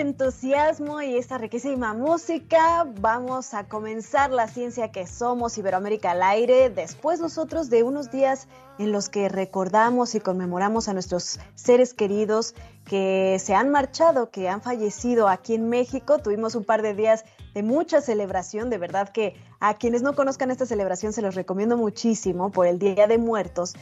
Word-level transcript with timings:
entusiasmo 0.00 1.02
y 1.02 1.16
esta 1.16 1.38
riquísima 1.38 1.94
música 1.94 2.86
vamos 3.00 3.54
a 3.54 3.68
comenzar 3.68 4.30
la 4.30 4.48
ciencia 4.48 4.90
que 4.90 5.06
somos 5.06 5.56
Iberoamérica 5.56 6.10
al 6.10 6.22
aire. 6.22 6.70
Después 6.70 7.20
nosotros 7.20 7.70
de 7.70 7.82
unos 7.82 8.10
días 8.10 8.48
en 8.78 8.90
los 8.90 9.08
que 9.08 9.28
recordamos 9.28 10.14
y 10.14 10.20
conmemoramos 10.20 10.88
a 10.88 10.92
nuestros 10.94 11.38
seres 11.54 11.94
queridos 11.94 12.54
que 12.84 13.38
se 13.40 13.54
han 13.54 13.70
marchado, 13.70 14.30
que 14.30 14.48
han 14.48 14.62
fallecido 14.62 15.28
aquí 15.28 15.54
en 15.54 15.68
México. 15.68 16.18
Tuvimos 16.18 16.54
un 16.54 16.64
par 16.64 16.82
de 16.82 16.94
días 16.94 17.24
de 17.54 17.62
mucha 17.62 18.00
celebración, 18.00 18.70
de 18.70 18.78
verdad 18.78 19.10
que 19.10 19.36
a 19.60 19.74
quienes 19.74 20.02
no 20.02 20.14
conozcan 20.14 20.50
esta 20.50 20.66
celebración 20.66 21.12
se 21.12 21.22
los 21.22 21.34
recomiendo 21.34 21.76
muchísimo 21.76 22.50
por 22.50 22.66
el 22.66 22.78
Día 22.78 23.06
de 23.06 23.18
Muertos. 23.18 23.74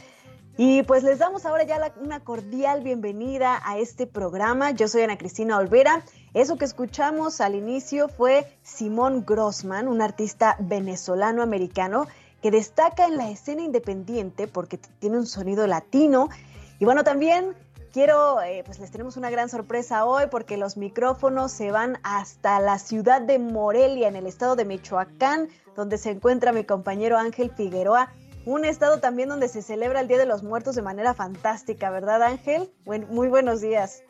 Y 0.55 0.83
pues 0.83 1.03
les 1.03 1.17
damos 1.17 1.45
ahora 1.45 1.63
ya 1.63 1.79
la- 1.79 1.93
una 1.99 2.19
cordial 2.19 2.81
bienvenida 2.81 3.59
a 3.65 3.79
este 3.79 4.05
programa. 4.05 4.69
Yo 4.71 4.87
soy 4.87 5.01
Ana 5.01 5.17
Cristina 5.17 5.57
Olvera. 5.57 6.03
Eso 6.35 6.57
que 6.57 6.65
escuchamos 6.65 7.41
al 7.41 7.55
inicio 7.55 8.07
fue 8.07 8.55
Simón 8.61 9.23
Grossman, 9.25 9.87
un 9.87 10.01
artista 10.01 10.55
venezolano-americano 10.59 12.05
que 12.41 12.51
destaca 12.51 13.07
en 13.07 13.17
la 13.17 13.31
escena 13.31 13.63
independiente 13.63 14.47
porque 14.47 14.77
tiene 14.99 15.17
un 15.17 15.25
sonido 15.25 15.65
latino. 15.65 16.29
Y 16.77 16.85
bueno, 16.85 17.03
también 17.03 17.55
quiero, 17.91 18.39
eh, 18.41 18.61
pues 18.63 18.77
les 18.79 18.91
tenemos 18.91 19.17
una 19.17 19.31
gran 19.31 19.49
sorpresa 19.49 20.05
hoy 20.05 20.25
porque 20.29 20.57
los 20.57 20.77
micrófonos 20.77 21.51
se 21.51 21.71
van 21.71 21.97
hasta 22.03 22.59
la 22.59 22.77
ciudad 22.77 23.21
de 23.21 23.39
Morelia, 23.39 24.07
en 24.07 24.15
el 24.15 24.27
estado 24.27 24.55
de 24.55 24.65
Michoacán, 24.65 25.49
donde 25.75 25.97
se 25.97 26.11
encuentra 26.11 26.51
mi 26.51 26.63
compañero 26.63 27.17
Ángel 27.17 27.49
Figueroa. 27.49 28.13
Un 28.45 28.65
estado 28.65 28.99
también 28.99 29.29
donde 29.29 29.47
se 29.47 29.61
celebra 29.61 30.01
el 30.01 30.07
Día 30.07 30.17
de 30.17 30.25
los 30.25 30.43
Muertos 30.43 30.75
de 30.75 30.81
manera 30.81 31.13
fantástica, 31.13 31.89
¿verdad 31.89 32.21
Ángel? 32.23 32.69
Buen- 32.83 33.07
muy 33.09 33.29
buenos 33.29 33.61
días. 33.61 34.03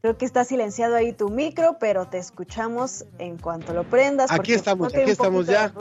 Creo 0.00 0.16
que 0.16 0.26
está 0.26 0.44
silenciado 0.44 0.94
ahí 0.94 1.12
tu 1.12 1.28
micro, 1.30 1.78
pero 1.80 2.06
te 2.06 2.18
escuchamos 2.18 3.04
en 3.18 3.38
cuanto 3.38 3.72
lo 3.72 3.84
prendas. 3.84 4.30
Aquí 4.30 4.52
estamos, 4.52 4.94
aquí 4.94 5.10
estamos 5.10 5.46
ya. 5.46 5.72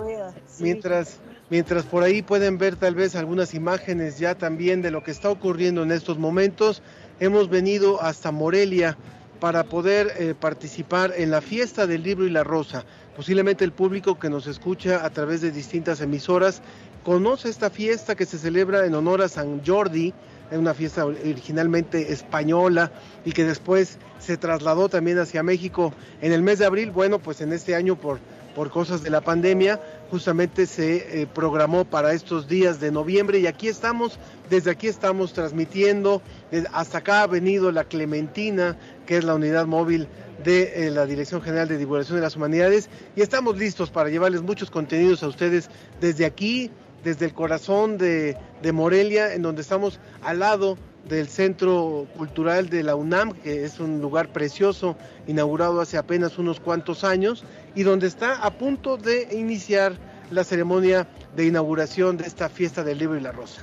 Sí. 0.48 0.64
Mientras, 0.64 1.18
mientras 1.50 1.84
por 1.86 2.04
ahí 2.04 2.22
pueden 2.22 2.58
ver 2.58 2.78
tal 2.78 2.96
vez 2.96 3.16
algunas 3.16 3.54
imágenes 3.54 4.18
ya 4.18 4.36
también 4.36 4.82
de 4.82 4.92
lo 4.92 5.04
que 5.04 5.12
está 5.12 5.30
ocurriendo 5.30 5.84
en 5.84 5.92
estos 5.92 6.18
momentos, 6.18 6.82
hemos 7.20 7.50
venido 7.50 8.02
hasta 8.02 8.32
Morelia 8.32 8.98
para 9.42 9.66
poder 9.66 10.14
eh, 10.18 10.34
participar 10.40 11.14
en 11.18 11.30
la 11.30 11.42
fiesta 11.42 11.86
del 11.86 12.02
libro 12.02 12.26
y 12.26 12.30
la 12.30 12.46
rosa. 12.46 12.86
Posiblemente 13.18 13.66
el 13.66 13.74
público 13.74 14.18
que 14.18 14.30
nos 14.30 14.48
escucha 14.48 15.06
a 15.06 15.10
través 15.10 15.42
de 15.42 15.52
distintas 15.52 16.00
emisoras 16.00 16.62
conoce 17.04 17.50
esta 17.50 17.70
fiesta 17.70 18.16
que 18.16 18.26
se 18.26 18.38
celebra 18.38 18.86
en 18.86 18.96
honor 18.96 19.22
a 19.22 19.28
San 19.28 19.64
Jordi, 19.66 20.14
una 20.52 20.74
fiesta 20.74 21.06
originalmente 21.06 22.12
española 22.12 22.92
y 23.26 23.32
que 23.32 23.44
después 23.44 23.98
se 24.20 24.38
trasladó 24.38 24.90
también 24.90 25.20
hacia 25.20 25.44
México 25.44 25.94
en 26.22 26.32
el 26.32 26.42
mes 26.42 26.60
de 26.60 26.66
abril. 26.66 26.92
Bueno, 26.92 27.20
pues 27.20 27.42
en 27.42 27.54
este 27.54 27.76
año 27.76 27.96
por, 27.96 28.20
por 28.56 28.70
cosas 28.70 29.04
de 29.04 29.10
la 29.10 29.22
pandemia 29.22 29.82
justamente 30.12 30.68
se 30.68 31.22
eh, 31.22 31.28
programó 31.28 31.86
para 31.86 32.14
estos 32.14 32.48
días 32.48 32.80
de 32.80 32.92
noviembre 32.92 33.40
y 33.40 33.48
aquí 33.48 33.68
estamos, 33.68 34.20
desde 34.50 34.72
aquí 34.72 34.88
estamos 34.88 35.34
transmitiendo, 35.34 36.22
hasta 36.72 37.00
acá 37.00 37.24
ha 37.24 37.28
venido 37.28 37.72
la 37.72 37.86
Clementina, 37.86 38.78
que 39.08 39.18
es 39.18 39.24
la 39.24 39.34
unidad 39.34 39.66
móvil 39.66 40.08
de 40.44 40.88
eh, 40.88 40.92
la 40.92 41.06
Dirección 41.06 41.42
General 41.42 41.68
de 41.68 41.78
Divulgación 41.78 42.18
de 42.18 42.22
las 42.22 42.36
Humanidades 42.36 42.90
y 43.16 43.22
estamos 43.22 43.58
listos 43.58 43.90
para 43.90 44.10
llevarles 44.10 44.44
muchos 44.44 44.70
contenidos 44.70 45.24
a 45.24 45.28
ustedes 45.28 45.70
desde 46.00 46.26
aquí, 46.26 46.70
desde 47.04 47.26
el 47.26 47.34
corazón 47.34 47.98
de, 47.98 48.38
de 48.62 48.72
Morelia, 48.72 49.34
en 49.34 49.42
donde 49.42 49.62
estamos 49.62 50.00
al 50.22 50.40
lado 50.40 50.78
del 51.08 51.28
Centro 51.28 52.08
Cultural 52.18 52.70
de 52.70 52.84
la 52.84 52.96
UNAM, 52.96 53.34
que 53.34 53.66
es 53.66 53.80
un 53.80 54.02
lugar 54.02 54.30
precioso, 54.30 54.96
inaugurado 55.28 55.82
hace 55.82 55.98
apenas 55.98 56.38
unos 56.38 56.60
cuantos 56.60 57.04
años, 57.04 57.44
y 57.76 57.84
donde 57.84 58.08
está 58.08 58.36
a 58.36 58.52
punto 58.52 58.98
de 58.98 59.28
iniciar 59.32 59.94
la 60.32 60.44
ceremonia 60.44 61.08
de 61.36 61.46
inauguración 61.46 62.18
de 62.18 62.26
esta 62.26 62.50
fiesta 62.50 62.84
del 62.84 62.98
libro 62.98 63.18
y 63.18 63.22
la 63.22 63.32
rosa. 63.32 63.62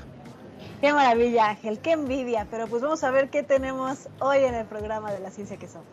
Qué 0.81 0.93
maravilla, 0.93 1.51
Ángel, 1.51 1.79
qué 1.81 1.93
envidia. 1.93 2.47
Pero 2.51 2.67
pues 2.67 2.83
vamos 2.83 3.05
a 3.05 3.11
ver 3.11 3.29
qué 3.29 3.43
tenemos 3.43 4.09
hoy 4.19 4.39
en 4.39 4.55
el 4.55 4.67
programa 4.67 5.13
de 5.13 5.21
la 5.21 5.31
ciencia 5.31 5.59
que 5.59 5.69
somos. 5.69 5.87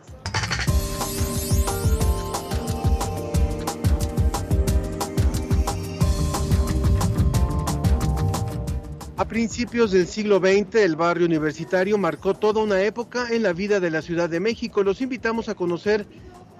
A 9.18 9.24
principios 9.24 9.90
del 9.90 10.06
siglo 10.06 10.38
XX, 10.38 10.76
el 10.76 10.94
barrio 10.94 11.26
universitario 11.26 11.98
marcó 11.98 12.34
toda 12.34 12.62
una 12.62 12.82
época 12.82 13.26
en 13.30 13.42
la 13.42 13.52
vida 13.52 13.80
de 13.80 13.90
la 13.90 14.00
Ciudad 14.00 14.30
de 14.30 14.38
México. 14.38 14.84
Los 14.84 15.00
invitamos 15.00 15.48
a 15.48 15.56
conocer 15.56 16.06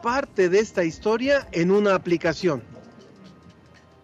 parte 0.03 0.49
de 0.49 0.59
esta 0.59 0.83
historia 0.83 1.47
en 1.53 1.71
una 1.71 1.95
aplicación. 1.95 2.61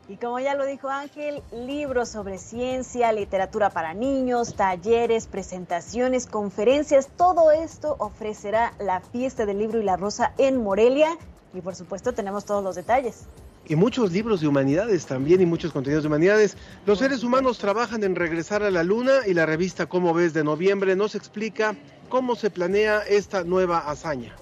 Y 0.09 0.19
como 0.19 0.39
ya 0.39 0.55
lo 0.55 0.67
dijo 0.67 0.89
Ángel, 0.89 1.43
libros 1.51 2.11
sobre 2.11 2.39
ciencia, 2.39 3.11
literatura 3.11 3.71
para 3.71 3.93
niños, 3.93 4.55
talleres, 4.55 5.27
presentaciones, 5.27 6.27
conferencias, 6.27 7.09
todo 7.17 7.51
esto 7.51 7.97
ofrecerá 7.99 8.73
la 8.79 9.01
fiesta 9.01 9.47
del 9.47 9.59
libro 9.59 9.81
y 9.81 9.83
la 9.83 9.97
rosa 9.97 10.33
en 10.39 10.63
Morelia. 10.63 11.19
Y 11.55 11.61
por 11.61 11.75
supuesto 11.75 12.13
tenemos 12.13 12.45
todos 12.45 12.63
los 12.63 12.77
detalles. 12.77 13.25
Y 13.67 13.77
muchos 13.77 14.13
libros 14.13 14.41
de 14.41 14.49
humanidades 14.49 15.07
también 15.07 15.41
y 15.41 15.47
muchos 15.47 15.73
contenidos 15.73 16.05
de 16.05 16.09
humanidades. 16.09 16.57
Los 16.87 16.99
seres 16.99 17.23
humanos 17.23 17.59
trabajan 17.59 18.05
en 18.05 18.15
regresar 18.15 18.63
a 18.63 18.71
la 18.71 18.83
luna 18.83 19.27
y 19.27 19.35
la 19.35 19.47
revista 19.47 19.87
Cómo 19.87 20.13
ves 20.13 20.35
de 20.35 20.45
noviembre 20.45 20.97
nos 20.97 21.15
explica 21.15 21.75
cómo 22.09 22.37
se 22.37 22.51
planea 22.51 23.01
esta 23.01 23.45
nueva 23.45 23.79
hazaña. 23.79 24.37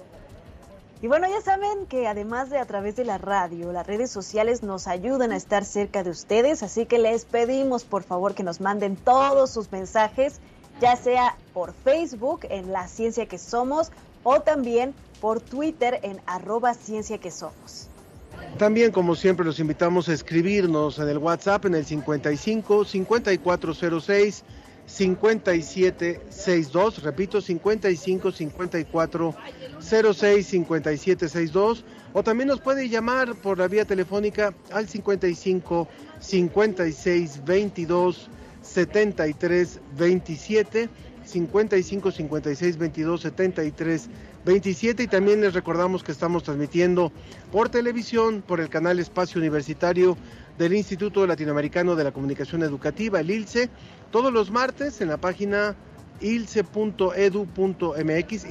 Y 1.01 1.07
bueno, 1.07 1.27
ya 1.27 1.41
saben 1.41 1.85
que 1.87 2.07
además 2.07 2.49
de 2.49 2.59
a 2.59 2.65
través 2.65 2.95
de 2.95 3.03
la 3.03 3.17
radio, 3.17 3.73
las 3.73 3.85
redes 3.85 4.09
sociales 4.09 4.63
nos 4.63 4.87
ayudan 4.87 5.33
a 5.33 5.35
estar 5.35 5.65
cerca 5.65 6.01
de 6.01 6.09
ustedes, 6.09 6.63
así 6.63 6.85
que 6.85 6.97
les 6.97 7.25
pedimos 7.25 7.83
por 7.83 8.03
favor 8.03 8.35
que 8.35 8.43
nos 8.43 8.61
manden 8.61 8.95
todos 8.95 9.51
sus 9.51 9.69
mensajes, 9.71 10.39
ya 10.79 10.95
sea 10.95 11.35
por 11.53 11.73
Facebook 11.73 12.41
en 12.49 12.71
La 12.71 12.87
Ciencia 12.87 13.25
que 13.25 13.37
Somos 13.37 13.91
o 14.23 14.39
también 14.39 14.93
por 15.19 15.41
Twitter 15.41 15.99
en 16.03 16.21
arroba 16.25 16.73
Ciencia 16.73 17.17
que 17.17 17.31
Somos. 17.31 17.89
También, 18.57 18.91
como 18.91 19.15
siempre, 19.15 19.45
los 19.45 19.59
invitamos 19.59 20.09
a 20.09 20.13
escribirnos 20.13 20.99
en 20.99 21.09
el 21.09 21.17
WhatsApp 21.17 21.65
en 21.65 21.75
el 21.75 21.85
55 21.85 22.85
5406 22.85 24.43
5762. 24.85 27.03
Repito, 27.03 27.41
55 27.41 28.31
54 28.31 29.35
06 29.79 30.47
5762. 30.47 31.85
O 32.13 32.23
también 32.23 32.47
nos 32.47 32.61
puede 32.61 32.89
llamar 32.89 33.35
por 33.35 33.57
la 33.57 33.67
vía 33.67 33.85
telefónica 33.85 34.53
al 34.71 34.87
55 34.87 35.87
56 36.19 37.43
22 37.43 38.29
73 38.61 39.79
27. 39.97 40.89
55 41.25 42.11
56 42.11 42.77
22 42.77 43.21
73 43.21 44.09
27 44.45 45.03
y 45.03 45.07
también 45.07 45.41
les 45.41 45.53
recordamos 45.53 46.03
que 46.03 46.11
estamos 46.11 46.43
transmitiendo 46.43 47.11
por 47.51 47.69
televisión 47.69 48.43
por 48.45 48.59
el 48.59 48.69
canal 48.69 48.99
Espacio 48.99 49.39
Universitario 49.39 50.17
del 50.57 50.73
Instituto 50.73 51.25
Latinoamericano 51.25 51.95
de 51.95 52.03
la 52.03 52.11
Comunicación 52.11 52.63
Educativa, 52.63 53.21
el 53.21 53.31
ILCE, 53.31 53.69
todos 54.11 54.33
los 54.33 54.51
martes 54.51 55.01
en 55.01 55.09
la 55.09 55.17
página 55.17 55.75
ilce.edu.mx 56.21 56.71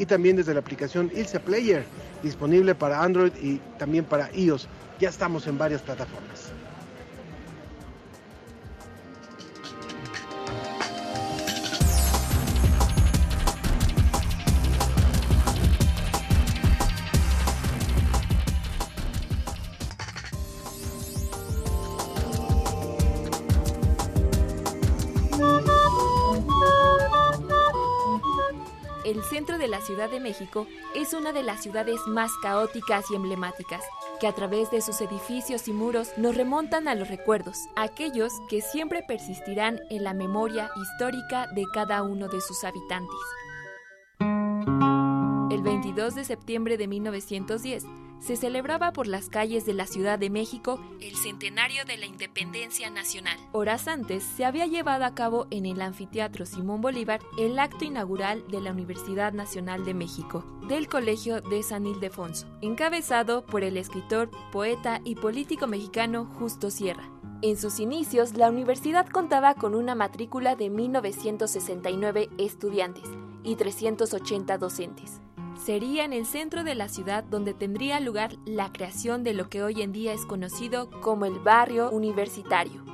y 0.00 0.06
también 0.06 0.36
desde 0.36 0.54
la 0.54 0.60
aplicación 0.60 1.10
ILCE 1.14 1.40
Player, 1.40 1.84
disponible 2.22 2.74
para 2.74 3.02
Android 3.02 3.32
y 3.40 3.60
también 3.78 4.04
para 4.04 4.30
iOS. 4.34 4.68
Ya 4.98 5.08
estamos 5.08 5.46
en 5.46 5.58
varias 5.58 5.82
plataformas. 5.82 6.51
La 29.68 29.80
Ciudad 29.80 30.10
de 30.10 30.20
México 30.20 30.66
es 30.94 31.14
una 31.14 31.32
de 31.32 31.42
las 31.42 31.62
ciudades 31.62 32.00
más 32.06 32.30
caóticas 32.42 33.10
y 33.10 33.14
emblemáticas, 33.14 33.82
que 34.20 34.26
a 34.26 34.32
través 34.32 34.70
de 34.70 34.80
sus 34.80 35.00
edificios 35.00 35.68
y 35.68 35.72
muros 35.72 36.12
nos 36.16 36.36
remontan 36.36 36.88
a 36.88 36.94
los 36.94 37.08
recuerdos, 37.08 37.56
aquellos 37.76 38.32
que 38.48 38.60
siempre 38.60 39.02
persistirán 39.02 39.80
en 39.90 40.04
la 40.04 40.14
memoria 40.14 40.70
histórica 40.80 41.46
de 41.54 41.64
cada 41.72 42.02
uno 42.02 42.28
de 42.28 42.40
sus 42.40 42.64
habitantes. 42.64 43.18
El 45.50 45.62
22 45.62 46.14
de 46.14 46.24
septiembre 46.24 46.76
de 46.76 46.88
1910 46.88 47.84
se 48.22 48.36
celebraba 48.36 48.92
por 48.92 49.06
las 49.06 49.28
calles 49.28 49.66
de 49.66 49.74
la 49.74 49.86
Ciudad 49.86 50.18
de 50.18 50.30
México 50.30 50.80
el 51.00 51.16
centenario 51.16 51.84
de 51.84 51.96
la 51.96 52.06
independencia 52.06 52.88
nacional. 52.88 53.36
Horas 53.50 53.88
antes 53.88 54.22
se 54.22 54.44
había 54.44 54.66
llevado 54.66 55.04
a 55.04 55.14
cabo 55.14 55.48
en 55.50 55.66
el 55.66 55.82
anfiteatro 55.82 56.46
Simón 56.46 56.80
Bolívar 56.80 57.20
el 57.38 57.58
acto 57.58 57.84
inaugural 57.84 58.44
de 58.48 58.60
la 58.60 58.70
Universidad 58.70 59.32
Nacional 59.32 59.84
de 59.84 59.94
México, 59.94 60.44
del 60.68 60.86
Colegio 60.86 61.40
de 61.40 61.62
San 61.62 61.86
Ildefonso, 61.86 62.46
encabezado 62.60 63.44
por 63.44 63.64
el 63.64 63.76
escritor, 63.76 64.30
poeta 64.52 65.00
y 65.04 65.16
político 65.16 65.66
mexicano 65.66 66.26
Justo 66.38 66.70
Sierra. 66.70 67.10
En 67.42 67.56
sus 67.56 67.80
inicios, 67.80 68.34
la 68.34 68.48
universidad 68.48 69.08
contaba 69.08 69.54
con 69.54 69.74
una 69.74 69.96
matrícula 69.96 70.54
de 70.54 70.70
1969 70.70 72.30
estudiantes 72.38 73.04
y 73.42 73.56
380 73.56 74.58
docentes 74.58 75.20
sería 75.56 76.04
en 76.04 76.12
el 76.12 76.26
centro 76.26 76.64
de 76.64 76.74
la 76.74 76.88
ciudad 76.88 77.24
donde 77.24 77.54
tendría 77.54 78.00
lugar 78.00 78.36
la 78.44 78.72
creación 78.72 79.22
de 79.22 79.34
lo 79.34 79.48
que 79.48 79.62
hoy 79.62 79.82
en 79.82 79.92
día 79.92 80.12
es 80.12 80.26
conocido 80.26 80.90
como 81.00 81.24
el 81.24 81.38
barrio 81.38 81.90
universitario. 81.90 82.91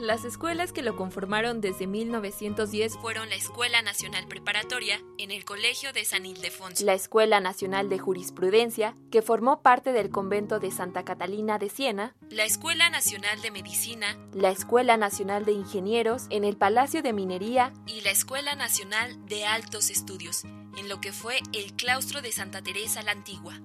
Las 0.00 0.24
escuelas 0.24 0.72
que 0.72 0.80
lo 0.80 0.96
conformaron 0.96 1.60
desde 1.60 1.86
1910 1.86 2.96
fueron 3.02 3.28
la 3.28 3.34
Escuela 3.34 3.82
Nacional 3.82 4.26
Preparatoria 4.28 4.98
en 5.18 5.30
el 5.30 5.44
Colegio 5.44 5.92
de 5.92 6.06
San 6.06 6.24
Ildefonso, 6.24 6.86
la 6.86 6.94
Escuela 6.94 7.38
Nacional 7.40 7.90
de 7.90 7.98
Jurisprudencia, 7.98 8.94
que 9.10 9.20
formó 9.20 9.60
parte 9.60 9.92
del 9.92 10.08
convento 10.08 10.58
de 10.58 10.70
Santa 10.70 11.04
Catalina 11.04 11.58
de 11.58 11.68
Siena, 11.68 12.16
la 12.30 12.44
Escuela 12.44 12.88
Nacional 12.88 13.42
de 13.42 13.50
Medicina, 13.50 14.16
la 14.32 14.48
Escuela 14.48 14.96
Nacional 14.96 15.44
de 15.44 15.52
Ingenieros 15.52 16.28
en 16.30 16.44
el 16.44 16.56
Palacio 16.56 17.02
de 17.02 17.12
Minería. 17.12 17.74
Y 17.86 18.00
la 18.00 18.10
Escuela 18.10 18.54
Nacional 18.54 19.26
de 19.26 19.44
Altos 19.44 19.90
Estudios, 19.90 20.44
en 20.78 20.88
lo 20.88 21.02
que 21.02 21.12
fue 21.12 21.40
el 21.52 21.74
claustro 21.74 22.22
de 22.22 22.32
Santa 22.32 22.62
Teresa 22.62 23.02
la 23.02 23.12
Antigua. 23.12 23.60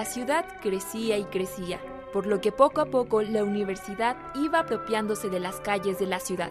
La 0.00 0.06
ciudad 0.06 0.46
crecía 0.62 1.18
y 1.18 1.24
crecía, 1.24 1.78
por 2.14 2.24
lo 2.24 2.40
que 2.40 2.52
poco 2.52 2.80
a 2.80 2.86
poco 2.86 3.20
la 3.20 3.44
universidad 3.44 4.16
iba 4.34 4.60
apropiándose 4.60 5.28
de 5.28 5.40
las 5.40 5.60
calles 5.60 5.98
de 5.98 6.06
la 6.06 6.20
ciudad. 6.20 6.50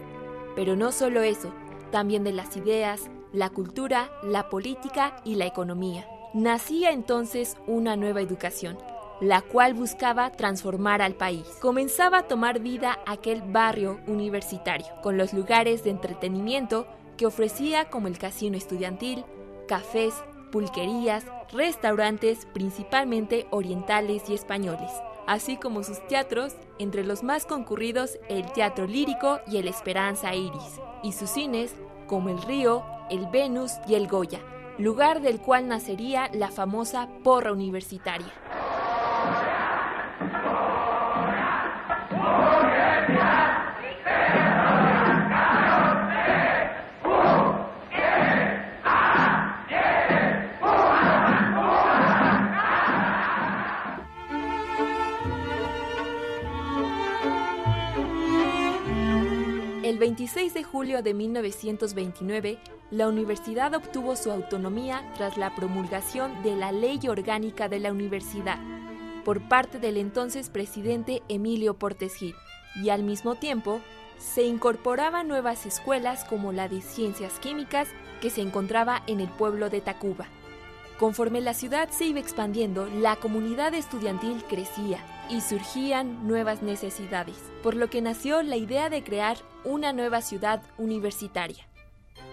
Pero 0.54 0.76
no 0.76 0.92
solo 0.92 1.22
eso, 1.22 1.52
también 1.90 2.22
de 2.22 2.30
las 2.30 2.56
ideas, 2.56 3.10
la 3.32 3.50
cultura, 3.50 4.08
la 4.22 4.48
política 4.50 5.16
y 5.24 5.34
la 5.34 5.46
economía. 5.46 6.06
Nacía 6.32 6.92
entonces 6.92 7.56
una 7.66 7.96
nueva 7.96 8.20
educación, 8.20 8.78
la 9.20 9.42
cual 9.42 9.74
buscaba 9.74 10.30
transformar 10.30 11.02
al 11.02 11.14
país. 11.14 11.44
Comenzaba 11.60 12.18
a 12.18 12.28
tomar 12.28 12.60
vida 12.60 13.00
aquel 13.04 13.42
barrio 13.42 13.98
universitario, 14.06 14.86
con 15.02 15.16
los 15.16 15.32
lugares 15.32 15.82
de 15.82 15.90
entretenimiento 15.90 16.86
que 17.16 17.26
ofrecía 17.26 17.90
como 17.90 18.06
el 18.06 18.16
casino 18.16 18.56
estudiantil, 18.56 19.24
cafés, 19.66 20.14
pulquerías, 20.50 21.24
restaurantes 21.52 22.46
principalmente 22.52 23.46
orientales 23.50 24.28
y 24.28 24.34
españoles, 24.34 24.90
así 25.26 25.56
como 25.56 25.82
sus 25.82 26.06
teatros, 26.08 26.54
entre 26.78 27.04
los 27.04 27.22
más 27.22 27.46
concurridos 27.46 28.18
el 28.28 28.50
Teatro 28.52 28.86
Lírico 28.86 29.40
y 29.46 29.58
el 29.58 29.68
Esperanza 29.68 30.34
Iris, 30.34 30.80
y 31.02 31.12
sus 31.12 31.30
cines 31.30 31.74
como 32.06 32.28
el 32.28 32.42
Río, 32.42 32.84
el 33.10 33.26
Venus 33.26 33.72
y 33.86 33.94
el 33.94 34.08
Goya, 34.08 34.40
lugar 34.78 35.20
del 35.20 35.40
cual 35.40 35.68
nacería 35.68 36.30
la 36.32 36.50
famosa 36.50 37.08
porra 37.22 37.52
universitaria. 37.52 38.32
26 60.10 60.54
de 60.54 60.64
julio 60.64 61.02
de 61.04 61.14
1929, 61.14 62.58
la 62.90 63.06
universidad 63.06 63.72
obtuvo 63.74 64.16
su 64.16 64.32
autonomía 64.32 65.08
tras 65.14 65.36
la 65.36 65.54
promulgación 65.54 66.42
de 66.42 66.56
la 66.56 66.72
Ley 66.72 66.98
Orgánica 67.08 67.68
de 67.68 67.78
la 67.78 67.92
Universidad 67.92 68.58
por 69.24 69.40
parte 69.48 69.78
del 69.78 69.96
entonces 69.96 70.50
presidente 70.50 71.22
Emilio 71.28 71.74
Portes 71.74 72.16
Gil, 72.16 72.34
y 72.82 72.88
al 72.88 73.04
mismo 73.04 73.36
tiempo 73.36 73.80
se 74.18 74.42
incorporaban 74.42 75.28
nuevas 75.28 75.64
escuelas 75.64 76.24
como 76.24 76.50
la 76.50 76.68
de 76.68 76.80
Ciencias 76.80 77.38
Químicas 77.38 77.86
que 78.20 78.30
se 78.30 78.40
encontraba 78.40 79.04
en 79.06 79.20
el 79.20 79.28
pueblo 79.28 79.70
de 79.70 79.80
Tacuba. 79.80 80.26
Conforme 80.98 81.40
la 81.40 81.54
ciudad 81.54 81.88
se 81.90 82.06
iba 82.06 82.18
expandiendo, 82.18 82.86
la 82.86 83.14
comunidad 83.14 83.74
estudiantil 83.74 84.42
crecía 84.48 84.98
y 85.30 85.40
surgían 85.40 86.26
nuevas 86.26 86.62
necesidades, 86.62 87.36
por 87.62 87.74
lo 87.74 87.88
que 87.88 88.02
nació 88.02 88.42
la 88.42 88.56
idea 88.56 88.90
de 88.90 89.02
crear 89.04 89.36
una 89.64 89.92
nueva 89.92 90.20
ciudad 90.20 90.62
universitaria 90.78 91.70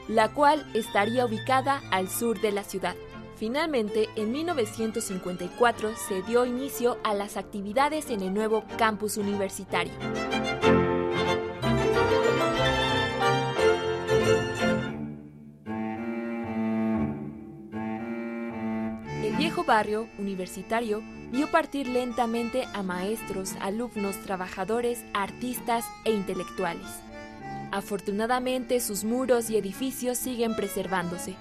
la 0.08 0.30
cual 0.30 0.66
estaría 0.74 1.26
ubicada 1.26 1.82
al 1.92 2.10
sur 2.10 2.40
de 2.40 2.52
la 2.52 2.64
ciudad. 2.64 2.96
Finalmente, 3.36 4.10
en 4.16 4.32
1954 4.32 5.96
se 5.96 6.24
dio 6.24 6.46
inicio 6.46 6.98
a 7.04 7.14
las 7.14 7.38
actividades 7.38 8.10
en 8.10 8.22
el 8.22 8.34
nuevo 8.34 8.64
campus 8.78 9.18
universitario. 9.18 9.94
Barrio 19.68 20.08
universitario 20.18 21.04
vio 21.32 21.52
partir 21.52 21.88
lentamente 21.88 22.66
a 22.74 22.82
maestros, 22.82 23.54
alumnos, 23.60 24.16
trabajadores, 24.24 25.04
artistas 25.14 25.86
e 26.06 26.12
intelectuales. 26.12 26.88
Afortunadamente 27.72 28.80
sus 28.80 29.04
muros 29.04 29.50
y 29.52 29.58
edificios 29.58 30.18
siguen 30.18 30.56
preservándose, 30.56 31.36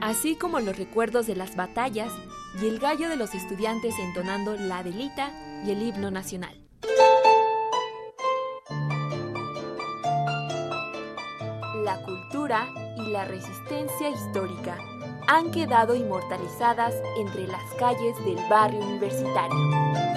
así 0.00 0.36
como 0.36 0.60
los 0.60 0.78
recuerdos 0.78 1.26
de 1.26 1.36
las 1.36 1.56
batallas 1.56 2.12
y 2.62 2.66
el 2.66 2.78
gallo 2.78 3.08
de 3.08 3.16
los 3.16 3.34
estudiantes 3.34 3.94
entonando 3.98 4.56
la 4.56 4.82
delita 4.82 5.30
y 5.66 5.72
el 5.72 5.82
himno 5.82 6.10
nacional. 6.10 6.56
La 11.84 12.00
cultura 12.04 12.68
y 12.96 13.10
la 13.10 13.24
resistencia 13.24 14.08
histórica 14.08 14.78
han 15.34 15.50
quedado 15.50 15.94
inmortalizadas 15.94 16.94
entre 17.16 17.46
las 17.46 17.64
calles 17.78 18.22
del 18.22 18.36
barrio 18.50 18.80
universitario. 18.80 20.11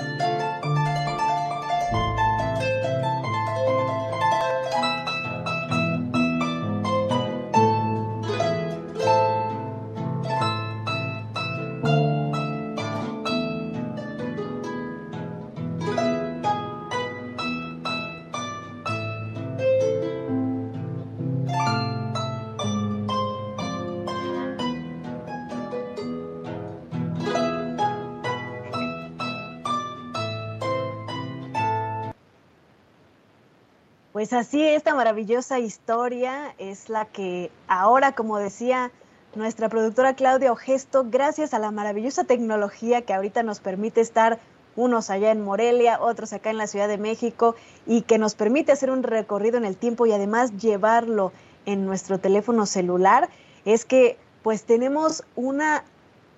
Pues 34.25 34.33
así, 34.33 34.59
esta 34.59 34.95
maravillosa 34.95 35.59
historia 35.59 36.55
es 36.57 36.89
la 36.89 37.05
que 37.05 37.51
ahora, 37.67 38.13
como 38.13 38.39
decía 38.39 38.91
nuestra 39.35 39.69
productora 39.69 40.15
Claudia 40.15 40.51
Ogesto, 40.51 41.05
gracias 41.07 41.53
a 41.53 41.59
la 41.59 41.69
maravillosa 41.69 42.23
tecnología 42.23 43.03
que 43.03 43.13
ahorita 43.13 43.43
nos 43.43 43.59
permite 43.59 44.01
estar 44.01 44.39
unos 44.75 45.11
allá 45.11 45.29
en 45.29 45.43
Morelia, 45.43 46.01
otros 46.01 46.33
acá 46.33 46.49
en 46.49 46.57
la 46.57 46.65
Ciudad 46.65 46.87
de 46.87 46.97
México, 46.97 47.55
y 47.85 48.01
que 48.01 48.17
nos 48.17 48.33
permite 48.33 48.71
hacer 48.71 48.89
un 48.89 49.03
recorrido 49.03 49.59
en 49.59 49.65
el 49.65 49.77
tiempo 49.77 50.07
y 50.07 50.11
además 50.11 50.57
llevarlo 50.57 51.31
en 51.67 51.85
nuestro 51.85 52.17
teléfono 52.17 52.65
celular, 52.65 53.29
es 53.63 53.85
que 53.85 54.17
pues 54.41 54.63
tenemos 54.63 55.23
una 55.35 55.83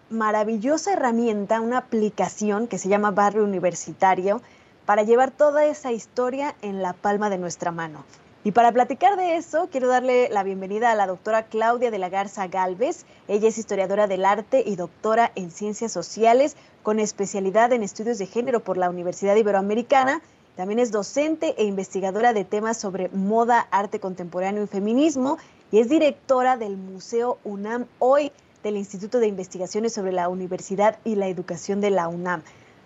maravillosa 0.09 0.91
herramienta, 0.91 1.61
una 1.61 1.77
aplicación 1.77 2.67
que 2.67 2.79
se 2.79 2.89
llama 2.89 3.11
Barrio 3.11 3.45
Universitario 3.45 4.41
para 4.87 5.03
llevar 5.03 5.31
toda 5.31 5.65
esa 5.65 5.91
historia 5.91 6.55
en 6.61 6.81
la 6.81 6.93
palma 6.93 7.29
de 7.29 7.37
nuestra 7.37 7.71
mano. 7.71 8.05
Y 8.45 8.53
para 8.53 8.71
platicar 8.71 9.17
de 9.17 9.35
eso, 9.35 9.67
quiero 9.69 9.89
darle 9.89 10.29
la 10.29 10.43
bienvenida 10.43 10.89
a 10.89 10.95
la 10.95 11.07
doctora 11.07 11.43
Claudia 11.43 11.91
de 11.91 11.97
la 11.97 12.07
Garza 12.07 12.47
Galvez. 12.47 13.05
Ella 13.27 13.49
es 13.49 13.57
historiadora 13.57 14.07
del 14.07 14.23
arte 14.23 14.63
y 14.65 14.77
doctora 14.77 15.33
en 15.35 15.51
ciencias 15.51 15.91
sociales 15.91 16.55
con 16.83 17.01
especialidad 17.01 17.73
en 17.73 17.83
estudios 17.83 18.17
de 18.17 18.27
género 18.27 18.61
por 18.61 18.77
la 18.77 18.89
Universidad 18.89 19.35
Iberoamericana. 19.35 20.21
También 20.55 20.79
es 20.79 20.93
docente 20.93 21.53
e 21.57 21.65
investigadora 21.65 22.31
de 22.31 22.45
temas 22.45 22.77
sobre 22.77 23.09
moda, 23.09 23.67
arte 23.71 23.99
contemporáneo 23.99 24.63
y 24.63 24.67
feminismo 24.67 25.37
y 25.69 25.79
es 25.79 25.89
directora 25.89 26.55
del 26.55 26.77
Museo 26.77 27.39
UNAM 27.43 27.87
Hoy 27.99 28.31
del 28.63 28.77
Instituto 28.77 29.19
de 29.19 29.27
Investigaciones 29.27 29.91
sobre 29.91 30.13
la 30.13 30.29
Universidad 30.29 30.97
y 31.03 31.15
la 31.15 31.27
Educación 31.27 31.81
de 31.81 31.89
la 31.89 32.07
UNAM. 32.07 32.41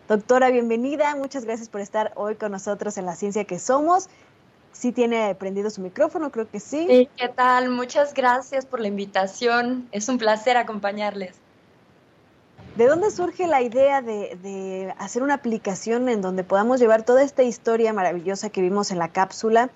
Doctora, 0.07 0.49
bienvenida. 0.49 1.15
Muchas 1.15 1.45
gracias 1.45 1.69
por 1.69 1.81
estar 1.81 2.11
hoy 2.15 2.35
con 2.35 2.51
nosotros 2.51 2.97
en 2.97 3.05
La 3.05 3.15
Ciencia 3.15 3.45
que 3.45 3.59
Somos. 3.59 4.09
Sí 4.73 4.91
tiene 4.91 5.35
prendido 5.35 5.69
su 5.69 5.81
micrófono, 5.81 6.31
creo 6.31 6.49
que 6.49 6.59
sí. 6.59 6.85
Sí, 6.87 7.09
¿qué 7.15 7.29
tal? 7.29 7.69
Muchas 7.69 8.13
gracias 8.13 8.65
por 8.65 8.79
la 8.79 8.87
invitación. 8.87 9.87
Es 9.91 10.09
un 10.09 10.17
placer 10.17 10.57
acompañarles. 10.57 11.35
¿De 12.75 12.87
dónde 12.87 13.11
surge 13.11 13.47
la 13.47 13.61
idea 13.61 14.01
de, 14.01 14.37
de, 14.41 14.93
hacer 14.97 15.23
una 15.23 15.33
aplicación 15.35 16.07
en 16.07 16.21
donde 16.21 16.43
podamos 16.43 16.79
llevar 16.79 17.03
toda 17.03 17.21
esta 17.21 17.43
historia 17.43 17.91
maravillosa 17.91 18.49
que 18.49 18.61
vimos 18.61 18.91
en 18.91 18.99
la 18.99 19.09
cápsula, 19.09 19.69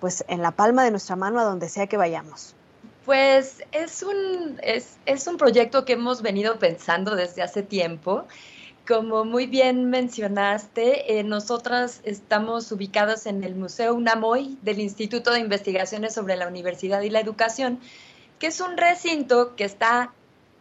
pues 0.00 0.22
en 0.28 0.42
la 0.42 0.50
palma 0.50 0.84
de 0.84 0.90
nuestra 0.90 1.16
mano 1.16 1.40
a 1.40 1.44
donde 1.44 1.70
sea 1.70 1.86
que 1.86 1.96
vayamos? 1.96 2.54
Pues 3.06 3.62
es 3.72 4.02
un, 4.02 4.58
es, 4.62 4.98
es 5.06 5.26
un 5.26 5.38
proyecto 5.38 5.86
que 5.86 5.94
hemos 5.94 6.20
venido 6.20 6.58
pensando 6.58 7.16
desde 7.16 7.40
hace 7.40 7.62
tiempo 7.62 8.26
como 8.86 9.24
muy 9.24 9.46
bien 9.46 9.90
mencionaste, 9.90 11.18
eh, 11.18 11.24
nosotras 11.24 12.00
estamos 12.04 12.70
ubicadas 12.70 13.26
en 13.26 13.42
el 13.42 13.54
Museo 13.54 13.94
UNAMOY 13.94 14.58
del 14.62 14.80
Instituto 14.80 15.32
de 15.32 15.40
Investigaciones 15.40 16.14
sobre 16.14 16.36
la 16.36 16.46
Universidad 16.46 17.00
y 17.02 17.10
la 17.10 17.20
Educación, 17.20 17.80
que 18.38 18.46
es 18.48 18.60
un 18.60 18.76
recinto 18.76 19.56
que 19.56 19.64
está 19.64 20.12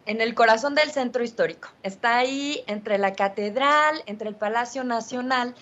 en 0.07 0.21
el 0.21 0.33
corazón 0.33 0.75
del 0.75 0.91
centro 0.91 1.23
histórico. 1.23 1.69
Está 1.83 2.17
ahí 2.17 2.63
entre 2.67 2.97
la 2.97 3.13
catedral, 3.13 4.01
entre 4.07 4.29
el 4.29 4.35
Palacio 4.35 4.83
Nacional, 4.83 5.55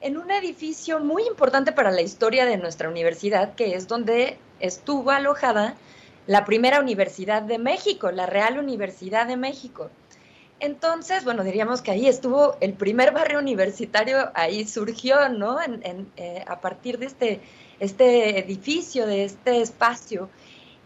en 0.00 0.16
un 0.16 0.30
edificio 0.30 1.00
muy 1.00 1.24
importante 1.24 1.72
para 1.72 1.90
la 1.90 2.02
historia 2.02 2.46
de 2.46 2.56
nuestra 2.56 2.88
universidad, 2.88 3.54
que 3.54 3.74
es 3.74 3.88
donde 3.88 4.38
estuvo 4.60 5.10
alojada 5.10 5.74
la 6.26 6.44
primera 6.44 6.80
universidad 6.80 7.42
de 7.42 7.58
México, 7.58 8.10
la 8.10 8.26
Real 8.26 8.58
Universidad 8.58 9.26
de 9.26 9.36
México. 9.36 9.90
Entonces, 10.60 11.24
bueno, 11.24 11.44
diríamos 11.44 11.82
que 11.82 11.92
ahí 11.92 12.08
estuvo 12.08 12.56
el 12.60 12.74
primer 12.74 13.12
barrio 13.12 13.38
universitario, 13.38 14.30
ahí 14.34 14.66
surgió, 14.66 15.28
¿no? 15.28 15.62
En, 15.62 16.10
eh, 16.16 16.44
a 16.46 16.60
partir 16.60 16.98
de 16.98 17.06
este, 17.06 17.40
este 17.78 18.40
edificio, 18.40 19.06
de 19.06 19.24
este 19.24 19.60
espacio. 19.62 20.28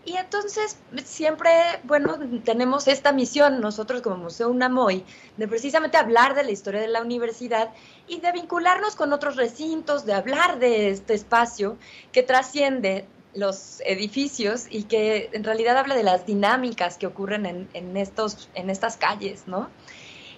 Y 0.04 0.16
entonces 0.16 0.78
siempre, 1.04 1.50
bueno, 1.84 2.18
tenemos 2.44 2.88
esta 2.88 3.12
misión 3.12 3.60
nosotros 3.60 4.02
como 4.02 4.16
Museo 4.16 4.48
UNAMOY 4.50 5.04
de 5.36 5.48
precisamente 5.48 5.96
hablar 5.96 6.34
de 6.34 6.42
la 6.42 6.50
historia 6.50 6.80
de 6.80 6.88
la 6.88 7.02
universidad 7.02 7.70
y 8.08 8.18
de 8.18 8.32
vincularnos 8.32 8.96
con 8.96 9.12
otros 9.12 9.36
recintos, 9.36 10.04
de 10.04 10.14
hablar 10.14 10.58
de 10.58 10.90
este 10.90 11.14
espacio 11.14 11.78
que 12.10 12.24
trasciende 12.24 13.06
los 13.34 13.80
edificios 13.86 14.66
y 14.70 14.84
que 14.84 15.30
en 15.32 15.44
realidad 15.44 15.76
habla 15.76 15.94
de 15.94 16.02
las 16.02 16.26
dinámicas 16.26 16.98
que 16.98 17.06
ocurren 17.06 17.68
en, 17.72 17.96
estos, 17.96 18.50
en 18.54 18.70
estas 18.70 18.96
calles, 18.96 19.44
¿no? 19.46 19.70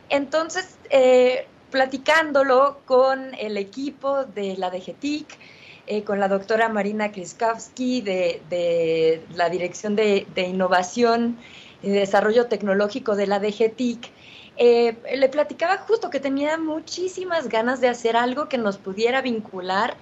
Entonces, 0.08 0.78
eh, 0.90 1.46
platicándolo 1.70 2.80
con 2.84 3.34
el 3.34 3.56
equipo 3.56 4.24
de 4.24 4.56
la 4.56 4.70
DGTIC, 4.70 5.26
eh, 5.86 6.02
con 6.04 6.20
la 6.20 6.28
doctora 6.28 6.68
Marina 6.68 7.10
Kriskowski 7.10 8.00
de, 8.00 9.22
la 9.34 9.50
Dirección 9.50 9.96
de, 9.96 10.26
de, 10.34 10.42
Innovación 10.42 11.38
y 11.82 11.90
Desarrollo 11.90 12.46
Tecnológico 12.46 13.16
de 13.16 13.26
la 13.26 13.38
DGTIC, 13.38 14.10
eh, 14.56 14.96
le 15.16 15.28
platicaba 15.28 15.78
justo 15.78 16.10
que 16.10 16.20
tenía 16.20 16.56
muchísimas 16.58 17.48
ganas 17.48 17.80
de 17.80 17.88
hacer 17.88 18.16
algo 18.16 18.48
que 18.48 18.56
nos 18.56 18.78
pudiera 18.78 19.20
vincular 19.20 19.96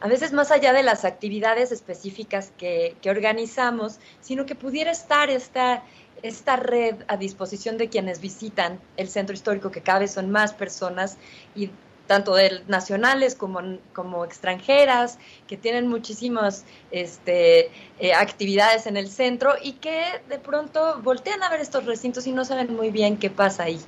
a 0.00 0.08
veces 0.08 0.32
más 0.32 0.50
allá 0.50 0.72
de 0.72 0.82
las 0.82 1.04
actividades 1.04 1.72
específicas 1.72 2.52
que, 2.56 2.96
organizamos, 3.06 3.98
sino 4.20 4.46
que 4.46 4.54
pudiera 4.54 4.90
estar 4.90 5.30
esta, 5.30 5.82
esta 6.22 6.56
red 6.56 6.96
a 7.06 7.16
disposición 7.16 7.76
de 7.76 7.88
quienes 7.88 8.20
visitan 8.20 8.80
el 8.96 9.08
centro 9.08 9.34
histórico, 9.34 9.70
que 9.70 9.82
cada 9.82 10.00
vez 10.00 10.12
son 10.12 10.30
más 10.30 10.54
personas 10.54 11.18
y 11.54 11.70
tanto 12.10 12.34
de 12.34 12.64
nacionales 12.66 13.36
como, 13.36 13.60
como 13.92 14.24
extranjeras, 14.24 15.20
que 15.46 15.56
tienen 15.56 15.86
muchísimas 15.86 16.64
este, 16.90 17.70
eh, 18.00 18.14
actividades 18.14 18.88
en 18.88 18.96
el 18.96 19.08
centro 19.08 19.54
y 19.62 19.74
que 19.74 20.02
de 20.28 20.40
pronto 20.40 21.00
voltean 21.04 21.40
a 21.44 21.48
ver 21.48 21.60
estos 21.60 21.86
recintos 21.86 22.26
y 22.26 22.32
no 22.32 22.44
saben 22.44 22.74
muy 22.74 22.90
bien 22.90 23.16
qué 23.16 23.30
pasa 23.30 23.62
ahí. 23.62 23.80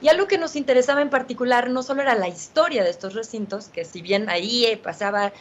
Y 0.00 0.08
algo 0.08 0.26
que 0.26 0.38
nos 0.38 0.56
interesaba 0.56 1.02
en 1.02 1.10
particular 1.10 1.68
no 1.68 1.82
solo 1.82 2.00
era 2.00 2.14
la 2.14 2.28
historia 2.28 2.82
de 2.82 2.88
estos 2.88 3.12
recintos, 3.12 3.68
que 3.68 3.84
si 3.84 4.00
bien 4.00 4.30
ahí 4.30 4.64
eh, 4.64 4.78
pasaba, 4.78 5.34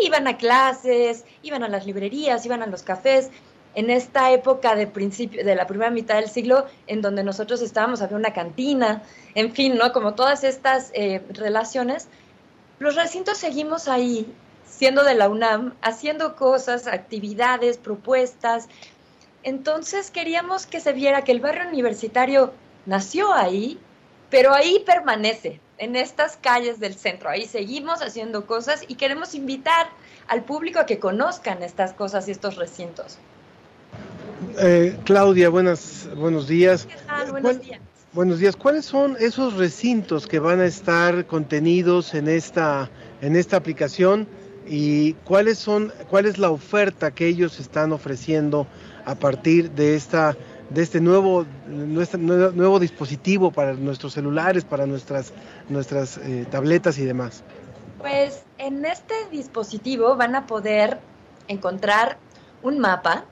iban 0.00 0.26
a 0.28 0.38
clases, 0.38 1.26
iban 1.42 1.62
a 1.62 1.68
las 1.68 1.84
librerías, 1.84 2.46
iban 2.46 2.62
a 2.62 2.66
los 2.68 2.82
cafés, 2.82 3.28
en 3.74 3.90
esta 3.90 4.30
época 4.32 4.74
de 4.74 4.86
principio, 4.86 5.44
de 5.44 5.54
la 5.54 5.66
primera 5.66 5.90
mitad 5.90 6.16
del 6.16 6.28
siglo, 6.28 6.66
en 6.86 7.00
donde 7.00 7.24
nosotros 7.24 7.62
estábamos, 7.62 8.02
había 8.02 8.16
una 8.16 8.32
cantina, 8.32 9.02
en 9.34 9.52
fin, 9.52 9.76
¿no? 9.76 9.92
Como 9.92 10.14
todas 10.14 10.44
estas 10.44 10.90
eh, 10.94 11.22
relaciones, 11.30 12.08
los 12.78 12.96
recintos 12.96 13.38
seguimos 13.38 13.88
ahí, 13.88 14.32
siendo 14.66 15.04
de 15.04 15.14
la 15.14 15.28
UNAM, 15.28 15.74
haciendo 15.82 16.36
cosas, 16.36 16.86
actividades, 16.86 17.78
propuestas. 17.78 18.68
Entonces 19.42 20.10
queríamos 20.10 20.66
que 20.66 20.80
se 20.80 20.92
viera 20.92 21.22
que 21.22 21.32
el 21.32 21.40
barrio 21.40 21.68
universitario 21.68 22.52
nació 22.84 23.32
ahí, 23.32 23.78
pero 24.30 24.54
ahí 24.54 24.82
permanece, 24.84 25.60
en 25.78 25.96
estas 25.96 26.36
calles 26.36 26.78
del 26.78 26.94
centro. 26.94 27.28
Ahí 27.28 27.46
seguimos 27.46 28.02
haciendo 28.02 28.46
cosas 28.46 28.84
y 28.86 28.94
queremos 28.94 29.34
invitar 29.34 29.88
al 30.28 30.42
público 30.44 30.78
a 30.78 30.86
que 30.86 30.98
conozcan 30.98 31.62
estas 31.62 31.92
cosas 31.92 32.28
y 32.28 32.30
estos 32.30 32.56
recintos. 32.56 33.18
Eh, 34.58 34.98
Claudia, 35.04 35.48
buenas, 35.48 36.08
buenos 36.16 36.48
días. 36.48 36.86
¿Qué 36.86 36.96
tal? 37.06 37.30
Buenos 37.30 37.60
días. 37.60 37.80
Buenos 38.12 38.38
días. 38.40 38.56
¿Cuáles 38.56 38.84
son 38.84 39.16
esos 39.18 39.56
recintos 39.56 40.26
que 40.26 40.38
van 40.38 40.60
a 40.60 40.66
estar 40.66 41.24
contenidos 41.26 42.12
en 42.14 42.28
esta, 42.28 42.90
en 43.22 43.36
esta 43.36 43.56
aplicación 43.56 44.28
y 44.66 45.14
cuáles 45.24 45.58
son, 45.58 45.92
cuál 46.10 46.26
es 46.26 46.38
la 46.38 46.50
oferta 46.50 47.10
que 47.12 47.26
ellos 47.26 47.58
están 47.58 47.92
ofreciendo 47.92 48.66
a 49.06 49.14
partir 49.14 49.70
de 49.70 49.96
esta, 49.96 50.36
de 50.70 50.82
este 50.82 51.00
nuevo, 51.00 51.46
nuestro, 51.66 52.18
nuevo 52.18 52.78
dispositivo 52.78 53.50
para 53.50 53.72
nuestros 53.72 54.12
celulares, 54.12 54.64
para 54.64 54.86
nuestras, 54.86 55.32
nuestras 55.68 56.18
eh, 56.18 56.46
tabletas 56.50 56.98
y 56.98 57.04
demás? 57.04 57.42
Pues 57.98 58.44
en 58.58 58.84
este 58.84 59.14
dispositivo 59.30 60.16
van 60.16 60.34
a 60.34 60.46
poder 60.46 60.98
encontrar 61.48 62.18
un 62.62 62.78
mapa 62.78 63.24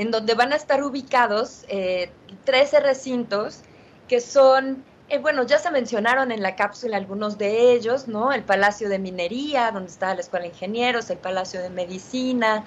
en 0.00 0.10
donde 0.10 0.32
van 0.32 0.54
a 0.54 0.56
estar 0.56 0.82
ubicados 0.82 1.66
eh, 1.68 2.10
13 2.44 2.80
recintos 2.80 3.60
que 4.08 4.22
son, 4.22 4.82
eh, 5.10 5.18
bueno, 5.18 5.42
ya 5.44 5.58
se 5.58 5.70
mencionaron 5.70 6.32
en 6.32 6.42
la 6.42 6.56
cápsula 6.56 6.96
algunos 6.96 7.36
de 7.36 7.74
ellos, 7.74 8.08
¿no? 8.08 8.32
El 8.32 8.42
Palacio 8.42 8.88
de 8.88 8.98
Minería, 8.98 9.70
donde 9.72 9.90
estaba 9.90 10.14
la 10.14 10.22
Escuela 10.22 10.44
de 10.44 10.52
Ingenieros, 10.52 11.10
el 11.10 11.18
Palacio 11.18 11.60
de 11.60 11.68
Medicina, 11.68 12.64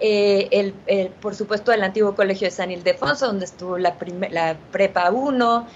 eh, 0.00 0.48
el, 0.86 1.10
por 1.20 1.34
supuesto 1.34 1.70
el 1.70 1.82
antiguo 1.82 2.14
Colegio 2.14 2.46
de 2.46 2.50
San 2.50 2.70
Ildefonso, 2.70 3.26
donde 3.26 3.44
estuvo 3.44 3.76
la, 3.76 3.94
la 4.30 4.56
Prepa 4.72 5.10
1, 5.10 5.66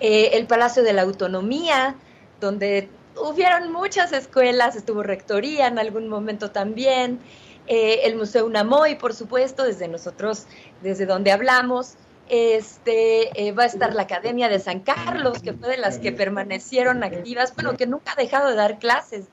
eh, 0.00 0.30
el 0.34 0.46
Palacio 0.46 0.82
de 0.82 0.92
la 0.92 1.00
Autonomía, 1.02 1.96
donde 2.42 2.90
hubieron 3.18 3.72
muchas 3.72 4.12
escuelas, 4.12 4.76
estuvo 4.76 5.02
Rectoría 5.02 5.66
en 5.66 5.78
algún 5.78 6.08
momento 6.08 6.50
también, 6.50 7.20
eh, 7.66 8.02
el 8.04 8.16
Museo 8.16 8.46
Unamoy, 8.46 8.96
por 8.96 9.14
supuesto, 9.14 9.64
desde 9.64 9.88
nosotros, 9.88 10.46
desde 10.82 11.06
donde 11.06 11.32
hablamos. 11.32 11.94
Este, 12.28 13.30
eh, 13.40 13.52
va 13.52 13.64
a 13.64 13.66
estar 13.66 13.94
la 13.94 14.02
Academia 14.02 14.48
de 14.48 14.58
San 14.58 14.80
Carlos, 14.80 15.40
que 15.40 15.52
fue 15.52 15.68
de 15.68 15.76
las 15.76 15.98
que 15.98 16.10
permanecieron 16.10 17.04
activas, 17.04 17.54
bueno, 17.54 17.76
que 17.76 17.86
nunca 17.86 18.12
ha 18.12 18.16
dejado 18.16 18.50
de 18.50 18.56
dar 18.56 18.78
clases, 18.78 19.26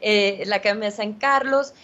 eh, 0.00 0.42
la 0.46 0.56
Academia 0.56 0.90
de 0.90 0.96
San 0.96 1.12
Carlos. 1.14 1.74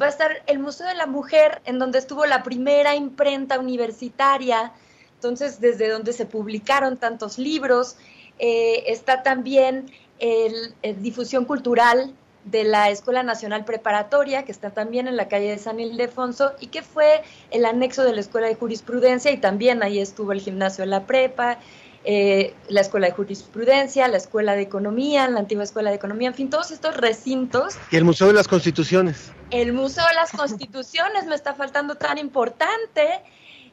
Va 0.00 0.06
a 0.06 0.08
estar 0.08 0.42
el 0.46 0.58
Museo 0.58 0.86
de 0.86 0.94
la 0.94 1.06
Mujer, 1.06 1.62
en 1.64 1.78
donde 1.78 1.98
estuvo 1.98 2.26
la 2.26 2.42
primera 2.42 2.94
imprenta 2.94 3.58
universitaria, 3.58 4.72
entonces 5.14 5.60
desde 5.60 5.88
donde 5.88 6.12
se 6.12 6.26
publicaron 6.26 6.98
tantos 6.98 7.38
libros. 7.38 7.96
está 8.38 9.22
también 9.22 9.90
el, 10.18 10.74
el 10.82 11.02
difusión 11.02 11.46
cultural, 11.46 12.14
de 12.44 12.64
la 12.64 12.90
Escuela 12.90 13.22
Nacional 13.22 13.64
Preparatoria, 13.64 14.44
que 14.44 14.52
está 14.52 14.70
también 14.70 15.06
en 15.06 15.16
la 15.16 15.28
calle 15.28 15.50
de 15.50 15.58
San 15.58 15.78
Ildefonso, 15.78 16.52
y 16.60 16.68
que 16.68 16.82
fue 16.82 17.22
el 17.50 17.64
anexo 17.64 18.02
de 18.02 18.12
la 18.12 18.20
Escuela 18.20 18.48
de 18.48 18.56
Jurisprudencia, 18.56 19.30
y 19.30 19.36
también 19.36 19.82
ahí 19.82 20.00
estuvo 20.00 20.32
el 20.32 20.40
gimnasio 20.40 20.82
de 20.82 20.90
la 20.90 21.06
prepa, 21.06 21.58
eh, 22.04 22.54
la 22.68 22.80
Escuela 22.80 23.06
de 23.06 23.12
Jurisprudencia, 23.12 24.08
la 24.08 24.16
Escuela 24.16 24.56
de 24.56 24.62
Economía, 24.62 25.28
la 25.28 25.38
antigua 25.38 25.62
Escuela 25.62 25.90
de 25.90 25.96
Economía, 25.96 26.28
en 26.28 26.34
fin, 26.34 26.50
todos 26.50 26.72
estos 26.72 26.96
recintos. 26.96 27.76
Y 27.92 27.96
el 27.96 28.04
Museo 28.04 28.26
de 28.26 28.32
las 28.32 28.48
Constituciones. 28.48 29.30
El 29.50 29.72
Museo 29.72 30.04
de 30.08 30.14
las 30.14 30.32
Constituciones 30.32 31.26
me 31.26 31.36
está 31.36 31.54
faltando 31.54 31.94
tan 31.94 32.18
importante, 32.18 33.22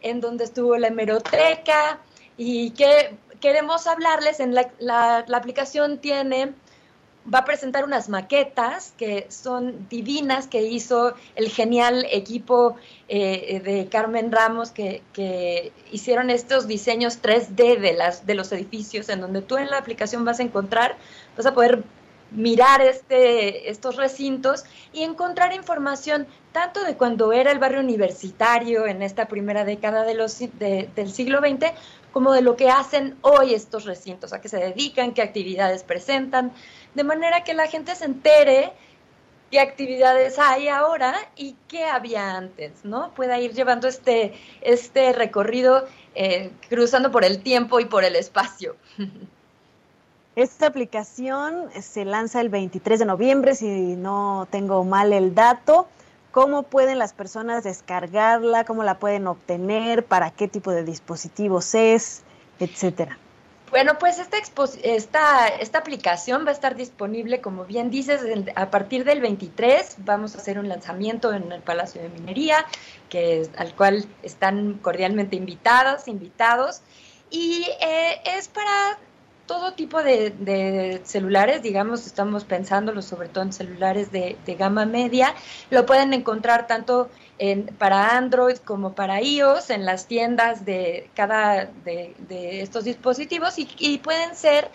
en 0.02 0.22
donde 0.22 0.44
estuvo 0.44 0.78
la 0.78 0.88
hemeroteca 0.88 2.00
y 2.38 2.72
que 2.72 3.18
queremos 3.42 3.88
hablarles, 3.88 4.40
en 4.40 4.54
la, 4.54 4.70
la, 4.78 5.26
la 5.28 5.38
aplicación 5.38 5.98
tiene 5.98 6.54
va 7.34 7.40
a 7.40 7.46
presentar 7.46 7.84
unas 7.84 8.10
maquetas 8.10 8.94
que 8.98 9.28
son 9.30 9.88
divinas 9.90 10.48
que 10.48 10.64
hizo 10.64 11.14
el 11.36 11.50
genial 11.50 12.06
equipo 12.12 12.76
eh, 13.08 13.62
de 13.64 13.88
Carmen 13.88 14.32
Ramos 14.32 14.72
que, 14.72 15.02
hicieron 15.92 16.30
estos 16.30 16.68
diseños 16.68 17.22
3D 17.22 17.80
de, 17.80 17.94
las, 17.94 18.26
de 18.26 18.36
los 18.36 18.52
edificios 18.52 19.10
en 19.10 19.22
donde 19.22 19.42
tú 19.42 19.58
en 19.58 19.70
la 19.70 19.78
aplicación 19.78 20.24
vas 20.26 20.40
a 20.40 20.44
encontrar, 20.44 20.98
vas 21.36 21.46
a 21.46 21.54
poder 21.54 21.84
mirar 22.32 22.82
este, 22.82 23.70
estos 23.70 23.96
recintos 23.96 24.64
y 24.94 25.04
encontrar 25.04 25.54
información 25.54 26.28
tanto 26.52 26.84
de 26.84 26.96
cuando 26.96 27.32
era 27.32 27.52
el 27.52 27.60
barrio 27.60 27.80
universitario 27.80 28.88
en 28.88 29.02
esta 29.02 29.28
primera 29.28 29.66
década 29.66 30.04
de 30.04 30.14
los, 30.14 30.40
de, 30.40 30.90
del 30.96 31.12
siglo 31.12 31.40
XX, 31.40 31.72
como 32.12 32.34
de 32.34 32.42
lo 32.42 32.56
que 32.56 32.70
hacen 32.70 33.18
hoy 33.22 33.54
estos 33.54 33.86
recintos, 33.86 34.34
a 34.34 34.42
qué 34.42 34.50
se 34.50 34.58
dedican, 34.58 35.14
qué 35.14 35.22
actividades 35.22 35.84
presentan, 35.84 36.52
de 36.94 37.04
manera 37.04 37.44
que 37.44 37.54
la 37.54 37.68
gente 37.68 37.96
se 37.96 38.06
entere 38.06 38.72
qué 39.52 39.60
actividades 39.60 40.38
hay 40.40 40.68
ahora 40.68 41.16
y 41.36 41.56
qué 41.68 41.86
había 41.86 42.36
antes, 42.36 42.72
¿no? 42.84 43.12
Pueda 43.14 43.40
ir 43.40 43.54
llevando 43.54 43.88
este, 43.88 44.34
este 44.62 45.14
recorrido 45.14 45.88
eh, 46.16 46.52
cruzando 46.70 47.12
por 47.12 47.24
el 47.24 47.42
tiempo 47.42 47.80
y 47.80 47.86
por 47.86 48.04
el 48.04 48.16
espacio. 48.16 48.76
Esta 50.36 50.68
aplicación 50.68 51.70
se 51.82 52.06
lanza 52.06 52.40
el 52.40 52.50
23 52.50 53.00
de 53.00 53.06
noviembre, 53.06 53.56
si 53.56 53.68
no 53.98 54.48
tengo 54.50 54.86
mal 54.86 55.12
el 55.12 55.36
dato. 55.36 55.88
¿Cómo 56.32 56.64
pueden 56.64 57.00
las 57.00 57.12
personas 57.14 57.64
descargarla? 57.64 58.64
¿Cómo 58.64 58.84
la 58.84 59.00
pueden 59.00 59.28
obtener? 59.28 60.06
¿Para 60.06 60.32
qué 60.32 60.48
tipo 60.48 60.72
de 60.72 60.84
dispositivos 60.84 61.76
es? 61.76 62.24
Etcétera. 62.60 63.18
Bueno, 63.70 64.00
pues 64.00 64.18
esta, 64.18 64.38
esta, 64.84 65.48
esta 65.48 65.78
aplicación 65.78 66.46
va 66.46 66.50
a 66.50 66.54
estar 66.54 66.76
disponible, 66.76 67.40
como 67.40 67.66
bien 67.66 67.92
dices, 67.92 68.22
a 68.56 68.72
partir 68.72 69.04
del 69.04 69.22
23. 69.22 69.98
Vamos 70.00 70.36
a 70.36 70.40
hacer 70.40 70.58
un 70.58 70.68
lanzamiento 70.68 71.34
en 71.34 71.52
el 71.52 71.62
Palacio 71.62 72.02
de 72.02 72.10
Minería, 72.10 72.66
que 73.10 73.48
al 73.58 73.76
cual 73.76 74.06
están 74.24 74.80
cordialmente 74.82 75.36
invitadas, 75.36 76.08
invitados. 76.08 76.82
Y 77.30 77.68
eh, 77.80 78.22
es 78.26 78.48
para 78.48 78.98
todo 79.50 79.74
tipo 79.74 80.04
de, 80.04 81.02
celulares, 81.06 81.64
digamos, 81.64 82.06
estamos 82.06 82.44
pensándolo 82.44 83.02
sobre 83.02 83.30
todo 83.30 83.44
en 83.46 83.52
celulares 83.52 84.12
de, 84.12 84.38
gama 84.60 84.86
media. 84.86 85.34
Lo 85.72 85.88
pueden 85.88 86.14
encontrar 86.14 86.68
tanto 86.68 87.10
en, 87.40 87.68
para 87.78 88.18
Android 88.18 88.58
como 88.58 88.94
para 88.94 89.22
iOS 89.22 89.70
en 89.70 89.86
las 89.86 90.08
tiendas 90.08 90.66
de 90.66 91.10
cada 91.16 91.66
de, 91.86 92.14
estos 92.62 92.84
dispositivos 92.84 93.56
y, 93.58 93.98
pueden 94.00 94.36
ser, 94.36 94.70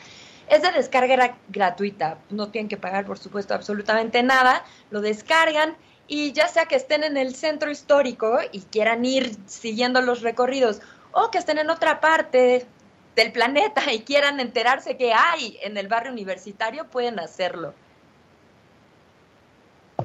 es 0.49 0.63
de 0.63 0.73
descarga 0.73 1.37
gratuita, 1.49 2.19
no 2.31 2.49
tienen 2.49 2.69
que 2.69 2.79
pagar 2.79 3.05
por 3.05 3.19
supuesto 3.19 3.55
absolutamente 3.55 4.23
nada, 4.23 4.65
lo 4.91 5.03
descargan 5.03 5.77
y 6.09 6.33
ya 6.33 6.49
sea 6.49 6.67
que 6.67 6.77
estén 6.77 7.05
en 7.05 7.17
el 7.17 7.35
centro 7.35 7.71
histórico 7.71 8.39
y 8.51 8.61
quieran 8.63 9.05
ir 9.05 9.37
siguiendo 9.47 10.01
los 10.01 10.23
recorridos 10.23 10.81
o 11.13 11.31
que 11.31 11.39
estén 11.39 11.59
en 11.59 11.71
otra 11.71 12.01
parte 12.01 12.67
del 13.15 13.31
planeta 13.31 13.93
y 13.93 14.01
quieran 14.01 14.41
enterarse 14.41 14.97
que 14.97 15.13
hay 15.13 15.59
en 15.63 15.77
el 15.77 15.87
barrio 15.87 16.13
universitario, 16.13 16.87
pueden 16.89 17.21
hacerlo. 17.21 17.75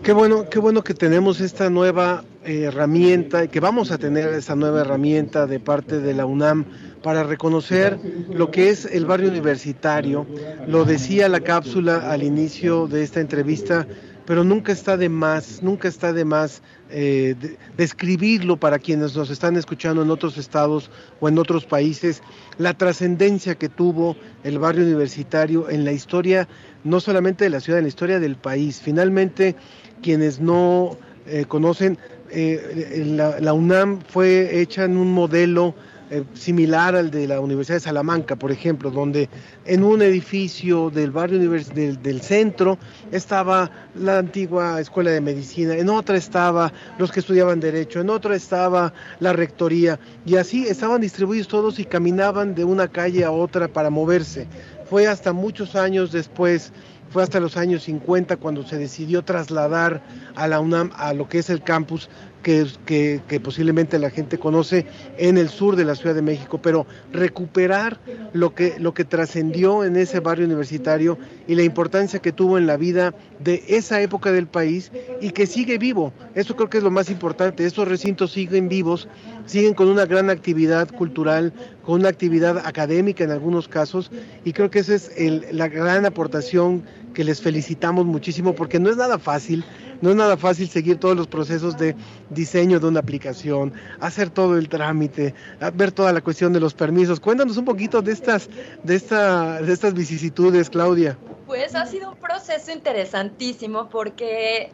Qué 0.04 0.14
bueno, 0.14 0.50
qué 0.50 0.60
bueno 0.60 0.84
que 0.84 0.94
tenemos 0.94 1.42
esta 1.42 1.70
nueva 1.70 2.24
eh, 2.46 2.62
herramienta 2.62 3.48
que 3.48 3.60
vamos 3.60 3.92
a 3.92 3.98
tener 3.98 4.30
esta 4.30 4.56
nueva 4.56 4.82
herramienta 4.82 5.46
de 5.46 5.60
parte 5.60 6.00
de 6.00 6.14
la 6.14 6.26
UNAM 6.26 6.64
para 7.04 7.24
reconocer 7.24 8.00
lo 8.32 8.50
que 8.50 8.70
es 8.70 8.86
el 8.86 9.06
barrio 9.06 9.30
universitario. 9.30 10.26
Lo 10.68 10.86
decía 10.86 11.28
la 11.28 11.42
cápsula 11.42 12.10
al 12.12 12.24
inicio 12.24 12.88
de 12.88 13.04
esta 13.04 13.20
entrevista, 13.20 13.88
pero 14.26 14.44
nunca 14.44 14.72
está 14.72 14.96
de 14.96 15.10
más, 15.10 15.64
nunca 15.64 15.88
está 15.88 16.14
de 16.14 16.24
más 16.24 16.62
eh, 16.92 17.36
describirlo 17.78 18.58
para 18.58 18.80
quienes 18.80 19.16
nos 19.16 19.30
están 19.30 19.56
escuchando 19.56 20.02
en 20.02 20.10
otros 20.10 20.38
estados 20.38 20.90
o 21.20 21.30
en 21.30 21.38
otros 21.38 21.66
países, 21.66 22.24
la 22.58 22.74
trascendencia 22.74 23.56
que 23.56 23.70
tuvo 23.70 24.16
el 24.44 24.58
barrio 24.60 24.84
universitario 24.84 25.70
en 25.70 25.86
la 25.86 25.92
historia, 25.92 26.48
no 26.84 27.00
solamente 27.00 27.44
de 27.44 27.52
la 27.52 27.60
ciudad, 27.60 27.80
en 27.80 27.86
la 27.86 27.90
historia 27.90 28.20
del 28.20 28.36
país. 28.36 28.82
Finalmente, 28.82 29.56
quienes 30.02 30.40
no 30.40 30.98
eh, 31.28 31.46
conocen, 31.48 31.98
eh, 32.32 33.36
la 33.40 33.54
UNAM 33.54 34.02
fue 34.08 34.60
hecha 34.60 34.84
en 34.86 34.98
un 34.98 35.14
modelo 35.14 35.76
eh, 36.12 36.24
similar 36.34 36.96
al 36.96 37.12
de 37.12 37.28
la 37.28 37.40
Universidad 37.40 37.78
de 37.78 37.82
Salamanca, 37.82 38.36
por 38.36 38.52
ejemplo, 38.52 38.90
donde 38.90 39.30
en 39.66 39.84
un 39.84 40.02
edificio 40.02 40.90
del 40.90 41.12
barrio 41.12 41.38
del, 41.38 42.02
del, 42.02 42.22
centro 42.22 42.80
estaba 43.12 43.70
la 43.96 44.18
antigua 44.18 44.82
escuela 44.82 45.12
de 45.12 45.22
medicina, 45.22 45.76
en 45.76 45.90
otra 45.90 46.18
estaba 46.18 46.74
los 46.98 47.12
que 47.12 47.20
estudiaban 47.20 47.60
derecho, 47.60 48.02
en 48.02 48.10
otra 48.10 48.36
estaba 48.36 48.94
la 49.20 49.34
rectoría, 49.34 50.00
y 50.26 50.38
así 50.38 50.68
estaban 50.68 51.02
distribuidos 51.02 51.48
todos 51.48 51.78
y 51.78 51.86
caminaban 51.86 52.56
de 52.56 52.64
una 52.64 52.88
calle 52.88 53.24
a 53.24 53.32
otra 53.32 53.68
para 53.68 53.90
moverse. 53.90 54.48
Fue 54.90 55.08
hasta 55.08 55.34
muchos 55.34 55.76
años 55.76 56.12
después 56.12 56.74
fue 57.10 57.24
hasta 57.24 57.40
los 57.40 57.58
años 57.58 57.84
50 57.84 58.38
cuando 58.38 58.64
se 58.64 58.78
decidió 58.78 59.24
trasladar 59.24 60.04
a 60.36 60.48
la 60.48 60.60
UNAM 60.60 60.92
a 60.96 61.14
lo 61.14 61.28
que 61.28 61.40
es 61.40 61.50
el 61.50 61.64
campus 61.64 62.10
que, 62.42 63.42
posiblemente 63.44 64.00
la 64.00 64.10
gente 64.10 64.38
conoce 64.38 64.86
en 65.18 65.38
el 65.38 65.50
sur 65.50 65.76
de 65.76 65.86
la 65.86 65.96
Ciudad 65.96 66.16
de 66.16 66.22
México, 66.22 66.60
pero 66.62 66.86
recuperar 67.12 68.00
lo 68.34 68.54
que, 68.54 68.76
lo 68.80 68.94
que 68.94 69.06
trascendió 69.06 69.84
en 69.84 69.96
ese 69.96 70.20
barrio 70.20 70.46
universitario 70.46 71.18
y 71.48 71.56
la 71.56 71.64
importancia 71.64 72.20
que 72.20 72.32
tuvo 72.32 72.58
en 72.58 72.68
la 72.68 72.78
vida 72.78 73.14
de 73.40 73.64
esa 73.68 74.02
época 74.02 74.32
del 74.32 74.48
país 74.48 74.92
y 75.22 75.32
que 75.32 75.48
sigue 75.48 75.78
vivo. 75.78 76.14
Eso 76.36 76.56
creo 76.56 76.70
que 76.70 76.78
es 76.78 76.84
lo 76.84 76.92
más 76.92 77.10
importante. 77.10 77.66
Estos 77.66 77.88
recintos 77.88 78.32
siguen 78.32 78.70
vivos, 78.70 79.08
siguen 79.46 79.74
con 79.74 79.88
una 79.88 80.06
gran 80.06 80.30
actividad 80.30 80.90
cultural, 80.90 81.54
con 81.84 82.02
una 82.02 82.10
actividad 82.10 82.60
académica 82.66 83.24
en 83.24 83.32
algunos 83.32 83.68
casos, 83.68 84.12
y 84.46 84.54
creo 84.54 84.70
que 84.70 84.80
esa 84.80 84.96
es 84.96 85.12
el, 85.18 85.46
la 85.52 85.68
gran 85.68 86.06
aportación 86.06 86.84
que 87.14 87.24
les 87.24 87.42
felicitamos 87.42 88.06
muchísimo 88.06 88.54
porque 88.54 88.80
no 88.80 88.90
es 88.90 88.98
nada 88.98 89.18
fácil 89.18 89.66
no 90.02 90.10
es 90.12 90.16
nada 90.16 90.38
fácil 90.38 90.70
seguir 90.70 91.00
todos 91.00 91.16
los 91.16 91.28
procesos 91.28 91.78
de 91.78 91.96
diseño 92.30 92.80
de 92.80 92.88
una 92.88 93.00
aplicación, 93.00 93.74
hacer 94.00 94.30
todo 94.30 94.58
el 94.58 94.70
trámite, 94.70 95.34
ver 95.74 95.92
toda 95.92 96.14
la 96.14 96.22
cuestión 96.22 96.54
de 96.54 96.60
los 96.60 96.74
permisos. 96.74 97.20
Cuéntanos 97.20 97.58
un 97.58 97.66
poquito 97.66 98.02
de 98.02 98.12
estas, 98.12 98.50
de 98.84 98.96
esta, 98.96 99.62
de 99.62 99.74
estas 99.74 99.94
vicisitudes, 99.94 100.70
Claudia. 100.70 101.18
Pues 101.46 101.74
ha 101.74 101.88
sido 101.88 102.12
un 102.12 102.18
proceso 102.18 102.72
interesantísimo 102.72 103.90
porque 103.90 104.72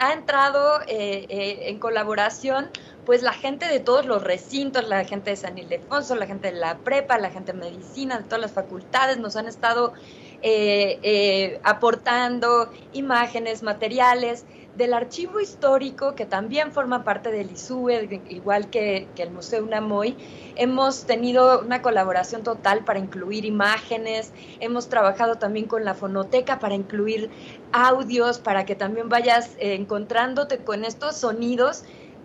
ha, 0.00 0.12
entrado 0.12 0.80
eh, 0.88 1.24
eh, 1.28 1.68
en 1.68 1.78
colaboración 1.78 2.68
pues 3.04 3.22
la 3.22 3.32
gente 3.32 3.68
de 3.68 3.78
todos 3.78 4.04
los 4.04 4.24
recintos, 4.24 4.88
la 4.88 5.04
gente 5.04 5.30
de 5.30 5.36
San 5.36 5.56
Ildefonso, 5.56 6.16
la 6.16 6.26
gente 6.26 6.50
de 6.50 6.58
la 6.58 6.78
prepa, 6.78 7.18
la 7.18 7.30
gente 7.30 7.52
de 7.52 7.60
medicina, 7.60 8.18
de 8.18 8.24
todas 8.24 8.40
las 8.40 8.50
facultades, 8.50 9.18
nos 9.18 9.36
han 9.36 9.46
estado 9.46 9.92
eh, 10.42 11.60
aportando 11.62 12.72
imágenes, 12.92 13.62
materiales 13.62 14.44
del 14.76 14.92
archivo 14.92 15.40
histórico, 15.40 16.14
que 16.14 16.26
también 16.26 16.70
forma 16.70 17.02
parte 17.02 17.30
del 17.30 17.50
ISUE, 17.50 18.20
igual 18.28 18.68
que, 18.68 19.08
el 19.16 19.30
Museo 19.30 19.64
Unamoy, 19.64 20.16
hemos 20.54 21.04
tenido 21.04 21.60
una 21.60 21.80
colaboración 21.80 22.42
total 22.42 22.84
para 22.84 22.98
incluir 22.98 23.44
imágenes, 23.44 24.32
hemos 24.60 24.88
trabajado 24.88 25.36
también 25.36 25.66
con 25.66 25.84
la 25.84 25.94
fonoteca 25.94 26.58
para 26.58 26.74
incluir 26.74 27.30
audios, 27.72 28.38
para 28.38 28.66
que 28.66 28.74
también 28.74 29.08
vayas 29.08 29.54
eh, 29.58 29.74
encontrándote 29.74 30.58
con 30.58 30.84
estos 30.84 31.16
sonidos 31.16 31.84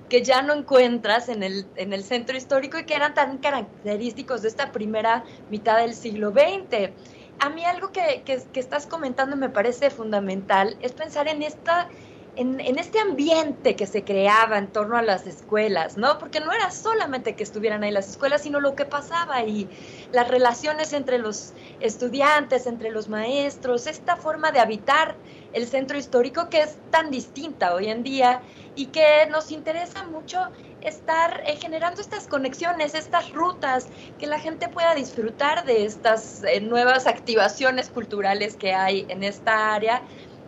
que 0.09 0.21
ya 0.21 0.41
no 0.41 0.53
encuentras 0.53 1.29
en 1.29 1.43
el, 1.43 1.65
en 1.77 1.93
el 1.93 2.03
centro 2.03 2.35
histórico 2.35 2.77
y 2.77 2.83
que 2.83 2.95
eran 2.95 3.13
tan 3.13 3.37
característicos 3.37 4.41
de 4.41 4.49
esta 4.49 4.73
primera 4.73 5.23
mitad 5.49 5.77
del 5.77 5.93
siglo 5.93 6.31
XX. 6.31 6.91
A 7.39 7.49
mí 7.49 7.63
algo 7.63 7.93
que, 7.93 8.21
que, 8.25 8.41
que 8.51 8.59
estás 8.59 8.87
comentando 8.87 9.37
me 9.37 9.49
parece 9.49 9.89
fundamental 9.89 10.75
es 10.81 10.91
pensar 10.91 11.29
en 11.29 11.43
esta 11.43 11.87
en, 12.35 12.79
este 12.79 12.99
ambiente 12.99 13.75
que 13.75 13.85
se 13.85 14.03
creaba 14.03 14.57
en 14.57 14.67
torno 14.67 14.97
a 14.97 15.01
las 15.01 15.27
escuelas, 15.27 15.97
¿no? 15.97 16.17
Porque 16.17 16.39
no 16.39 16.51
era 16.51 16.71
solamente 16.71 17.35
que 17.35 17.43
estuvieran 17.43 17.83
ahí 17.83 17.91
las 17.91 18.09
escuelas, 18.09 18.43
sino 18.43 18.59
lo 18.59 18.75
que 18.75 18.85
pasaba 18.85 19.35
ahí, 19.35 19.67
las 20.11 20.27
relaciones 20.27 20.93
entre 20.93 21.17
los 21.17 21.53
estudiantes, 21.81 22.67
entre 22.67 22.91
los 22.91 23.09
maestros, 23.09 23.87
esta 23.87 24.15
forma 24.15 24.51
de 24.51 24.59
habitar 24.59 25.15
el 25.53 25.67
centro 25.67 25.97
histórico 25.97 26.49
que 26.49 26.61
es 26.61 26.77
tan 26.89 27.11
distinta 27.11 27.73
hoy 27.73 27.89
en 27.89 28.03
día 28.03 28.41
y 28.75 28.87
que 28.87 29.27
nos 29.29 29.51
interesa 29.51 30.05
mucho 30.05 30.39
estar 30.79 31.43
eh, 31.45 31.57
generando 31.57 32.01
estas 32.01 32.27
conexiones, 32.27 32.95
estas 32.95 33.33
rutas, 33.33 33.87
que 34.17 34.27
la 34.27 34.39
gente 34.39 34.69
pueda 34.69 34.95
disfrutar 34.95 35.65
de 35.65 35.85
estas 35.85 36.43
eh, 36.43 36.61
nuevas 36.61 37.05
activaciones 37.05 37.89
culturales 37.89 38.55
que 38.55 38.73
hay 38.73 39.05
en 39.09 39.23
esta 39.23 39.73
área 39.73 40.01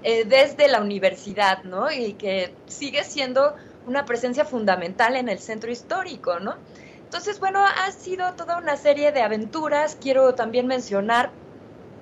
eh, 0.03 0.25
desde 0.25 0.67
la 0.67 0.81
universidad, 0.81 1.63
¿no? 1.63 1.91
Y 1.91 2.13
que 2.13 2.53
sigue 2.67 3.03
siendo 3.03 3.55
una 3.87 4.05
presencia 4.05 4.45
fundamental 4.45 5.15
en 5.15 5.29
el 5.29 5.39
centro 5.39 5.71
histórico, 5.71 6.39
¿no? 6.39 6.55
Entonces, 7.03 7.39
bueno, 7.39 7.63
ha 7.63 7.91
sido 7.91 8.33
toda 8.33 8.57
una 8.57 8.75
serie 8.75 9.11
de 9.11 9.21
aventuras. 9.21 9.97
Quiero 10.01 10.33
también 10.33 10.67
mencionar 10.67 11.31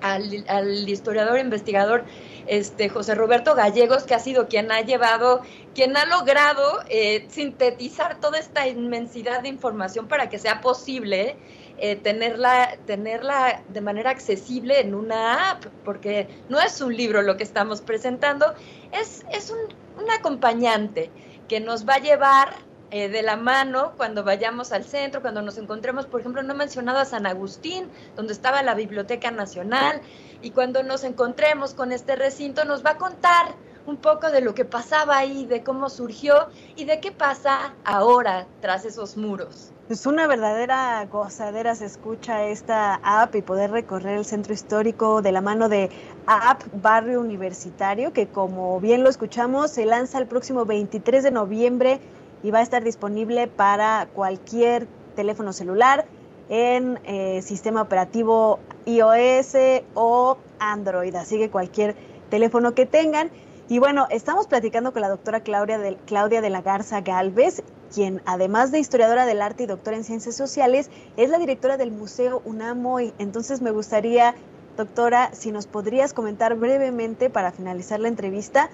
al, 0.00 0.88
historiador 0.88 1.38
investigador 1.38 2.04
este, 2.46 2.88
José 2.88 3.14
Roberto 3.14 3.54
Gallegos, 3.54 4.04
que 4.04 4.14
ha 4.14 4.18
sido 4.18 4.48
quien 4.48 4.72
ha 4.72 4.80
llevado, 4.80 5.42
quien 5.74 5.96
ha 5.96 6.04
logrado 6.06 6.80
eh, 6.88 7.26
sintetizar 7.28 8.20
toda 8.20 8.38
esta 8.38 8.66
inmensidad 8.66 9.42
de 9.42 9.48
información 9.48 10.08
para 10.08 10.28
que 10.28 10.38
sea 10.38 10.60
posible 10.60 11.36
eh, 11.84 11.96
tenerla, 11.96 12.76
tenerla 12.86 13.60
de 13.66 13.80
manera 13.80 14.10
accesible 14.10 14.78
en 14.78 14.94
una 14.94 15.50
app, 15.50 15.64
porque 15.84 16.28
no 16.48 16.60
es 16.60 16.80
un 16.80 16.96
libro 16.96 17.22
lo 17.22 17.36
que 17.36 17.42
estamos 17.42 17.80
presentando, 17.80 18.54
es, 18.92 19.24
es 19.32 19.50
un, 19.50 20.08
acompañante 20.16 21.10
que 21.48 21.58
nos 21.58 21.84
va 21.84 21.94
a 21.94 21.98
llevar 21.98 22.54
eh, 22.92 23.08
de 23.08 23.22
la 23.22 23.34
mano 23.34 23.94
cuando 23.96 24.22
vayamos 24.22 24.70
al 24.70 24.84
centro, 24.84 25.22
cuando 25.22 25.42
nos 25.42 25.58
encontremos, 25.58 26.06
por 26.06 26.20
ejemplo, 26.20 26.44
no 26.44 26.52
he 26.52 26.56
mencionado 26.56 27.00
a 27.00 27.04
San 27.04 27.26
Agustín, 27.26 27.90
donde 28.14 28.32
estaba 28.32 28.62
la 28.62 28.76
Biblioteca 28.76 29.32
Nacional, 29.32 30.02
y 30.40 30.52
cuando 30.52 30.84
nos 30.84 31.02
encontremos 31.02 31.74
con 31.74 31.90
este 31.90 32.14
recinto 32.14 32.64
nos 32.64 32.86
va 32.86 32.90
a 32.90 32.96
contar 32.96 33.56
un 33.86 33.96
poco 33.96 34.30
de 34.30 34.40
lo 34.40 34.54
que 34.54 34.64
pasaba 34.64 35.18
ahí, 35.18 35.46
de 35.46 35.62
cómo 35.62 35.88
surgió 35.88 36.48
y 36.76 36.84
de 36.84 37.00
qué 37.00 37.12
pasa 37.12 37.74
ahora 37.84 38.46
tras 38.60 38.84
esos 38.84 39.16
muros. 39.16 39.72
Es 39.88 40.06
una 40.06 40.26
verdadera 40.26 41.04
gozadera, 41.06 41.74
se 41.74 41.86
escucha 41.86 42.44
esta 42.44 43.00
app 43.02 43.34
y 43.34 43.42
poder 43.42 43.70
recorrer 43.72 44.16
el 44.16 44.24
centro 44.24 44.54
histórico 44.54 45.20
de 45.20 45.32
la 45.32 45.40
mano 45.40 45.68
de 45.68 45.90
App 46.26 46.62
Barrio 46.80 47.20
Universitario, 47.20 48.12
que 48.12 48.28
como 48.28 48.80
bien 48.80 49.02
lo 49.02 49.10
escuchamos, 49.10 49.70
se 49.72 49.84
lanza 49.84 50.18
el 50.18 50.26
próximo 50.26 50.64
23 50.64 51.24
de 51.24 51.30
noviembre 51.30 52.00
y 52.42 52.50
va 52.50 52.60
a 52.60 52.62
estar 52.62 52.82
disponible 52.84 53.48
para 53.48 54.08
cualquier 54.14 54.86
teléfono 55.14 55.52
celular 55.52 56.06
en 56.48 56.98
eh, 57.04 57.42
sistema 57.42 57.82
operativo 57.82 58.60
iOS 58.86 59.56
o 59.94 60.38
Android, 60.58 61.14
así 61.14 61.38
que 61.38 61.50
cualquier 61.50 61.94
teléfono 62.30 62.74
que 62.74 62.86
tengan. 62.86 63.30
Y 63.72 63.78
bueno, 63.78 64.06
estamos 64.10 64.48
platicando 64.48 64.92
con 64.92 65.00
la 65.00 65.08
doctora 65.08 65.40
Claudia 65.40 65.78
de, 65.78 65.96
Claudia 66.04 66.42
de 66.42 66.50
la 66.50 66.60
Garza 66.60 67.00
Galvez 67.00 67.62
quien 67.90 68.20
además 68.26 68.70
de 68.70 68.78
historiadora 68.78 69.24
del 69.24 69.40
arte 69.40 69.62
y 69.62 69.66
doctora 69.66 69.96
en 69.96 70.04
ciencias 70.04 70.36
sociales, 70.36 70.90
es 71.16 71.30
la 71.30 71.38
directora 71.38 71.78
del 71.78 71.90
Museo 71.90 72.42
UNAMOY. 72.44 73.14
Entonces 73.18 73.62
me 73.62 73.70
gustaría, 73.70 74.34
doctora, 74.76 75.30
si 75.32 75.52
nos 75.52 75.66
podrías 75.66 76.12
comentar 76.12 76.54
brevemente 76.56 77.30
para 77.30 77.50
finalizar 77.50 77.98
la 77.98 78.08
entrevista, 78.08 78.68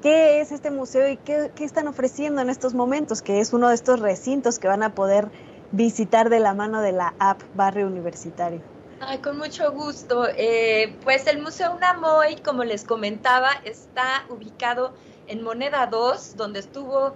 qué 0.00 0.40
es 0.40 0.52
este 0.52 0.70
museo 0.70 1.08
y 1.08 1.16
qué, 1.16 1.50
están 1.58 1.88
ofreciendo 1.88 2.40
en 2.40 2.50
estos 2.50 2.72
momentos, 2.72 3.22
que 3.22 3.40
es 3.40 3.52
uno 3.52 3.68
de 3.68 3.74
estos 3.74 3.98
recintos 3.98 4.60
que 4.60 4.68
van 4.68 4.84
a 4.84 4.94
poder 4.94 5.28
visitar 5.72 6.30
de 6.30 6.38
la 6.38 6.54
mano 6.54 6.82
de 6.82 6.92
la 6.92 7.14
app 7.18 7.42
Barrio 7.56 7.88
Universitario. 7.88 8.60
Ay, 9.02 9.18
con 9.18 9.38
mucho 9.38 9.72
gusto. 9.72 10.28
Eh, 10.36 10.94
pues 11.02 11.26
el 11.26 11.40
Museo 11.40 11.74
UNAMOY, 11.74 12.36
como 12.44 12.64
les 12.64 12.84
comentaba, 12.84 13.50
está 13.64 14.26
ubicado 14.28 14.92
en 15.26 15.42
Moneda 15.42 15.86
2, 15.86 16.36
donde 16.36 16.60
estuvo 16.60 17.14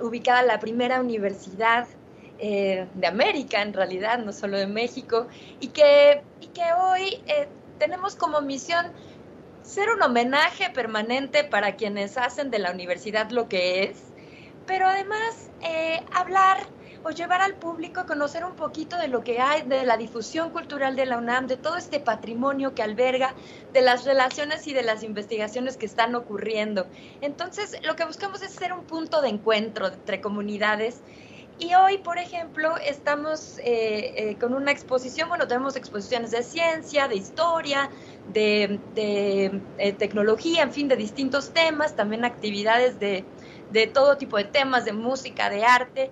ubicada 0.00 0.42
la 0.42 0.60
primera 0.60 1.00
universidad 1.00 1.88
eh, 2.38 2.86
de 2.94 3.06
América, 3.08 3.60
en 3.62 3.72
realidad, 3.72 4.18
no 4.18 4.32
solo 4.32 4.56
de 4.56 4.68
México, 4.68 5.26
y 5.58 5.68
que, 5.68 6.22
y 6.40 6.46
que 6.48 6.62
hoy 6.80 7.20
eh, 7.26 7.48
tenemos 7.78 8.14
como 8.14 8.40
misión 8.40 8.86
ser 9.62 9.90
un 9.90 10.02
homenaje 10.02 10.70
permanente 10.70 11.42
para 11.42 11.74
quienes 11.74 12.18
hacen 12.18 12.50
de 12.52 12.60
la 12.60 12.70
universidad 12.70 13.30
lo 13.30 13.48
que 13.48 13.82
es, 13.82 13.98
pero 14.64 14.86
además 14.86 15.50
eh, 15.62 16.04
hablar 16.12 16.58
o 17.06 17.10
llevar 17.10 17.40
al 17.40 17.54
público 17.54 18.00
a 18.00 18.06
conocer 18.06 18.44
un 18.44 18.56
poquito 18.56 18.96
de 18.96 19.06
lo 19.06 19.22
que 19.22 19.38
hay, 19.38 19.62
de 19.62 19.86
la 19.86 19.96
difusión 19.96 20.50
cultural 20.50 20.96
de 20.96 21.06
la 21.06 21.18
UNAM, 21.18 21.46
de 21.46 21.56
todo 21.56 21.76
este 21.76 22.00
patrimonio 22.00 22.74
que 22.74 22.82
alberga, 22.82 23.32
de 23.72 23.80
las 23.80 24.04
relaciones 24.04 24.66
y 24.66 24.74
de 24.74 24.82
las 24.82 25.04
investigaciones 25.04 25.76
que 25.76 25.86
están 25.86 26.16
ocurriendo. 26.16 26.88
Entonces, 27.20 27.78
lo 27.84 27.94
que 27.94 28.04
buscamos 28.04 28.42
es 28.42 28.50
ser 28.50 28.72
un 28.72 28.82
punto 28.82 29.22
de 29.22 29.28
encuentro 29.28 29.86
entre 29.86 30.20
comunidades. 30.20 31.00
Y 31.60 31.74
hoy, 31.74 31.98
por 31.98 32.18
ejemplo, 32.18 32.76
estamos 32.76 33.58
eh, 33.58 34.30
eh, 34.30 34.36
con 34.40 34.52
una 34.52 34.72
exposición, 34.72 35.28
bueno, 35.28 35.46
tenemos 35.46 35.76
exposiciones 35.76 36.32
de 36.32 36.42
ciencia, 36.42 37.06
de 37.06 37.14
historia, 37.14 37.88
de, 38.32 38.80
eh, 38.96 39.92
tecnología, 39.92 40.64
en 40.64 40.72
fin, 40.72 40.88
de 40.88 40.96
distintos 40.96 41.50
temas, 41.52 41.94
también 41.94 42.24
actividades 42.24 42.98
de, 42.98 43.24
de 43.70 43.86
todo 43.86 44.16
tipo 44.16 44.36
de 44.38 44.44
temas, 44.44 44.84
de 44.84 44.92
música, 44.92 45.48
de 45.48 45.64
arte. 45.64 46.10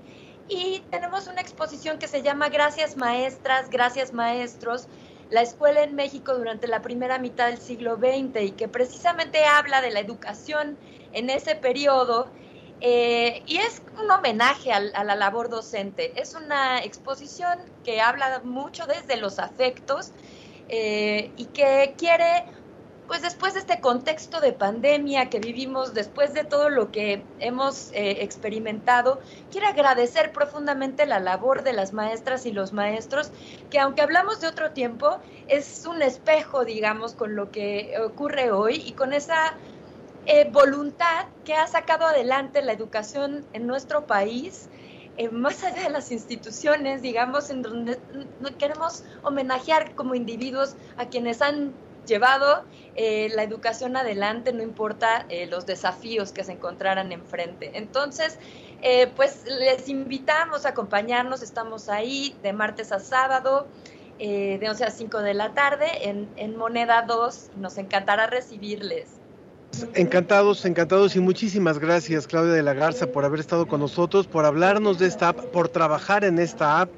Y 0.49 0.81
tenemos 0.91 1.27
una 1.27 1.41
exposición 1.41 1.99
que 1.99 2.09
se 2.09 2.23
llama 2.23 2.49
Gracias 2.49 2.97
Maestras, 2.97 3.71
Gracias 3.71 4.13
Maestros, 4.13 4.89
la 5.31 5.43
escuela 5.43 5.83
en 5.83 5.95
México 5.95 6.35
durante 6.35 6.69
la 6.69 6.83
primera 6.83 7.19
mitad 7.19 7.49
del 7.49 7.59
siglo 7.59 7.97
XX 7.97 8.43
y 8.43 8.51
que 8.53 8.69
precisamente 8.69 9.45
habla 9.45 9.81
de 9.81 9.91
la 9.91 10.01
educación 10.01 10.77
en 11.13 11.31
ese 11.31 11.55
periodo 11.55 12.29
eh, 12.81 13.43
y 13.47 13.57
es 13.57 13.83
un 14.03 14.11
homenaje 14.11 14.73
a, 14.73 14.81
la 14.81 15.15
labor 15.15 15.49
docente. 15.49 16.13
Es 16.21 16.35
una 16.35 16.85
exposición 16.85 17.59
que 17.83 18.03
habla 18.03 18.43
mucho 18.45 18.87
desde 18.87 19.17
los 19.17 19.39
afectos 19.39 20.13
eh, 20.69 21.31
y 21.37 21.47
que 21.47 21.95
quiere 21.97 22.45
pues 23.07 23.21
después 23.21 23.55
de 23.55 23.61
este 23.61 23.81
contexto 23.81 24.41
de 24.41 24.53
pandemia 24.53 25.29
que 25.29 25.39
vivimos, 25.39 25.93
después 25.93 26.33
de 26.33 26.45
todo 26.45 26.71
lo 26.71 26.91
que 26.91 27.23
hemos 27.39 27.91
eh, 27.93 28.23
experimentado, 28.23 29.21
quiero 29.51 29.67
agradecer 29.67 30.33
profundamente 30.33 31.05
la 31.05 31.21
labor 31.21 31.63
de 31.63 31.75
las 31.75 31.93
maestras 31.93 32.47
y 32.47 32.53
los 32.53 32.73
maestros, 32.73 33.31
que 33.71 33.79
aunque 33.79 34.01
hablamos 34.01 34.41
de 34.41 34.49
otro 34.49 34.71
tiempo, 34.71 35.19
es 35.49 35.85
un 35.87 36.01
espejo, 36.01 36.65
digamos, 36.65 37.15
con 37.15 37.37
lo 37.37 37.51
que 37.51 37.95
ocurre 38.03 38.51
hoy 38.51 38.83
y 38.87 38.93
con 38.93 39.13
esa 39.13 39.55
eh, 40.27 40.49
voluntad 40.51 41.27
que 41.45 41.55
ha 41.55 41.67
sacado 41.67 42.07
adelante 42.07 42.63
la 42.63 42.73
educación 42.73 43.45
en 43.53 43.67
nuestro 43.67 44.07
país. 44.07 44.71
Eh, 45.17 45.29
más 45.29 45.63
allá 45.63 45.83
de 45.83 45.91
las 45.91 46.11
instituciones, 46.11 47.03
digamos, 47.03 47.51
en 47.51 47.63
donde 47.63 47.99
queremos 48.59 49.05
homenajear 49.23 49.95
como 49.95 50.15
individuos 50.15 50.75
a 50.97 51.07
quienes 51.07 51.41
han 51.41 51.73
llevado 52.05 52.65
eh, 52.97 53.29
la 53.35 53.43
educación 53.43 53.97
adelante, 53.97 54.53
no 54.53 54.63
importa 54.63 55.27
eh, 55.29 55.47
los 55.47 55.67
desafíos 55.67 56.33
que 56.33 56.45
se 56.45 56.53
encontraran 56.53 57.13
enfrente. 57.13 57.73
Entonces, 57.75 58.39
eh, 58.83 59.11
pues 59.17 59.45
les 59.47 59.89
invitamos 59.89 60.67
a 60.67 60.71
acompañarnos, 60.71 61.43
estamos 61.43 61.89
ahí 61.89 62.37
de 62.43 62.53
martes 62.53 62.93
a 62.93 63.01
sábado. 63.01 63.67
de 64.19 64.65
11 64.65 64.85
a 64.85 64.91
5 64.91 65.23
de 65.23 65.35
la 65.35 65.55
tarde 65.55 65.87
en, 66.09 66.29
en 66.37 66.57
Moneda 66.57 67.03
2. 67.03 67.51
Nos 67.57 67.79
encantará 67.79 68.29
recibirles. 68.29 69.09
Encantados, 69.95 70.65
encantados 70.65 71.17
y 71.17 71.21
muchísimas 71.21 71.81
gracias 71.81 72.29
Claudia 72.29 72.53
de 72.53 72.63
la 72.63 72.75
Garza 72.75 73.09
por 73.09 73.25
haber 73.25 73.41
estado 73.41 73.67
con 73.67 73.81
nosotros, 73.81 74.29
por 74.29 74.45
hablarnos 74.45 75.01
de 75.01 75.09
esta 75.09 75.31
app, 75.31 75.41
por 75.47 75.69
trabajar 75.69 76.23
en 76.23 76.39
esta 76.39 76.81
app 76.81 76.91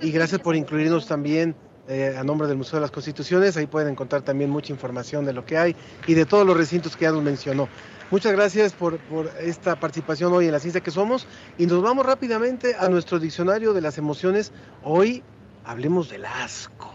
y 0.00 0.10
gracias 0.10 0.40
por 0.40 0.56
incluirnos 0.56 1.06
también 1.06 1.54
eh, 1.88 2.16
a 2.18 2.24
nombre 2.24 2.48
del 2.48 2.56
Museo 2.56 2.78
de 2.78 2.80
las 2.80 2.90
Constituciones. 2.90 3.56
Ahí 3.56 3.66
pueden 3.66 3.90
encontrar 3.90 4.22
también 4.22 4.50
mucha 4.50 4.72
información 4.72 5.24
de 5.24 5.32
lo 5.32 5.44
que 5.46 5.56
hay 5.56 5.76
y 6.06 6.14
de 6.14 6.26
todos 6.26 6.44
los 6.44 6.56
recintos 6.56 6.96
que 6.96 7.04
ya 7.04 7.12
nos 7.12 7.22
mencionó. 7.22 7.68
Muchas 8.10 8.32
gracias 8.32 8.72
por, 8.72 8.98
por, 8.98 9.30
esta 9.40 9.78
participación 9.78 10.32
hoy 10.32 10.46
en 10.46 10.52
la 10.52 10.60
ciencia 10.60 10.80
que 10.80 10.90
somos 10.90 11.26
y 11.58 11.66
nos 11.66 11.82
vamos 11.82 12.04
rápidamente 12.06 12.74
a 12.78 12.88
nuestro 12.88 13.18
diccionario 13.18 13.72
de 13.72 13.80
las 13.80 13.98
emociones. 13.98 14.52
Hoy 14.82 15.22
hablemos 15.64 16.08
del 16.08 16.24
asco. 16.24 16.92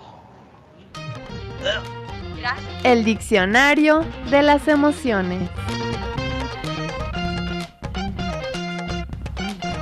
El 2.83 3.05
diccionario 3.05 4.03
de 4.29 4.41
las 4.41 4.67
emociones. 4.67 5.49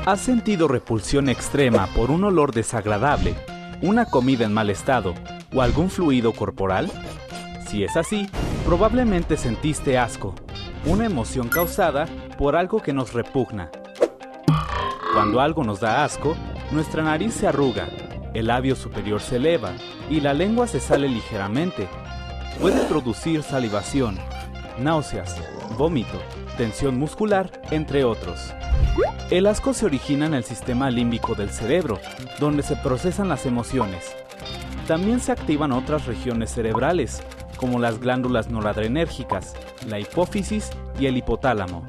¿Has 0.06 0.22
sentido 0.22 0.67
repulsión 0.67 1.30
extrema 1.30 1.88
por 1.95 2.10
un 2.12 2.24
olor 2.24 2.52
desagradable 2.52 3.36
una 3.82 4.06
comida 4.06 4.46
en 4.46 4.54
mal 4.54 4.70
estado 4.70 5.13
o 5.54 5.62
algún 5.62 5.89
fluido 5.89 6.34
corporal? 6.34 6.92
Si 7.68 7.84
es 7.84 7.96
así, 7.96 8.30
probablemente 8.65 9.38
sentiste 9.38 9.98
asco. 9.98 10.36
una 10.86 11.06
emoción 11.06 11.50
causada 11.50 12.06
por 12.38 12.56
algo 12.56 12.82
que 12.82 12.94
nos 12.94 13.13
repugna. 13.13 13.70
Cuando 15.13 15.42
algo 15.42 15.63
nos 15.63 15.82
da 15.82 16.06
asco, 16.06 16.36
nuestra 16.72 17.04
nariz 17.04 17.34
se 17.34 17.48
arruga, 17.48 17.89
el 18.34 18.48
labio 18.48 18.76
superior 18.76 19.20
se 19.22 19.36
eleva 19.36 19.72
y 20.10 20.22
la 20.22 20.34
lengua 20.34 20.68
se 20.68 20.80
sale 20.80 21.10
ligeramente. 21.10 21.88
Puede 22.62 22.86
producir 22.86 23.44
salivación, 23.44 24.18
náuseas, 24.80 25.36
vómito, 25.78 26.22
tensión 26.60 27.00
muscular, 27.00 27.50
entre 27.72 28.04
otros. 28.04 28.54
El 29.30 29.48
asco 29.48 29.74
se 29.74 29.86
origina 29.86 30.26
en 30.26 30.34
el 30.34 30.43
sistema 30.43 30.91
límbico 30.91 31.34
del 31.34 31.52
cerebro, 31.52 32.02
donde 32.38 32.63
se 32.63 32.76
procesan 32.76 33.30
las 33.30 33.45
emociones. 33.45 34.13
También 34.86 35.22
se 35.22 35.32
activan 35.32 35.72
otras 35.72 36.06
regiones 36.06 36.52
cerebrales, 36.52 37.24
como 37.56 37.80
las 37.80 38.02
glándulas 38.02 38.50
noradrenérgicas, 38.50 39.54
la 39.88 40.02
hipófisis 40.02 40.69
y 41.00 41.06
el 41.06 41.15
hipotálamo. 41.15 41.88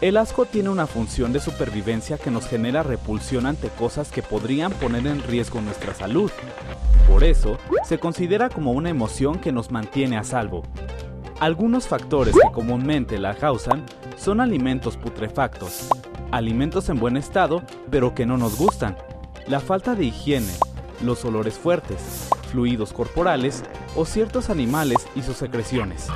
El 0.00 0.16
asco 0.16 0.46
tiene 0.46 0.70
una 0.70 0.88
función 0.88 1.32
de 1.32 1.38
supervivencia 1.38 2.18
que 2.18 2.32
nos 2.32 2.48
genera 2.48 2.82
repulsión 2.82 3.46
ante 3.46 3.68
cosas 3.68 4.10
que 4.10 4.22
podrían 4.22 4.72
poner 4.72 5.06
en 5.06 5.22
riesgo 5.22 5.60
nuestra 5.60 5.94
salud. 5.94 6.32
Por 7.08 7.22
eso, 7.22 7.58
se 7.86 7.98
considera 7.98 8.48
como 8.48 8.72
una 8.72 8.90
emoción 8.90 9.38
que 9.38 9.52
nos 9.52 9.70
mantiene 9.70 10.16
a 10.16 10.24
salvo. 10.24 10.64
Algunos 11.40 11.88
factores 11.88 12.34
que 12.34 12.52
comúnmente 12.52 13.18
la 13.18 13.34
causan 13.34 13.84
son 14.16 14.40
alimentos 14.40 14.96
putrefactos, 14.96 15.88
alimentos 16.30 16.88
en 16.88 16.98
buen 16.98 17.16
estado 17.16 17.62
pero 17.90 18.14
que 18.14 18.24
no 18.24 18.36
nos 18.36 18.56
gustan, 18.56 18.96
la 19.46 19.60
falta 19.60 19.94
de 19.94 20.04
higiene, 20.04 20.52
los 21.02 21.24
olores 21.24 21.54
fuertes, 21.54 22.28
fluidos 22.50 22.92
corporales 22.92 23.64
o 23.96 24.04
ciertos 24.04 24.48
animales 24.48 25.06
y 25.16 25.22
sus 25.22 25.36
secreciones. 25.36 26.06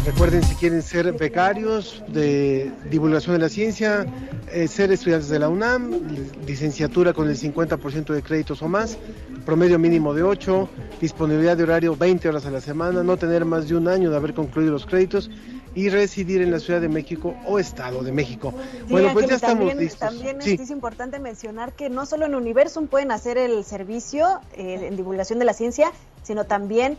Recuerden 0.04 0.42
si 0.42 0.54
quieren 0.56 0.82
ser 0.82 1.10
becarios 1.14 2.02
de 2.08 2.70
divulgación 2.90 3.36
de 3.36 3.38
la 3.38 3.48
ciencia, 3.48 4.04
eh, 4.52 4.68
ser 4.68 4.92
estudiantes 4.92 5.30
de 5.30 5.38
la 5.38 5.48
UNAM, 5.48 6.02
licenciatura 6.46 7.14
con 7.14 7.26
el 7.26 7.38
50% 7.38 8.12
de 8.12 8.22
créditos 8.22 8.60
o 8.60 8.68
más, 8.68 8.98
promedio 9.46 9.78
mínimo 9.78 10.12
de 10.12 10.22
8, 10.22 10.68
disponibilidad 11.00 11.56
de 11.56 11.62
horario 11.62 11.96
20 11.96 12.28
horas 12.28 12.44
a 12.44 12.50
la 12.50 12.60
semana, 12.60 13.02
no 13.02 13.16
tener 13.16 13.46
más 13.46 13.70
de 13.70 13.76
un 13.76 13.88
año 13.88 14.10
de 14.10 14.16
haber 14.16 14.34
concluido 14.34 14.72
los 14.72 14.84
créditos 14.84 15.30
y 15.74 15.88
residir 15.88 16.40
en 16.42 16.50
la 16.50 16.60
Ciudad 16.60 16.80
de 16.80 16.88
México 16.88 17.34
o 17.46 17.58
Estado 17.58 18.02
de 18.02 18.12
México. 18.12 18.52
Sí, 18.86 18.92
bueno, 18.92 19.10
pues 19.12 19.26
ya 19.28 19.34
estamos 19.36 19.58
también, 19.58 19.78
listos. 19.78 19.98
También 20.00 20.40
Sí. 20.42 20.58
es, 20.60 20.70
importante 20.70 21.18
mencionar 21.18 21.72
que 21.72 21.90
no 21.90 22.06
solo 22.06 22.26
en 22.26 22.34
Universum 22.34 22.86
pueden 22.86 23.10
hacer 23.10 23.38
el 23.38 23.64
servicio 23.64 24.40
eh, 24.56 24.86
en 24.88 24.96
divulgación 24.96 25.38
de 25.38 25.44
la 25.44 25.52
ciencia, 25.52 25.90
sino 26.22 26.44
también 26.44 26.96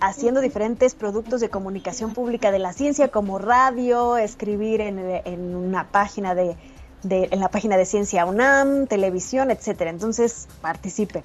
haciendo 0.00 0.40
diferentes 0.40 0.94
productos 0.94 1.40
de 1.40 1.48
comunicación 1.50 2.14
pública 2.14 2.50
de 2.52 2.58
la 2.60 2.72
ciencia, 2.72 3.08
como 3.08 3.38
radio, 3.38 4.16
escribir 4.16 4.80
en, 4.80 4.98
en 4.98 5.54
una 5.56 5.88
página 5.88 6.34
de, 6.34 6.56
de- 7.02 7.28
en 7.30 7.40
la 7.40 7.48
página 7.50 7.76
de 7.76 7.84
Ciencia 7.84 8.24
UNAM, 8.24 8.86
televisión, 8.86 9.50
etcétera. 9.50 9.90
Entonces, 9.90 10.46
participe. 10.62 11.22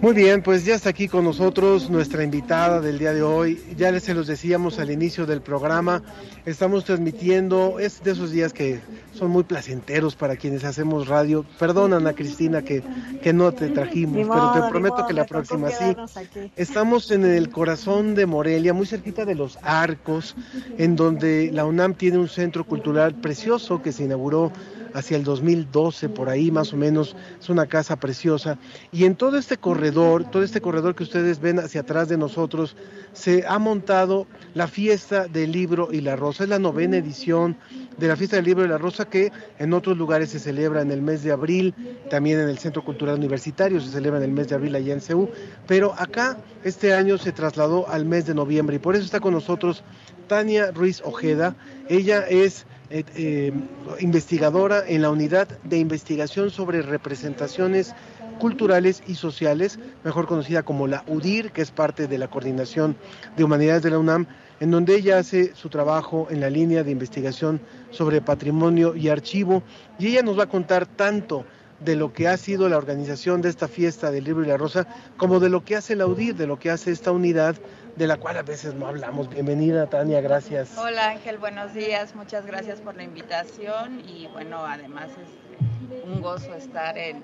Muy 0.00 0.14
bien, 0.14 0.42
pues 0.42 0.64
ya 0.64 0.74
está 0.74 0.90
aquí 0.90 1.08
con 1.08 1.24
nosotros 1.24 1.90
nuestra 1.90 2.22
invitada 2.22 2.80
del 2.80 2.98
día 2.98 3.12
de 3.12 3.22
hoy. 3.22 3.62
Ya 3.76 3.90
les 3.90 4.04
se 4.04 4.14
los 4.14 4.26
decíamos 4.26 4.78
al 4.78 4.90
inicio 4.90 5.26
del 5.26 5.40
programa, 5.40 6.02
estamos 6.44 6.84
transmitiendo, 6.84 7.78
es 7.78 8.02
de 8.02 8.12
esos 8.12 8.30
días 8.30 8.52
que 8.52 8.80
son 9.12 9.30
muy 9.30 9.44
placenteros 9.44 10.14
para 10.14 10.36
quienes 10.36 10.64
hacemos 10.64 11.08
radio. 11.08 11.44
Perdona, 11.58 11.96
Ana 11.96 12.12
Cristina, 12.12 12.62
que, 12.62 12.82
que 13.22 13.32
no 13.32 13.52
te 13.52 13.68
trajimos, 13.68 14.28
pero 14.28 14.52
te 14.52 14.70
prometo 14.70 14.96
modo, 14.96 15.06
que 15.06 15.14
la 15.14 15.24
próxima 15.24 15.70
sí. 15.70 15.96
aquí. 16.14 16.52
Estamos 16.56 17.10
en 17.10 17.24
el 17.24 17.50
corazón 17.50 18.14
de 18.14 18.26
Morelia, 18.26 18.72
muy 18.72 18.86
cerquita 18.86 19.24
de 19.24 19.34
los 19.34 19.58
Arcos, 19.62 20.36
en 20.78 20.96
donde 20.96 21.50
la 21.52 21.64
UNAM 21.64 21.94
tiene 21.94 22.18
un 22.18 22.28
centro 22.28 22.64
cultural 22.64 23.14
precioso 23.14 23.82
que 23.82 23.92
se 23.92 24.04
inauguró 24.04 24.52
hacia 24.96 25.18
el 25.18 25.24
2012, 25.24 26.08
por 26.08 26.30
ahí 26.30 26.50
más 26.50 26.72
o 26.72 26.76
menos, 26.76 27.16
es 27.38 27.50
una 27.50 27.66
casa 27.66 27.96
preciosa. 27.96 28.58
Y 28.92 29.04
en 29.04 29.14
todo 29.14 29.36
este 29.36 29.58
corredor, 29.66 30.30
todo 30.30 30.44
este 30.44 30.60
corredor 30.60 30.94
que 30.94 31.02
ustedes 31.02 31.40
ven 31.40 31.58
hacia 31.58 31.80
atrás 31.80 32.08
de 32.08 32.16
nosotros, 32.16 32.76
se 33.12 33.44
ha 33.48 33.58
montado 33.58 34.28
la 34.54 34.68
fiesta 34.68 35.26
del 35.26 35.50
libro 35.50 35.88
y 35.90 36.02
la 36.02 36.14
rosa. 36.14 36.44
Es 36.44 36.50
la 36.50 36.60
novena 36.60 36.98
edición 36.98 37.56
de 37.98 38.06
la 38.06 38.14
fiesta 38.14 38.36
del 38.36 38.44
libro 38.44 38.64
y 38.64 38.68
la 38.68 38.78
rosa 38.78 39.06
que 39.06 39.32
en 39.58 39.72
otros 39.72 39.98
lugares 39.98 40.30
se 40.30 40.38
celebra 40.38 40.82
en 40.82 40.92
el 40.92 41.02
mes 41.02 41.24
de 41.24 41.32
abril, 41.32 41.74
también 42.08 42.38
en 42.38 42.48
el 42.48 42.58
Centro 42.58 42.84
Cultural 42.84 43.16
Universitario 43.16 43.80
se 43.80 43.90
celebra 43.90 44.18
en 44.18 44.26
el 44.26 44.30
mes 44.30 44.46
de 44.50 44.54
abril 44.54 44.72
allá 44.76 44.92
en 44.92 45.00
CEU, 45.00 45.30
pero 45.66 45.94
acá 45.98 46.36
este 46.62 46.94
año 46.94 47.18
se 47.18 47.32
trasladó 47.32 47.88
al 47.88 48.04
mes 48.04 48.24
de 48.24 48.36
noviembre 48.36 48.76
y 48.76 48.78
por 48.78 48.94
eso 48.94 49.04
está 49.04 49.18
con 49.18 49.34
nosotros 49.34 49.82
Tania 50.28 50.70
Ruiz 50.70 51.02
Ojeda. 51.04 51.56
Ella 51.88 52.20
es 52.20 52.66
eh, 52.88 53.04
eh, 53.16 53.52
investigadora 54.00 54.84
en 54.86 55.02
la 55.02 55.10
unidad 55.10 55.48
de 55.64 55.78
investigación 55.78 56.50
sobre 56.50 56.82
representaciones 56.82 57.94
culturales 58.38 59.02
y 59.06 59.14
sociales, 59.14 59.78
mejor 60.04 60.26
conocida 60.26 60.62
como 60.62 60.86
la 60.86 61.02
UDIR, 61.06 61.52
que 61.52 61.62
es 61.62 61.70
parte 61.70 62.06
de 62.06 62.18
la 62.18 62.28
Coordinación 62.28 62.96
de 63.36 63.44
Humanidades 63.44 63.82
de 63.82 63.90
la 63.90 63.98
UNAM, 63.98 64.26
en 64.60 64.70
donde 64.70 64.94
ella 64.94 65.18
hace 65.18 65.54
su 65.54 65.68
trabajo 65.68 66.28
en 66.30 66.40
la 66.40 66.50
línea 66.50 66.84
de 66.84 66.90
investigación 66.90 67.60
sobre 67.90 68.20
patrimonio 68.20 68.94
y 68.94 69.08
archivo, 69.08 69.62
y 69.98 70.08
ella 70.08 70.22
nos 70.22 70.38
va 70.38 70.44
a 70.44 70.48
contar 70.48 70.86
tanto 70.86 71.44
de 71.80 71.96
lo 71.96 72.12
que 72.12 72.28
ha 72.28 72.36
sido 72.36 72.68
la 72.68 72.78
organización 72.78 73.42
de 73.42 73.48
esta 73.48 73.68
fiesta 73.68 74.10
del 74.10 74.24
libro 74.24 74.44
y 74.44 74.48
la 74.48 74.56
rosa, 74.56 74.86
como 75.16 75.40
de 75.40 75.50
lo 75.50 75.64
que 75.64 75.76
hace 75.76 75.96
la 75.96 76.06
UDIR, 76.06 76.36
de 76.36 76.46
lo 76.46 76.58
que 76.58 76.70
hace 76.70 76.90
esta 76.90 77.12
unidad, 77.12 77.56
de 77.96 78.06
la 78.06 78.16
cual 78.18 78.36
a 78.36 78.42
veces 78.42 78.74
no 78.74 78.86
hablamos. 78.86 79.28
Bienvenida, 79.28 79.86
Tania, 79.88 80.20
gracias. 80.20 80.76
Hola 80.78 81.08
Ángel, 81.10 81.38
buenos 81.38 81.72
días, 81.74 82.14
muchas 82.14 82.46
gracias 82.46 82.80
por 82.80 82.94
la 82.96 83.02
invitación 83.02 84.00
y 84.06 84.26
bueno, 84.28 84.64
además 84.66 85.08
es 85.10 86.04
un 86.04 86.20
gozo 86.20 86.54
estar 86.54 86.98
en, 86.98 87.22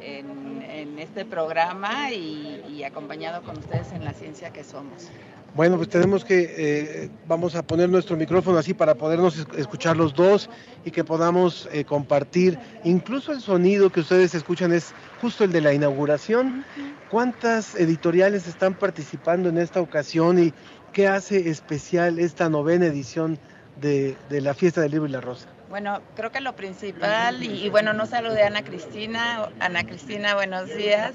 en- 0.00 0.98
este 0.98 1.24
programa 1.24 2.10
y 2.12 2.82
acompañado 2.84 3.42
con 3.42 3.58
ustedes 3.58 3.92
en 3.92 4.04
la 4.04 4.12
ciencia 4.14 4.50
que 4.50 4.62
somos. 4.64 5.10
Bueno, 5.54 5.76
pues 5.76 5.88
tenemos 5.88 6.24
que, 6.24 6.52
eh, 6.58 7.10
vamos 7.28 7.54
a 7.54 7.62
poner 7.62 7.88
nuestro 7.88 8.16
micrófono 8.16 8.58
así 8.58 8.74
para 8.74 8.96
podernos 8.96 9.38
es- 9.38 9.46
escuchar 9.56 9.96
los 9.96 10.12
dos 10.12 10.50
y 10.84 10.90
que 10.90 11.04
podamos 11.04 11.68
eh, 11.72 11.84
compartir. 11.84 12.58
Incluso 12.82 13.30
el 13.32 13.40
sonido 13.40 13.90
que 13.90 14.00
ustedes 14.00 14.34
escuchan 14.34 14.72
es 14.72 14.92
justo 15.20 15.44
el 15.44 15.52
de 15.52 15.60
la 15.60 15.72
inauguración. 15.72 16.64
¿Cuántas 17.08 17.76
editoriales 17.76 18.48
están 18.48 18.74
participando 18.74 19.48
en 19.48 19.58
esta 19.58 19.80
ocasión 19.80 20.40
y 20.42 20.52
qué 20.92 21.06
hace 21.06 21.48
especial 21.48 22.18
esta 22.18 22.48
novena 22.48 22.86
edición 22.86 23.38
de, 23.76 24.18
de 24.28 24.40
la 24.40 24.54
Fiesta 24.54 24.80
del 24.80 24.90
Libro 24.90 25.06
y 25.06 25.12
la 25.12 25.20
Rosa? 25.20 25.46
Bueno, 25.68 26.02
creo 26.16 26.32
que 26.32 26.40
lo 26.40 26.54
principal, 26.56 27.42
y, 27.44 27.64
y 27.66 27.68
bueno, 27.68 27.92
no 27.92 28.06
saludé 28.06 28.42
a 28.42 28.48
Ana 28.48 28.62
Cristina. 28.62 29.48
Ana 29.60 29.84
Cristina, 29.84 30.34
buenos 30.34 30.66
días. 30.74 31.14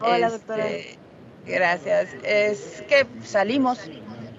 Hola, 0.00 0.28
doctora. 0.28 0.66
Gracias. 1.48 2.16
Es 2.22 2.82
que 2.88 3.08
salimos, 3.24 3.92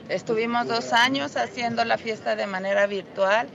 estuvimos 0.10 0.68
dos 0.68 0.94
años 0.94 1.38
haciendo 1.38 1.84
la 1.86 1.98
fiesta 1.98 2.36
de 2.36 2.48
manera 2.48 2.88
virtual. 2.88 3.52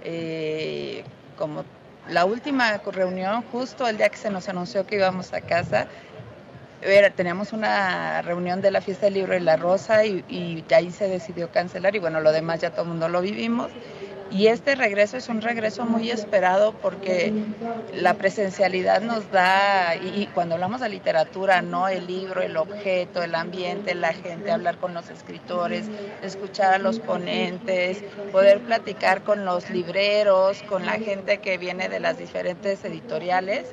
eh, 0.00 1.08
como 1.36 1.66
la 2.06 2.24
última 2.26 2.78
reunión, 2.78 3.42
justo 3.42 3.88
el 3.88 3.96
día 3.98 4.10
que 4.10 4.18
se 4.18 4.30
nos 4.30 4.48
anunció 4.48 4.86
que 4.86 4.96
íbamos 4.96 5.32
a 5.32 5.40
casa, 5.42 5.88
era- 6.80 7.10
teníamos 7.14 7.52
una 7.52 8.22
reunión 8.22 8.60
de 8.62 8.70
la 8.72 8.80
fiesta 8.82 9.06
del 9.06 9.14
libro 9.14 9.36
y 9.36 9.40
la 9.40 9.56
rosa 9.56 10.04
y, 10.06 10.24
y 10.28 10.64
ahí 10.74 10.92
se 10.92 11.08
decidió 11.08 11.50
cancelar 11.50 11.96
y 11.96 12.00
bueno, 12.00 12.20
lo 12.20 12.32
demás 12.32 12.60
ya 12.60 12.70
todo 12.72 12.84
el 12.84 12.88
mundo 12.90 13.08
lo 13.08 13.20
vivimos. 13.22 13.76
Y 14.30 14.48
este 14.48 14.74
regreso 14.74 15.16
es 15.16 15.28
un 15.28 15.40
regreso 15.40 15.86
muy 15.86 16.10
esperado 16.10 16.72
porque 16.72 17.32
la 17.94 18.14
presencialidad 18.14 19.00
nos 19.00 19.30
da, 19.30 19.96
y, 19.96 20.26
cuando 20.34 20.54
hablamos 20.54 20.80
de 20.80 20.88
literatura, 20.90 21.62
no 21.62 21.88
el 21.88 22.06
libro, 22.06 22.42
el 22.42 22.56
objeto, 22.56 23.22
el 23.22 23.34
ambiente, 23.34 23.94
la 23.94 24.12
gente, 24.12 24.50
hablar 24.50 24.76
con 24.76 24.92
los 24.92 25.08
escritores, 25.08 25.86
escuchar 26.22 26.74
a 26.74 26.78
los 26.78 27.00
ponentes, 27.00 28.04
poder 28.30 28.60
platicar 28.60 29.22
con 29.22 29.44
los 29.44 29.70
libreros, 29.70 30.62
con 30.64 30.84
la 30.84 30.98
gente 30.98 31.38
que 31.38 31.56
viene 31.56 31.88
de 31.88 32.00
las 32.00 32.18
diferentes 32.18 32.84
editoriales, 32.84 33.66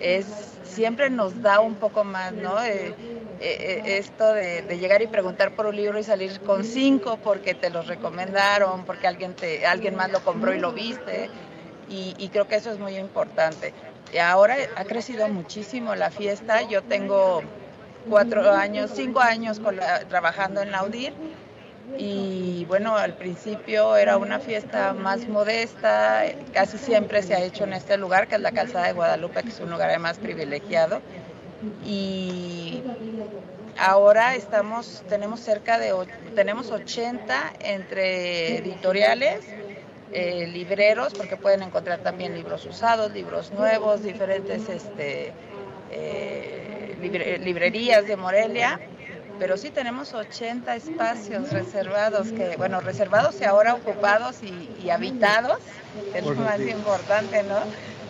es 0.00 0.54
siempre 0.62 1.08
nos 1.10 1.40
da 1.42 1.60
un 1.60 1.76
poco 1.76 2.04
más, 2.04 2.32
¿no? 2.34 2.62
Eh, 2.62 2.88
eh, 2.88 2.92
eh, 3.40 3.98
esto 3.98 4.32
de, 4.32 4.62
llegar 4.78 5.02
y 5.02 5.06
preguntar 5.06 5.54
por 5.54 5.66
un 5.66 5.76
libro 5.76 5.98
y 5.98 6.04
salir 6.04 6.40
con 6.40 6.64
cinco 6.64 7.18
porque 7.22 7.54
te 7.54 7.70
los 7.70 7.86
recomendaron, 7.86 8.84
porque 8.84 9.06
alguien, 9.06 9.34
te, 9.34 9.66
alguien 9.66 9.94
más 9.94 10.10
lo 10.10 10.20
compró 10.20 10.54
y 10.54 10.58
lo 10.58 10.72
viste. 10.72 11.30
Y, 11.88 12.14
y 12.18 12.28
creo 12.30 12.46
que 12.46 12.56
eso 12.56 12.70
es 12.70 12.78
muy 12.78 12.96
importante. 12.96 13.72
Y 14.12 14.18
ahora 14.18 14.56
ha 14.76 14.84
crecido 14.84 15.28
muchísimo 15.28 15.94
la 15.94 16.10
fiesta. 16.10 16.62
Yo 16.62 16.82
tengo 16.82 17.42
cuatro 18.08 18.50
años, 18.52 18.90
cinco 18.94 19.20
años 19.20 19.60
con 19.60 19.76
la- 19.76 20.00
trabajando 20.08 20.62
en 20.62 20.70
la 20.70 20.84
UDIR. 20.84 21.14
Y 21.92 22.64
bueno, 22.66 22.96
al 22.96 23.16
principio 23.16 23.96
era 23.96 24.18
una 24.18 24.40
fiesta 24.40 24.94
más 24.94 25.28
modesta, 25.28 26.24
casi 26.52 26.78
siempre 26.78 27.22
se 27.22 27.34
ha 27.34 27.42
hecho 27.42 27.64
en 27.64 27.72
este 27.74 27.96
lugar, 27.98 28.26
que 28.28 28.34
es 28.36 28.40
la 28.40 28.52
Calzada 28.52 28.86
de 28.86 28.92
Guadalupe, 28.94 29.44
que 29.44 29.50
es 29.52 29.60
un 29.60 29.70
lugar 29.70 29.90
además 29.90 30.18
privilegiado. 30.18 31.04
Y 31.80 32.86
ahora 33.76 34.36
estamos, 34.36 35.04
tenemos 35.08 35.40
cerca 35.40 35.78
de, 35.78 35.92
tenemos 36.34 36.70
80 36.70 37.52
entre 37.60 38.58
editoriales, 38.58 39.56
eh, 40.10 40.46
libreros, 40.46 41.14
porque 41.14 41.36
pueden 41.36 41.62
encontrar 41.62 42.00
también 42.02 42.34
libros 42.34 42.66
usados, 42.66 43.12
libros 43.12 43.52
nuevos, 43.52 44.02
diferentes 44.02 44.68
este, 44.68 45.36
eh, 45.88 46.96
libre- 47.00 47.38
librerías 47.38 48.06
de 48.06 48.16
Morelia 48.16 48.80
pero 49.38 49.56
sí 49.56 49.70
tenemos 49.70 50.14
80 50.14 50.76
espacios 50.76 51.50
reservados, 51.52 52.30
que 52.32 52.56
bueno, 52.56 52.80
reservados 52.80 53.40
y 53.40 53.44
ahora 53.44 53.74
ocupados 53.74 54.42
y, 54.42 54.70
y 54.82 54.90
habitados, 54.90 55.58
que 56.12 56.18
es 56.18 56.24
lo 56.24 56.34
más 56.34 56.60
importante, 56.60 57.42
¿no? 57.42 57.58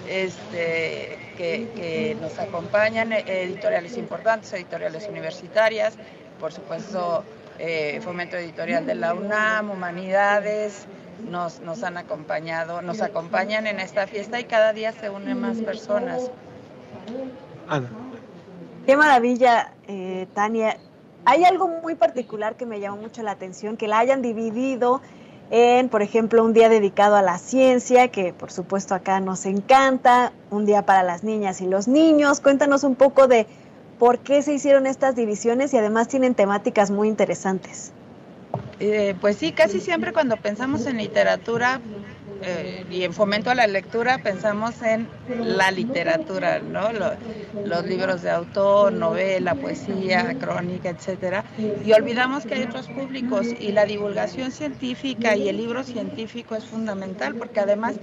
Este, 0.09 1.19
que, 1.39 1.71
que 1.75 2.17
nos 2.21 2.39
acompañan 2.39 3.13
eh, 3.13 3.25
editoriales 3.27 3.97
importantes, 3.97 4.53
editoriales 4.53 5.09
universitarias, 5.09 5.95
por 6.39 6.53
supuesto, 6.53 7.25
eh, 7.59 8.01
Fomento 8.03 8.37
Editorial 8.37 8.85
de 8.85 8.97
la 8.97 9.15
UNAM, 9.15 9.71
Humanidades, 9.71 10.87
nos, 11.31 11.61
nos 11.61 11.83
han 11.85 11.97
acompañado, 11.97 12.83
nos 12.83 13.01
acompañan 13.01 13.67
en 13.67 13.81
esta 13.81 14.07
fiesta 14.07 14.41
y 14.41 14.45
cada 14.45 14.73
día 14.73 14.93
se 14.93 15.09
unen 15.09 15.41
más 15.41 15.59
personas. 15.59 16.31
Ana. 17.69 17.89
Qué 18.85 18.97
maravilla, 18.97 19.73
eh, 19.89 20.27
Tania. 20.35 20.77
Hay 21.27 21.45
algo 21.45 21.69
muy 21.69 21.95
particular 21.95 22.57
que 22.57 22.67
me 22.67 22.81
llamó 22.81 22.99
mucho 22.99 23.23
la 23.23 23.31
atención, 23.33 23.77
que 23.77 23.89
la 23.89 23.99
hayan 23.99 24.21
dividido 24.21 25.01
en, 25.51 25.89
por 25.89 26.03
ejemplo, 26.03 26.45
un 26.45 26.53
día 26.53 26.69
dedicado 26.69 27.17
a 27.17 27.23
la 27.23 27.39
ciencia, 27.39 28.09
que 28.09 28.33
por 28.33 28.51
supuesto 28.51 28.95
acá 28.95 29.21
nos 29.21 29.47
encanta, 29.47 30.33
un 30.51 30.67
día 30.67 30.85
para 30.85 31.03
las 31.03 31.25
niñas 31.25 31.61
y 31.61 31.67
los 31.67 31.89
niños. 31.89 32.41
Cuéntanos 32.41 32.85
un 32.85 32.95
poco 32.95 33.27
de 33.27 33.47
por 33.99 34.19
qué 34.19 34.43
se 34.43 34.53
hicieron 34.53 34.87
estas 34.87 35.17
divisiones 35.17 35.73
y 35.73 35.79
además 35.79 36.09
tienen 36.09 36.35
temáticas 36.35 36.91
muy 36.91 37.09
interesantes. 37.09 37.93
Eh, 38.81 39.15
pues 39.21 39.37
sí, 39.37 39.53
casi 39.53 39.81
siempre 39.81 40.13
cuando 40.13 40.37
pensamos 40.37 40.87
en 40.87 40.97
literatura 40.97 41.81
eh, 42.45 42.85
y 42.91 43.05
en 43.05 43.15
fomento 43.15 43.51
a 43.51 43.55
la 43.55 43.67
lectura 43.67 44.19
pensamos 44.19 44.83
en 44.83 45.15
la 45.41 45.71
literatura, 45.71 46.61
¿no? 46.61 46.93
Lo- 46.93 47.19
los 47.63 47.85
libros 47.87 48.23
de 48.23 48.31
autor, 48.31 48.93
novela, 48.93 49.57
poesía, 49.57 50.37
crónica, 50.39 50.91
etcétera, 50.91 51.47
y 51.83 51.93
olvidamos 51.93 52.47
que 52.47 52.55
hay 52.55 52.63
otros 52.65 52.89
públicos 52.91 53.55
y 53.59 53.73
la 53.73 53.87
divulgación 53.87 54.53
científica 54.53 55.37
y 55.37 55.49
el 55.49 55.57
libro 55.57 55.85
científico 55.85 56.57
es 56.57 56.67
fundamental 56.67 57.35
porque 57.37 57.61
además 57.61 58.01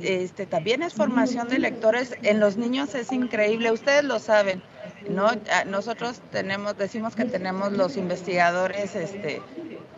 este, 0.00 0.46
también 0.46 0.82
es 0.82 0.94
formación 0.94 1.48
de 1.48 1.58
lectores. 1.58 2.16
En 2.22 2.40
los 2.40 2.56
niños 2.56 2.94
es 2.94 3.12
increíble, 3.12 3.70
ustedes 3.72 4.04
lo 4.04 4.18
saben, 4.18 4.64
¿no? 5.06 5.26
Ah, 5.50 5.64
Nosotros 5.66 6.22
tenemos, 6.30 6.76
decimos 6.76 7.16
que 7.16 7.24
tenemos 7.26 7.72
los 7.72 7.96
investigadores, 7.96 8.94
este, 8.94 9.44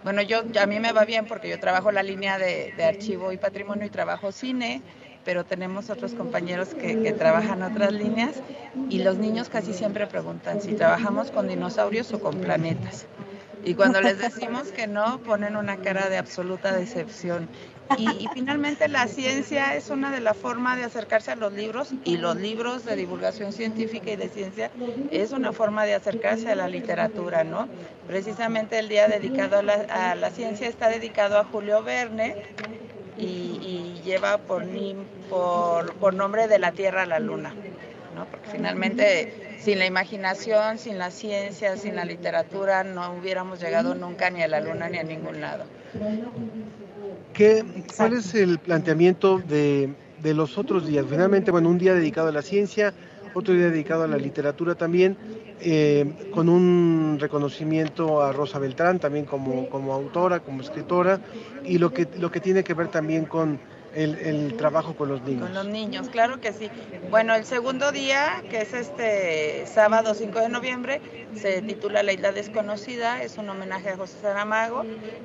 bueno, 0.05 0.23
yo 0.23 0.43
a 0.61 0.67
mí 0.67 0.81
me 0.81 0.93
va 0.93 1.05
bien 1.05 1.27
porque 1.27 1.49
yo 1.49 1.61
trabajo 1.61 1.93
la 1.93 2.03
línea 2.03 2.39
de, 2.39 2.75
archivo 2.85 3.33
y 3.33 3.37
patrimonio 3.37 3.87
y 3.87 3.91
trabajo 3.91 4.33
cine, 4.33 4.83
pero 5.25 5.45
tenemos 5.45 5.91
otros 5.91 6.15
compañeros 6.15 6.75
que 6.75 7.13
trabajan 7.13 7.63
otras 7.63 7.93
líneas 7.93 8.33
y 8.89 8.99
los 9.03 9.19
niños 9.19 9.49
casi 9.49 9.73
siempre 9.73 10.07
preguntan 10.07 10.61
si 10.61 10.73
trabajamos 10.75 11.31
con 11.31 11.49
dinosaurios 11.49 12.13
o 12.13 12.21
con 12.21 12.41
planetas. 12.41 13.07
Y 13.65 13.75
cuando 13.75 14.01
les 14.01 14.19
decimos 14.19 14.73
que 14.73 14.89
no, 14.89 15.19
ponen 15.19 15.57
una 15.57 15.77
cara 15.77 16.09
de 16.09 16.19
absoluta 16.19 16.73
decepción. 16.73 17.49
Y, 17.99 18.09
y 18.09 18.29
finalmente 18.33 18.89
la 18.89 19.07
ciencia 19.07 19.75
es 19.75 19.91
una 19.91 20.11
de 20.11 20.21
las 20.21 20.37
formas 20.37 20.79
de 20.79 20.85
acercarse 20.85 21.31
a 21.31 21.37
los 21.37 21.53
libros 21.53 21.91
y 22.05 22.17
los 22.17 22.37
libros 22.37 22.85
de 22.85 22.97
divulgación 22.97 23.53
científica 23.53 24.11
y 24.11 24.17
de 24.17 24.29
ciencia 24.29 24.71
es 25.11 25.33
una 25.33 25.53
forma 25.53 25.85
de 25.85 25.95
acercarse 25.95 26.51
a 26.51 26.55
la 26.55 26.69
literatura, 26.69 27.45
¿no? 27.45 27.69
Precisamente 28.07 28.79
el 28.79 28.89
día 28.89 29.09
dedicado 29.09 29.59
a 29.59 29.63
la, 29.63 29.75
a 29.75 30.15
la 30.15 30.31
ciencia 30.31 30.69
está 30.69 30.89
dedicado 30.89 31.39
a 31.39 31.45
Julio 31.45 31.83
Verne 31.83 32.43
y, 33.19 34.01
lleva 34.05 34.39
por, 34.39 34.65
por, 35.31 35.95
por 35.95 36.15
nombre 36.15 36.49
de 36.49 36.59
la 36.59 36.73
Tierra 36.73 37.03
a 37.03 37.07
la 37.07 37.21
Luna, 37.21 37.55
¿no? 38.17 38.27
Porque 38.27 38.51
finalmente 38.51 39.57
sin 39.59 39.79
la 39.79 39.87
imaginación, 39.87 40.79
sin 40.79 40.99
la 40.99 41.13
ciencia, 41.13 41.77
sin 41.77 41.95
la 41.95 42.05
literatura 42.05 42.83
no 42.83 43.15
hubiéramos 43.15 43.61
llegado 43.61 43.95
nunca 43.95 44.29
ni 44.31 44.43
a 44.43 44.49
la 44.49 44.61
Luna 44.61 44.89
ni 44.89 44.99
a 44.99 45.05
ningún 45.05 45.41
lado. 45.41 45.67
¿Qué, 47.33 47.65
¿Cuál 47.97 48.13
es 48.15 48.35
el 48.35 48.59
planteamiento 48.59 49.39
de, 49.39 49.95
de 50.23 50.35
los 50.35 50.59
otros 50.59 50.87
días? 50.87 51.07
Finalmente, 51.09 51.51
bueno, 51.51 51.69
un 51.71 51.79
día 51.79 51.95
dedicado 51.95 52.29
a 52.29 52.33
la 52.33 52.43
ciencia, 52.43 52.93
otro 53.35 53.55
día 53.55 53.71
dedicado 53.71 54.05
a 54.05 54.07
la 54.07 54.19
literatura 54.19 54.75
también, 54.75 55.17
eh, 55.61 56.31
con 56.33 56.49
un 56.49 57.17
reconocimiento 57.21 58.21
a 58.21 58.33
Rosa 58.33 58.59
Beltrán 58.59 58.99
también 58.99 59.25
como, 59.25 59.69
como 59.71 59.95
autora, 59.95 60.41
como 60.41 60.61
escritora, 60.61 61.21
y 61.65 61.79
lo 61.79 61.93
que, 61.93 62.09
lo 62.19 62.31
que 62.31 62.41
tiene 62.41 62.65
que 62.65 62.75
ver 62.75 62.89
también 62.89 63.25
con 63.25 63.59
el, 63.95 64.17
el 64.19 64.57
trabajo 64.57 64.95
con 64.95 65.09
los 65.09 65.23
niños. 65.23 65.43
Con 65.43 65.55
los 65.55 65.67
niños, 65.67 66.09
claro 66.09 66.41
que 66.41 66.53
sí. 66.53 66.71
Bueno, 67.11 67.35
el 67.35 67.45
segundo 67.45 67.93
día, 67.93 68.43
que 68.51 68.63
es 68.63 68.73
este 68.73 69.67
sábado 69.67 70.15
5 70.15 70.41
de 70.41 70.49
noviembre, 70.49 71.01
se 71.35 71.63
titula 71.63 72.03
La 72.03 72.13
Isla 72.13 72.33
Desconocida, 72.33 73.23
es 73.23 73.39
un 73.39 73.49
homenaje 73.49 73.91
a 73.91 73.97
José 73.97 74.19
Saramago. 74.21 74.85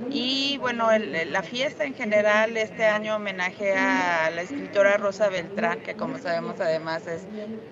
Y 0.09 0.57
bueno, 0.59 0.91
el- 0.91 1.31
la 1.31 1.43
fiesta 1.43 1.85
en 1.85 1.93
general 1.93 2.57
este 2.57 2.85
año 2.85 3.15
homenajea 3.15 4.25
a 4.25 4.29
la 4.31 4.41
escritora 4.41 4.97
Rosa 4.97 5.29
Beltrán, 5.29 5.79
que 5.81 5.95
como 5.95 6.17
sabemos 6.17 6.59
además 6.59 7.07
es 7.07 7.23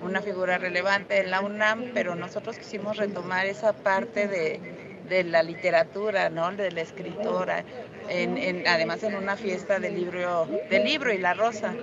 una 0.01 0.21
figura 0.21 0.57
relevante 0.57 1.19
en 1.19 1.31
la 1.31 1.41
UNAM, 1.41 1.91
pero 1.93 2.15
nosotros 2.15 2.57
quisimos 2.57 2.97
retomar 2.97 3.45
esa 3.45 3.73
parte 3.73 4.27
de, 4.27 4.61
de 5.07 5.23
la 5.23 5.43
literatura, 5.43 6.29
¿no? 6.29 6.51
De 6.51 6.71
la 6.71 6.81
escritora. 6.81 7.63
En, 8.07 8.37
en- 8.37 8.67
además 8.67 9.03
en 9.03 9.15
una 9.15 9.35
fiesta 9.35 9.79
del 9.79 9.95
libro, 9.95 10.47
del 10.69 10.83
libro 10.83 11.11
y 11.13 11.17
la 11.17 11.33
rosa. 11.33 11.73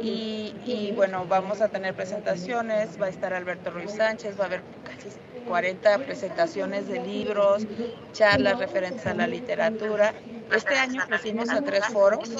Y, 0.00 0.54
y, 0.64 0.92
bueno, 0.92 1.26
vamos 1.26 1.60
a 1.60 1.68
tener 1.68 1.94
presentaciones, 1.94 3.00
va 3.00 3.06
a 3.06 3.08
estar 3.10 3.34
Alberto 3.34 3.70
Ruiz 3.70 3.92
Sánchez, 3.92 4.38
va 4.38 4.44
a 4.44 4.46
haber 4.46 4.62
casi 4.82 5.10
40 5.46 5.98
presentaciones 5.98 6.88
de 6.88 7.00
libros, 7.00 7.66
charlas 8.12 8.58
referentes 8.58 9.06
a 9.06 9.14
la 9.14 9.26
literatura. 9.26 10.14
Este 10.54 10.74
año 10.78 11.02
crecimos 11.06 11.50
a 11.50 11.60
tres 11.62 11.84
foros, 11.86 12.30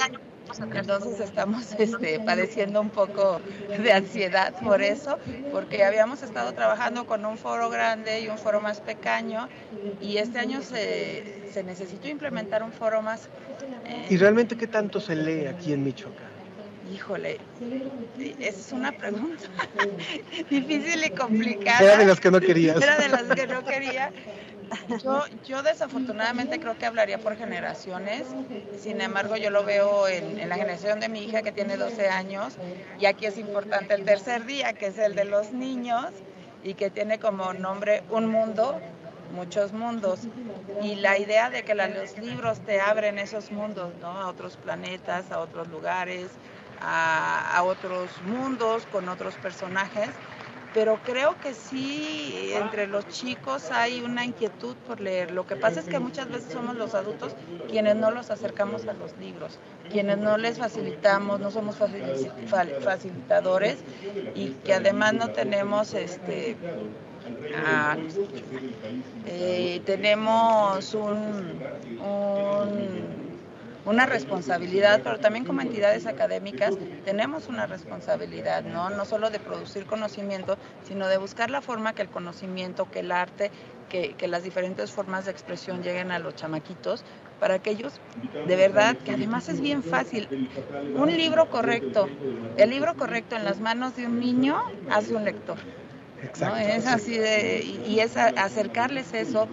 entonces 0.59 1.19
estamos 1.19 1.71
este, 1.79 2.19
padeciendo 2.19 2.81
un 2.81 2.89
poco 2.89 3.39
de 3.67 3.91
ansiedad 3.93 4.53
por 4.63 4.81
eso, 4.81 5.17
porque 5.51 5.83
habíamos 5.83 6.23
estado 6.23 6.53
trabajando 6.53 7.05
con 7.05 7.25
un 7.25 7.37
foro 7.37 7.69
grande 7.69 8.21
y 8.21 8.27
un 8.27 8.37
foro 8.37 8.61
más 8.61 8.81
pequeño, 8.81 9.47
y 10.01 10.17
este 10.17 10.39
año 10.39 10.61
se, 10.61 11.49
se 11.51 11.63
necesitó 11.63 12.07
implementar 12.07 12.63
un 12.63 12.71
foro 12.71 13.01
más... 13.01 13.29
eh, 13.85 14.07
¿Y 14.09 14.17
realmente 14.17 14.57
qué 14.57 14.67
tanto 14.67 14.99
se 14.99 15.15
lee 15.15 15.47
aquí 15.47 15.73
en 15.73 15.83
Michoacán? 15.83 16.34
Híjole, 16.93 17.39
esa 18.39 18.59
es 18.59 18.71
una 18.71 18.91
pregunta 18.91 19.43
difícil 20.49 21.03
y 21.03 21.09
complicada. 21.09 21.81
Era 21.83 21.97
de 21.97 22.05
las 22.05 22.19
que 22.19 22.31
no 22.31 22.39
querías. 22.39 22.81
Era 22.81 22.97
de 22.97 23.09
las 23.09 23.23
que 23.23 23.47
no 23.47 23.63
quería. 23.65 24.11
Yo, 25.03 25.23
yo 25.47 25.63
desafortunadamente 25.63 26.59
creo 26.59 26.77
que 26.77 26.85
hablaría 26.85 27.19
por 27.19 27.37
generaciones, 27.37 28.23
sin 28.79 28.99
embargo 28.99 29.37
yo 29.37 29.51
lo 29.51 29.63
veo 29.63 30.07
en, 30.07 30.39
en, 30.39 30.49
la 30.49 30.55
generación 30.55 30.99
de 30.99 31.07
mi 31.07 31.23
hija 31.23 31.43
que 31.43 31.51
tiene 31.51 31.77
12 31.77 32.09
años 32.09 32.55
y 32.99 33.05
aquí 33.05 33.27
es 33.27 33.37
importante 33.37 33.93
el 33.93 34.03
tercer 34.05 34.45
día, 34.45 34.73
que 34.73 34.87
es 34.87 34.97
el 34.97 35.13
de 35.13 35.25
los 35.25 35.51
niños 35.51 36.07
y 36.63 36.73
que 36.73 36.89
tiene 36.89 37.19
como 37.19 37.53
nombre 37.53 38.01
Un 38.09 38.25
Mundo, 38.25 38.81
muchos 39.35 39.71
mundos. 39.71 40.21
Y 40.81 40.95
la 40.95 41.17
idea 41.19 41.49
de 41.49 41.63
que 41.63 41.75
la, 41.75 41.87
los 41.87 42.17
libros 42.17 42.59
te 42.61 42.79
abren 42.79 43.19
esos 43.19 43.51
mundos, 43.51 43.93
¿no? 44.01 44.07
A 44.07 44.27
otros 44.27 44.57
planetas, 44.57 45.31
a 45.31 45.39
otros 45.39 45.67
lugares, 45.67 46.27
a, 46.81 47.61
otros 47.63 48.09
mundos 48.25 48.85
con 48.91 49.09
otros 49.09 49.35
personajes 49.35 50.09
pero 50.75 50.99
creo 51.05 51.39
que 51.39 51.53
sí, 51.53 52.51
entre 52.53 52.85
los 52.85 53.07
chicos 53.07 53.71
hay 53.71 54.01
una 54.01 54.25
inquietud 54.25 54.75
por 54.85 54.99
leer. 54.99 55.31
Lo 55.31 55.47
que 55.47 55.55
pasa 55.55 55.79
es 55.79 55.85
que 55.85 55.99
muchas 55.99 56.27
veces 56.27 56.51
somos 56.51 56.75
los 56.75 56.93
adultos 56.95 57.33
quienes 57.69 57.95
no 57.95 58.11
los 58.11 58.29
acercamos 58.29 58.85
a 58.85 58.91
los 58.91 59.17
libros, 59.17 59.57
quienes 59.89 60.17
no 60.17 60.37
les 60.37 60.57
facilitamos, 60.57 61.39
no 61.39 61.49
somos 61.49 61.77
facilitadores 62.83 63.77
y 64.35 64.49
que 64.65 64.73
además 64.73 65.13
no 65.13 65.29
tenemos 65.29 65.93
este... 65.93 66.57
Ah, 67.65 67.95
eh, 69.27 69.81
tenemos 69.85 70.93
un 70.93 71.57
una 73.85 74.05
responsabilidad, 74.05 75.01
pero 75.03 75.19
también 75.19 75.45
como 75.45 75.61
entidades 75.61 76.05
académicas 76.07 76.75
tenemos 77.03 77.47
una 77.47 77.67
responsabilidad, 77.67 78.63
¿no? 78.63 78.89
No 78.89 79.05
solo 79.05 79.29
de 79.29 79.39
producir 79.39 79.85
conocimiento, 79.85 80.57
sino 80.87 81.07
de 81.07 81.17
buscar 81.17 81.49
la 81.49 81.61
forma 81.61 81.93
que 81.93 82.01
el 82.01 82.09
conocimiento, 82.09 82.89
que 82.89 82.99
el 82.99 83.11
arte, 83.11 83.51
que, 83.89 84.13
que 84.13 84.27
las 84.27 84.43
diferentes 84.43 84.91
formas 84.91 85.25
de 85.25 85.31
expresión 85.31 85.83
lleguen 85.83 86.11
a 86.11 86.19
los 86.19 86.35
chamaquitos 86.35 87.03
para 87.39 87.59
que 87.59 87.71
ellos, 87.71 87.99
de 88.47 88.55
verdad, 88.55 88.95
que 88.97 89.11
además 89.11 89.49
es 89.49 89.61
bien 89.61 89.83
fácil, 89.83 90.49
un 90.95 91.11
libro 91.11 91.49
correcto, 91.49 92.07
el 92.57 92.69
libro 92.69 92.95
correcto 92.95 93.35
en 93.35 93.43
las 93.43 93.59
manos 93.59 93.95
de 93.95 94.05
un 94.05 94.19
niño 94.19 94.61
hace 94.89 95.15
un 95.15 95.25
lector. 95.25 95.57
¿no? 96.41 96.55
Es 96.55 96.87
así 96.87 97.17
de, 97.17 97.63
y 97.85 97.99
es 97.99 98.17
acercarles 98.17 99.13
eso 99.13 99.47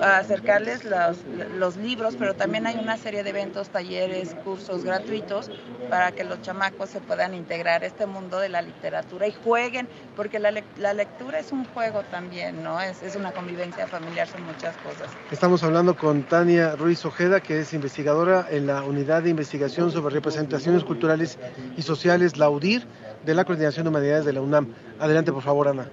acercarles 0.00 0.84
los, 0.84 1.18
los, 1.56 1.76
libros, 1.76 2.16
pero 2.18 2.34
también 2.34 2.66
hay 2.66 2.76
una 2.76 2.96
serie 2.96 3.22
de 3.22 3.30
eventos, 3.30 3.68
talleres, 3.68 4.34
cursos 4.44 4.84
gratuitos 4.84 5.50
para 5.88 6.12
que 6.12 6.24
los 6.24 6.42
chamacos 6.42 6.90
se 6.90 7.00
puedan 7.00 7.34
integrar 7.34 7.82
a 7.82 7.86
este 7.86 8.06
mundo 8.06 8.38
de 8.38 8.48
la 8.48 8.62
literatura 8.62 9.26
y 9.26 9.32
jueguen, 9.32 9.88
porque 10.14 10.38
la, 10.38 10.52
la 10.78 10.92
lectura 10.92 11.38
es 11.38 11.52
un 11.52 11.64
juego 11.66 12.02
también, 12.10 12.62
¿no? 12.62 12.80
Es, 12.80 13.02
es, 13.02 13.16
una 13.16 13.32
convivencia 13.32 13.86
familiar, 13.86 14.28
son 14.28 14.44
muchas 14.44 14.76
cosas. 14.78 15.08
Estamos 15.30 15.62
hablando 15.62 15.96
con 15.96 16.22
Tania 16.24 16.76
Ruiz 16.76 17.04
Ojeda, 17.04 17.40
que 17.40 17.60
es 17.60 17.72
investigadora 17.72 18.46
en 18.50 18.66
la 18.66 18.82
Unidad 18.82 19.22
de 19.22 19.30
Investigación 19.30 19.90
sobre 19.90 20.14
Representaciones 20.14 20.84
Culturales 20.84 21.38
y 21.76 21.82
Sociales, 21.82 22.36
la 22.36 22.50
UDIR, 22.50 22.86
de 23.24 23.34
la 23.34 23.44
Coordinación 23.44 23.84
de 23.84 23.90
Humanidades 23.90 24.24
de 24.24 24.32
la 24.32 24.40
UNAM. 24.40 24.72
Adelante, 25.00 25.32
por 25.32 25.42
favor, 25.42 25.68
Ana. 25.68 25.88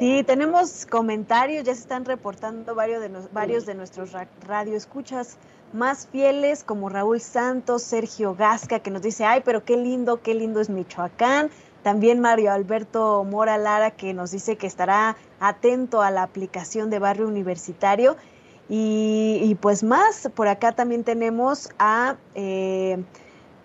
Sí, 0.00 0.24
tenemos 0.24 0.86
comentarios, 0.86 1.62
ya 1.62 1.74
se 1.74 1.82
están 1.82 2.06
reportando 2.06 2.74
varios 2.74 3.02
de, 3.02 3.10
nos, 3.10 3.30
varios 3.34 3.66
de 3.66 3.74
nuestros 3.74 4.12
radioescuchas 4.46 5.36
más 5.74 6.06
fieles, 6.06 6.64
como 6.64 6.88
Raúl 6.88 7.20
Santos, 7.20 7.82
Sergio 7.82 8.34
Gasca, 8.34 8.78
que 8.78 8.90
nos 8.90 9.02
dice, 9.02 9.26
ay, 9.26 9.42
pero 9.44 9.62
qué 9.62 9.76
lindo, 9.76 10.22
qué 10.22 10.32
lindo 10.32 10.62
es 10.62 10.70
Michoacán. 10.70 11.50
También 11.82 12.18
Mario 12.18 12.50
Alberto 12.50 13.24
Mora 13.24 13.58
Lara, 13.58 13.90
que 13.90 14.14
nos 14.14 14.30
dice 14.30 14.56
que 14.56 14.66
estará 14.66 15.18
atento 15.38 16.00
a 16.00 16.10
la 16.10 16.22
aplicación 16.22 16.88
de 16.88 16.98
Barrio 16.98 17.28
Universitario. 17.28 18.16
Y, 18.70 19.38
y 19.42 19.54
pues 19.54 19.82
más, 19.82 20.30
por 20.34 20.48
acá 20.48 20.72
también 20.72 21.04
tenemos 21.04 21.68
a... 21.78 22.16
Eh, 22.34 23.04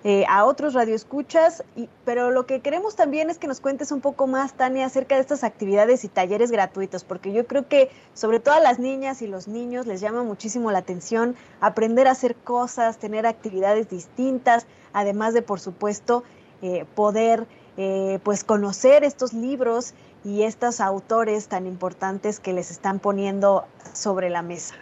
eh, 0.07 0.23
a 0.29 0.45
otros 0.45 0.75
radioescuchas, 0.75 1.63
y, 1.75 1.89
pero 2.05 2.29
lo 2.29 2.45
que 2.45 2.59
queremos 2.59 2.95
también 2.95 3.31
es 3.31 3.39
que 3.39 3.47
nos 3.47 3.59
cuentes 3.59 3.91
un 3.91 4.01
poco 4.01 4.27
más, 4.27 4.53
Tania, 4.53 4.85
acerca 4.85 5.15
de 5.15 5.21
estas 5.21 5.43
actividades 5.43 6.03
y 6.03 6.09
talleres 6.09 6.51
gratuitos, 6.51 7.03
porque 7.03 7.33
yo 7.33 7.47
creo 7.47 7.67
que 7.67 7.89
sobre 8.13 8.39
todo 8.39 8.53
a 8.53 8.59
las 8.59 8.77
niñas 8.77 9.23
y 9.23 9.27
los 9.27 9.47
niños 9.47 9.87
les 9.87 10.01
llama 10.01 10.21
muchísimo 10.21 10.71
la 10.71 10.77
atención 10.77 11.35
aprender 11.59 12.07
a 12.07 12.11
hacer 12.11 12.35
cosas, 12.35 12.99
tener 12.99 13.25
actividades 13.25 13.89
distintas, 13.89 14.67
además 14.93 15.33
de, 15.33 15.41
por 15.41 15.59
supuesto, 15.59 16.23
eh, 16.61 16.85
poder 16.93 17.47
eh, 17.77 18.19
pues 18.21 18.43
conocer 18.43 19.03
estos 19.03 19.33
libros 19.33 19.95
y 20.23 20.43
estos 20.43 20.81
autores 20.81 21.47
tan 21.47 21.65
importantes 21.65 22.39
que 22.39 22.53
les 22.53 22.69
están 22.69 22.99
poniendo 22.99 23.65
sobre 23.93 24.29
la 24.29 24.43
mesa. 24.43 24.75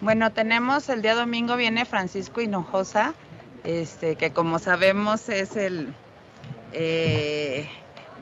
Bueno, 0.00 0.32
tenemos 0.32 0.88
el 0.88 1.00
día 1.00 1.14
domingo 1.14 1.54
viene 1.54 1.84
Francisco 1.84 2.40
Hinojosa, 2.40 3.14
este, 3.64 4.16
que 4.16 4.32
como 4.32 4.58
sabemos 4.58 5.28
es 5.28 5.56
el 5.56 5.94
eh, 6.72 7.68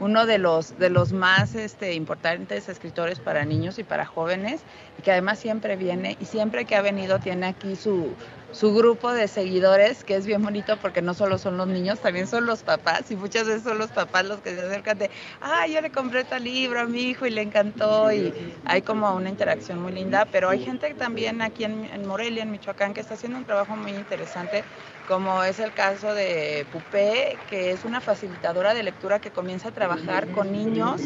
uno 0.01 0.25
de 0.25 0.39
los, 0.39 0.79
de 0.79 0.89
los 0.89 1.13
más 1.13 1.55
este, 1.55 1.93
importantes 1.93 2.69
escritores 2.71 3.21
para 3.21 3.45
niños 3.45 3.79
y 3.79 3.85
para 3.85 4.07
jóvenes, 4.07 4.63
y 4.99 5.03
que 5.03 5.13
además 5.13 5.39
siempre 5.39 5.77
viene, 5.77 6.17
y 6.21 6.25
siempre 6.25 6.65
que 6.65 6.75
ha 6.75 6.81
venido 6.81 7.19
tiene 7.19 7.47
aquí 7.47 7.77
su, 7.77 8.15
su 8.51 8.75
grupo 8.75 9.13
de 9.13 9.29
seguidores, 9.29 10.03
que 10.03 10.17
es 10.17 10.25
bien 10.25 10.43
bonito 10.43 10.79
porque 10.79 11.03
no 11.03 11.13
solo 11.13 11.37
son 11.37 11.59
los 11.59 11.69
niños, 11.69 12.01
también 12.01 12.27
son 12.27 12.47
los 12.47 12.63
papás, 12.63 13.11
y 13.11 13.17
muchas 13.17 13.47
veces 13.47 13.63
son 13.63 13.77
los 13.77 13.91
papás 13.91 14.25
los 14.25 14.41
que 14.41 14.55
se 14.55 14.63
acercan 14.63 14.99
de, 14.99 15.11
ah, 15.43 15.67
yo 15.67 15.83
le 15.83 15.91
compré 15.91 16.25
tal 16.25 16.45
libro 16.45 16.81
a 16.81 16.87
mi 16.87 17.03
hijo 17.03 17.27
y 17.27 17.31
le 17.31 17.43
encantó, 17.43 18.11
y 18.11 18.33
hay 18.65 18.81
como 18.81 19.15
una 19.15 19.29
interacción 19.29 19.83
muy 19.83 19.93
linda, 19.93 20.27
pero 20.33 20.49
hay 20.49 20.65
gente 20.65 20.95
también 20.95 21.43
aquí 21.43 21.65
en 21.65 22.07
Morelia, 22.07 22.43
en 22.43 22.51
Michoacán, 22.51 22.95
que 22.95 23.03
está 23.03 23.15
haciendo 23.15 23.37
un 23.37 23.45
trabajo 23.45 23.77
muy 23.77 23.93
interesante 23.93 24.65
como 25.11 25.43
es 25.43 25.59
el 25.59 25.73
caso 25.73 26.15
de 26.15 26.65
Pupé, 26.73 27.37
que 27.49 27.73
es 27.73 27.85
una 27.85 28.01
facilitadora 28.01 28.75
de 28.75 28.85
lectura 28.85 29.19
que 29.19 29.33
comienza 29.33 29.71
a 29.71 29.73
trabajar 29.73 30.29
con 30.29 30.53
niños 30.53 31.03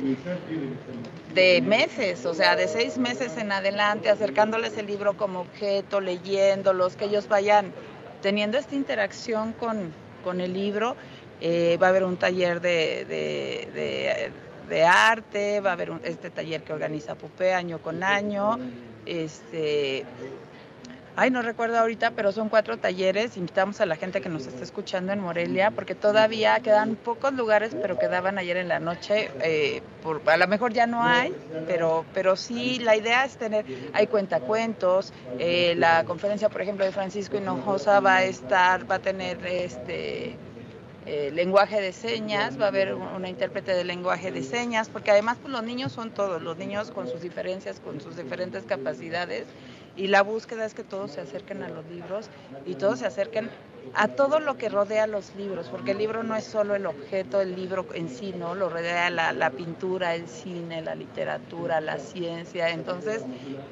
de 1.33 1.63
meses, 1.63 2.27
o 2.27 2.35
sea, 2.35 2.55
de 2.55 2.69
seis 2.69 2.99
meses 2.99 3.39
en 3.39 3.51
adelante, 3.51 4.11
acercándoles 4.11 4.77
el 4.77 4.89
libro 4.89 5.17
como 5.17 5.41
objeto, 5.41 6.03
leyéndolos, 6.03 6.97
que 6.97 7.07
ellos 7.07 7.29
vayan 7.29 7.73
teniendo 8.21 8.59
esta 8.59 8.75
interacción 8.75 9.55
con, 9.55 9.91
con 10.23 10.43
el 10.43 10.53
libro. 10.53 10.97
Eh, 11.41 11.79
va 11.83 11.87
a 11.87 11.91
haber 11.91 12.05
un 12.05 12.19
taller 12.19 12.61
de, 12.61 13.07
de, 13.07 13.71
de, 13.73 14.33
de 14.69 14.85
arte, 14.85 15.61
va 15.61 15.71
a 15.71 15.73
haber 15.73 15.91
un, 15.91 16.03
este 16.05 16.29
taller 16.29 16.63
que 16.63 16.75
organiza 16.75 17.15
Pupé 17.15 17.55
año 17.55 17.79
con 17.79 18.05
año. 18.05 18.59
Este, 19.07 20.05
Ay, 21.17 21.31
no 21.31 21.43
recuerdo 21.43 21.79
ahorita, 21.79 22.11
pero 22.11 22.33
son 22.33 22.49
cuatro 22.49 22.77
talleres. 22.77 23.37
Invitamos 23.37 23.81
a 23.81 23.87
la 23.87 23.95
gente 23.95 24.21
que 24.21 24.29
nos 24.29 24.49
está 24.49 24.65
escuchando 24.65 25.13
en 25.13 25.21
Morelia, 25.21 25.71
porque 25.71 25.95
todavía 25.95 26.59
quedan 26.59 26.97
pocos 26.97 27.33
lugares, 27.33 27.77
pero 27.81 27.97
quedaban 27.97 28.37
ayer 28.37 28.57
en 28.57 28.67
la 28.67 28.81
noche. 28.81 29.31
Eh, 29.41 29.81
por, 30.03 30.23
a 30.27 30.37
lo 30.37 30.49
mejor 30.49 30.73
ya 30.73 30.89
no 30.89 31.05
hay, 31.05 31.33
pero, 31.69 32.05
pero 32.13 32.35
sí, 32.35 32.81
la 32.81 32.97
idea 32.97 33.25
es 33.25 33.37
tener, 33.37 33.65
hay 33.93 34.09
cuentacuentos. 34.09 35.13
Eh, 35.39 35.75
la 35.77 36.03
conferencia, 36.03 36.49
por 36.49 36.63
ejemplo, 36.63 36.85
de 36.85 36.91
Francisco 36.91 37.37
Hinojosa 37.37 38.01
va 38.01 38.17
a 38.17 38.25
estar, 38.25 38.91
va 38.91 38.97
a 38.97 39.01
tener 39.01 39.39
este. 39.47 40.37
Eh, 41.07 41.31
lenguaje 41.35 41.83
de 41.83 41.93
señas, 41.93 42.59
va 42.59 42.65
a 42.65 42.69
haber 42.69 42.95
una 42.95 43.29
intérprete 43.29 43.75
de 43.75 43.85
lenguaje 43.85 44.33
de 44.33 44.43
señas, 44.43 44.89
porque 44.89 45.11
además 45.11 45.37
pues, 45.39 45.53
los 45.53 45.63
niños 45.63 45.93
son 45.93 46.11
todos, 46.11 46.41
los 46.41 46.57
niños 46.57 46.91
con 46.93 47.09
sus 47.09 47.21
diferencias, 47.21 47.79
con 47.79 48.01
sus 48.01 48.17
diferentes 48.17 48.65
capacidades, 48.65 49.45
y 49.97 50.09
la 50.09 50.23
búsqueda 50.23 50.65
es 50.65 50.75
que 50.75 50.85
todos 50.85 51.13
se 51.13 51.21
acerquen 51.21 51.63
a 51.63 51.69
los 51.69 51.87
libros 51.89 52.31
y 52.67 52.75
todos 52.75 52.99
se 52.99 53.07
acerquen 53.07 53.51
a 53.93 54.09
todo 54.09 54.41
lo 54.41 54.57
que 54.57 54.69
rodea 54.69 55.07
los 55.07 55.35
libros, 55.35 55.69
porque 55.69 55.93
el 55.93 55.99
libro 55.99 56.23
no 56.23 56.35
es 56.35 56.45
solo 56.45 56.75
el 56.75 56.87
objeto, 56.87 57.41
el 57.41 57.55
libro 57.55 57.87
en 57.95 58.09
sí, 58.09 58.33
¿no? 58.37 58.55
Lo 58.55 58.69
rodea 58.69 59.11
la, 59.11 59.33
la 59.33 59.51
pintura, 59.51 60.15
el 60.15 60.29
cine, 60.29 60.83
la 60.83 60.95
literatura, 60.95 61.81
la 61.81 61.99
ciencia, 61.99 62.71
entonces, 62.71 63.23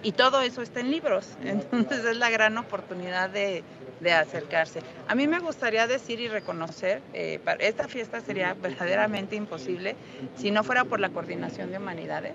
y 0.03 0.13
todo 0.13 0.43
eso 0.43 0.63
está 0.63 0.81
en 0.81 0.91
libros, 0.91 1.29
entonces 1.45 2.05
es 2.05 2.17
la 2.17 2.31
gran 2.31 2.59
oportunidad 2.59 3.31
de, 3.31 3.65
de 4.03 4.13
acercarse. 4.13 4.81
A 5.09 5.15
mí 5.15 5.27
me 5.29 5.39
gustaría 5.39 5.87
decir 5.87 6.21
y 6.21 6.29
reconocer, 6.29 7.01
eh, 7.15 7.41
esta 7.61 7.89
fiesta 7.89 8.21
sería 8.21 8.55
verdaderamente 8.55 9.37
imposible 9.37 9.97
si 10.37 10.51
no 10.51 10.65
fuera 10.65 10.85
por 10.85 11.01
la 11.01 11.11
coordinación 11.11 11.71
de 11.71 11.79
humanidades. 11.79 12.35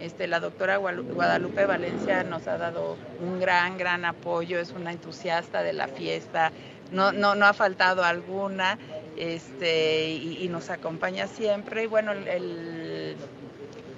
Este, 0.00 0.26
la 0.26 0.40
doctora 0.40 0.78
Guadalupe 0.78 1.66
Valencia 1.66 2.24
nos 2.24 2.48
ha 2.48 2.58
dado 2.58 2.96
un 3.20 3.38
gran, 3.38 3.78
gran 3.78 4.04
apoyo, 4.04 4.58
es 4.58 4.72
una 4.72 4.92
entusiasta 4.92 5.62
de 5.62 5.72
la 5.72 5.88
fiesta, 5.88 6.52
no, 6.94 7.12
no, 7.12 7.34
no 7.34 7.46
ha 7.46 7.54
faltado 7.54 8.04
alguna 8.04 8.78
este, 9.16 10.10
y, 10.10 10.44
y 10.44 10.48
nos 10.48 10.70
acompaña 10.70 11.26
siempre. 11.28 11.84
Y 11.84 11.86
bueno, 11.86 12.12
el, 12.12 13.30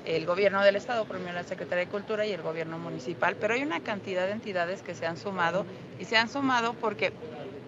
el 0.05 0.27
gobierno 0.27 0.63
del 0.63 0.77
estado, 0.77 1.07
primero 1.09 1.35
la 1.35 1.45
Secretaría 1.45 1.85
de 1.85 1.91
Cultura 1.91 2.27
y 2.27 2.33
el 2.33 2.43
gobierno 2.43 2.79
municipal, 2.79 3.37
pero 3.37 3.55
hay 3.55 3.63
una 3.63 3.83
cantidad 3.83 4.27
de 4.27 4.33
entidades 4.33 4.83
que 4.83 4.95
se 4.95 5.07
han 5.07 5.17
sumado 5.17 5.67
y 5.99 6.05
se 6.07 6.17
han 6.17 6.29
sumado 6.29 6.79
porque 6.79 7.19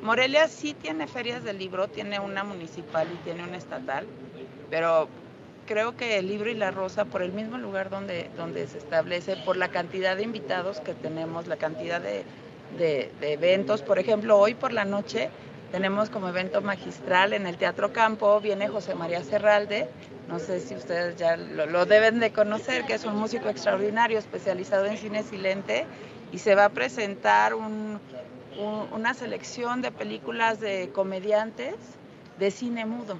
Morelia 0.00 0.48
sí 0.48 0.74
tiene 0.74 1.08
ferias 1.08 1.42
del 1.44 1.58
libro, 1.58 1.88
tiene 1.90 2.20
una 2.20 2.44
municipal 2.44 3.10
y 3.12 3.18
tiene 3.18 3.44
una 3.44 3.56
estatal, 3.58 4.10
pero 4.68 5.14
creo 5.64 5.96
que 5.96 6.18
el 6.18 6.28
libro 6.28 6.50
y 6.50 6.54
la 6.54 6.70
rosa, 6.70 7.06
por 7.10 7.22
el 7.22 7.32
mismo 7.32 7.58
lugar 7.58 7.90
donde, 7.90 8.30
donde 8.34 8.66
se 8.68 8.78
establece, 8.78 9.36
por 9.36 9.56
la 9.56 9.70
cantidad 9.70 10.16
de 10.16 10.22
invitados 10.24 10.80
que 10.80 10.94
tenemos, 10.94 11.46
la 11.46 11.58
cantidad 11.58 12.00
de, 12.00 12.26
de, 12.76 13.10
de 13.20 13.32
eventos, 13.32 13.82
por 13.82 13.98
ejemplo, 13.98 14.38
hoy 14.38 14.54
por 14.54 14.72
la 14.72 14.84
noche 14.84 15.30
tenemos 15.72 16.10
como 16.10 16.28
evento 16.28 16.60
magistral 16.60 17.32
en 17.32 17.46
el 17.46 17.56
Teatro 17.56 17.92
Campo, 17.92 18.40
viene 18.40 18.68
José 18.68 18.94
María 18.94 19.22
Serralde, 19.22 19.88
no 20.28 20.38
sé 20.38 20.60
si 20.60 20.74
ustedes 20.74 21.16
ya 21.16 21.36
lo, 21.36 21.66
lo, 21.66 21.86
deben 21.86 22.20
de 22.20 22.32
conocer, 22.32 22.84
que 22.84 22.94
es 22.94 23.04
un 23.04 23.16
músico 23.16 23.48
extraordinario 23.48 24.18
especializado 24.18 24.86
en 24.86 24.96
cine 24.98 25.22
silente 25.22 25.86
y 26.32 26.38
se 26.38 26.54
va 26.54 26.66
a 26.66 26.68
presentar 26.70 27.54
un, 27.54 28.00
un, 28.58 28.88
una 28.92 29.14
selección 29.14 29.80
de 29.80 29.90
películas 29.90 30.60
de 30.60 30.90
comediantes 30.92 31.74
de 32.38 32.50
cine 32.50 32.84
mudo 32.84 33.18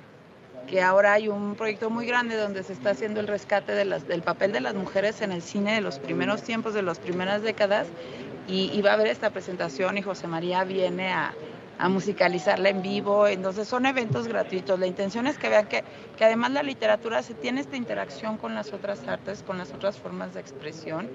que 0.68 0.82
ahora 0.82 1.14
hay 1.14 1.28
un 1.28 1.55
proyecto 1.55 1.90
muy 1.90 2.07
grande 2.07 2.36
donde 2.36 2.62
se 2.62 2.72
está 2.72 2.90
haciendo 2.90 3.20
el 3.20 3.26
rescate 3.26 3.72
de 3.72 3.84
las, 3.84 4.07
del 4.07 4.22
papel 4.22 4.53
de 4.53 4.61
las 4.61 4.74
mujeres 4.74 5.22
en 5.22 5.32
el 5.32 5.42
cine 5.42 5.74
de 5.74 5.80
los 5.80 5.99
primeros 5.99 6.42
tiempos, 6.42 6.74
de 6.74 6.82
las 6.82 6.99
primeras 6.99 7.42
décadas, 7.42 7.86
y, 8.49 8.80
va 8.82 8.92
a 8.92 8.94
haber 8.94 9.09
esta 9.09 9.30
presentación 9.30 9.99
y 9.99 10.03
José 10.03 10.26
María 10.26 10.64
viene 10.64 11.12
a, 11.12 11.34
a 11.78 11.88
musicalizarla 11.88 12.70
en 12.70 12.82
vivo, 12.82 13.26
entonces 13.26 13.68
son 13.68 13.86
eventos 13.86 14.26
gratuitos. 14.26 14.80
La 14.80 14.86
intención 14.86 15.26
es 15.26 15.38
que 15.38 15.49
vean 15.49 15.66
que, 15.66 15.84
que, 16.16 16.24
además 16.24 16.53
la 16.53 16.62
literatura 16.62 17.22
se 17.22 17.34
tiene 17.34 17.61
esta 17.61 17.76
interacción 17.76 18.38
con 18.38 18.55
las 18.55 18.72
otras 18.72 19.07
artes, 19.07 19.42
con 19.42 19.59
las 19.59 19.72
otras 19.72 19.99
formas 19.99 20.34
de 20.34 20.40
expresión 20.40 21.11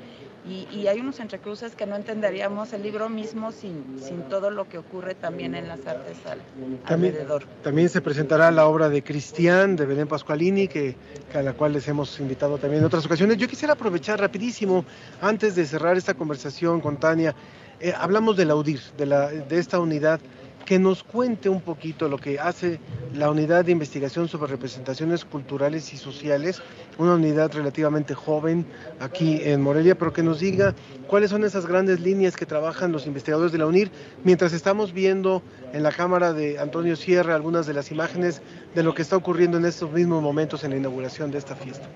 y, 0.46 0.68
y 0.76 0.88
hay 0.88 1.00
unos 1.00 1.20
entrecruces 1.20 1.76
que 1.76 1.86
no 1.86 1.96
entenderíamos 1.96 2.74
el 2.74 2.84
libro 2.84 3.10
mismo 3.10 3.52
sin, 3.52 4.00
sin 4.02 4.24
todo 4.24 4.52
lo 4.52 4.68
que 4.68 4.78
ocurre 4.78 5.16
también 5.16 5.56
en 5.56 5.68
las 5.68 5.86
artes 5.88 6.18
al, 6.26 6.40
también, 6.86 7.14
alrededor. 7.14 7.46
También 7.64 7.90
se 7.90 8.02
presentará 8.02 8.52
la 8.52 8.68
obra 8.68 8.90
de 8.90 9.04
Cristian, 9.04 9.76
de 9.76 9.86
Belén 9.86 10.08
Pascualini, 10.08 10.68
que, 10.68 10.96
que, 11.32 11.38
a 11.38 11.44
la 11.44 11.54
cual 11.54 11.74
les 11.74 11.88
hemos 11.88 12.20
invitado 12.20 12.58
también 12.58 12.82
en 12.82 12.86
otras 12.86 13.06
ocasiones. 13.06 13.38
Yo 13.38 13.48
quisiera 13.48 13.74
aprovechar 13.74 14.20
rapidísimo, 14.20 14.86
antes 15.22 15.56
de 15.56 15.66
cerrar 15.66 15.98
esta 15.98 16.14
conversación 16.14 16.82
con 16.82 16.98
Tania, 16.98 17.34
eh, 17.80 17.94
hablamos 17.98 18.38
del 18.38 18.52
AUDIR, 18.52 18.80
de, 18.98 19.06
la, 19.06 19.28
de 19.30 19.60
esta 19.60 19.80
unidad 19.80 20.20
que 20.66 20.80
nos 20.80 21.04
cuente 21.04 21.50
un 21.50 21.62
poquito 21.62 22.08
lo 22.08 22.18
que 22.18 22.40
hace 22.40 22.80
la 23.14 23.30
unidad 23.30 23.66
de 23.66 23.72
investigación 23.72 24.28
sobre 24.28 24.52
representaciones 24.52 25.26
culturales 25.26 25.94
y 25.94 25.98
sociales, 25.98 26.62
una 26.98 27.16
unidad 27.16 27.52
relativamente 27.54 28.14
joven 28.14 28.66
aquí 29.00 29.42
en 29.44 29.62
Morelia, 29.62 29.96
pero 29.96 30.14
que 30.14 30.24
nos 30.24 30.40
diga 30.40 30.74
cuáles 31.08 31.32
son 31.32 31.44
esas 31.44 31.66
grandes 31.66 32.00
líneas 32.00 32.36
que 32.36 32.46
trabajan 32.46 32.92
los 32.92 33.06
investigadores 33.06 33.52
de 33.52 33.58
la 33.58 33.68
UNIR, 33.68 33.92
mientras 34.24 34.54
estamos 34.54 34.94
viendo 34.94 35.42
en 35.74 35.84
la 35.84 35.92
cámara 35.92 36.34
de 36.34 36.60
Antonio 36.60 36.96
Sierra 36.96 37.36
algunas 37.36 37.66
de 37.66 37.74
las 37.74 37.92
imágenes 37.92 38.42
de 38.74 38.84
lo 38.84 38.94
que 38.94 39.02
está 39.02 39.18
ocurriendo 39.18 39.58
en 39.58 39.66
estos 39.66 39.92
mismos 39.92 40.22
momentos 40.22 40.64
en 40.64 40.72
la 40.72 40.78
inauguración 40.78 41.32
de 41.32 41.40
esta 41.40 41.56
fiesta. 41.56 41.88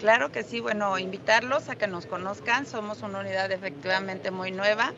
Claro 0.00 0.30
que 0.30 0.42
sí, 0.42 0.60
bueno, 0.60 0.98
invitarlos 0.98 1.68
a 1.70 1.76
que 1.76 1.86
nos 1.86 2.06
conozcan, 2.06 2.66
somos 2.66 3.02
una 3.02 3.20
unidad 3.20 3.50
efectivamente 3.50 4.30
muy 4.30 4.50
nueva, 4.50 4.92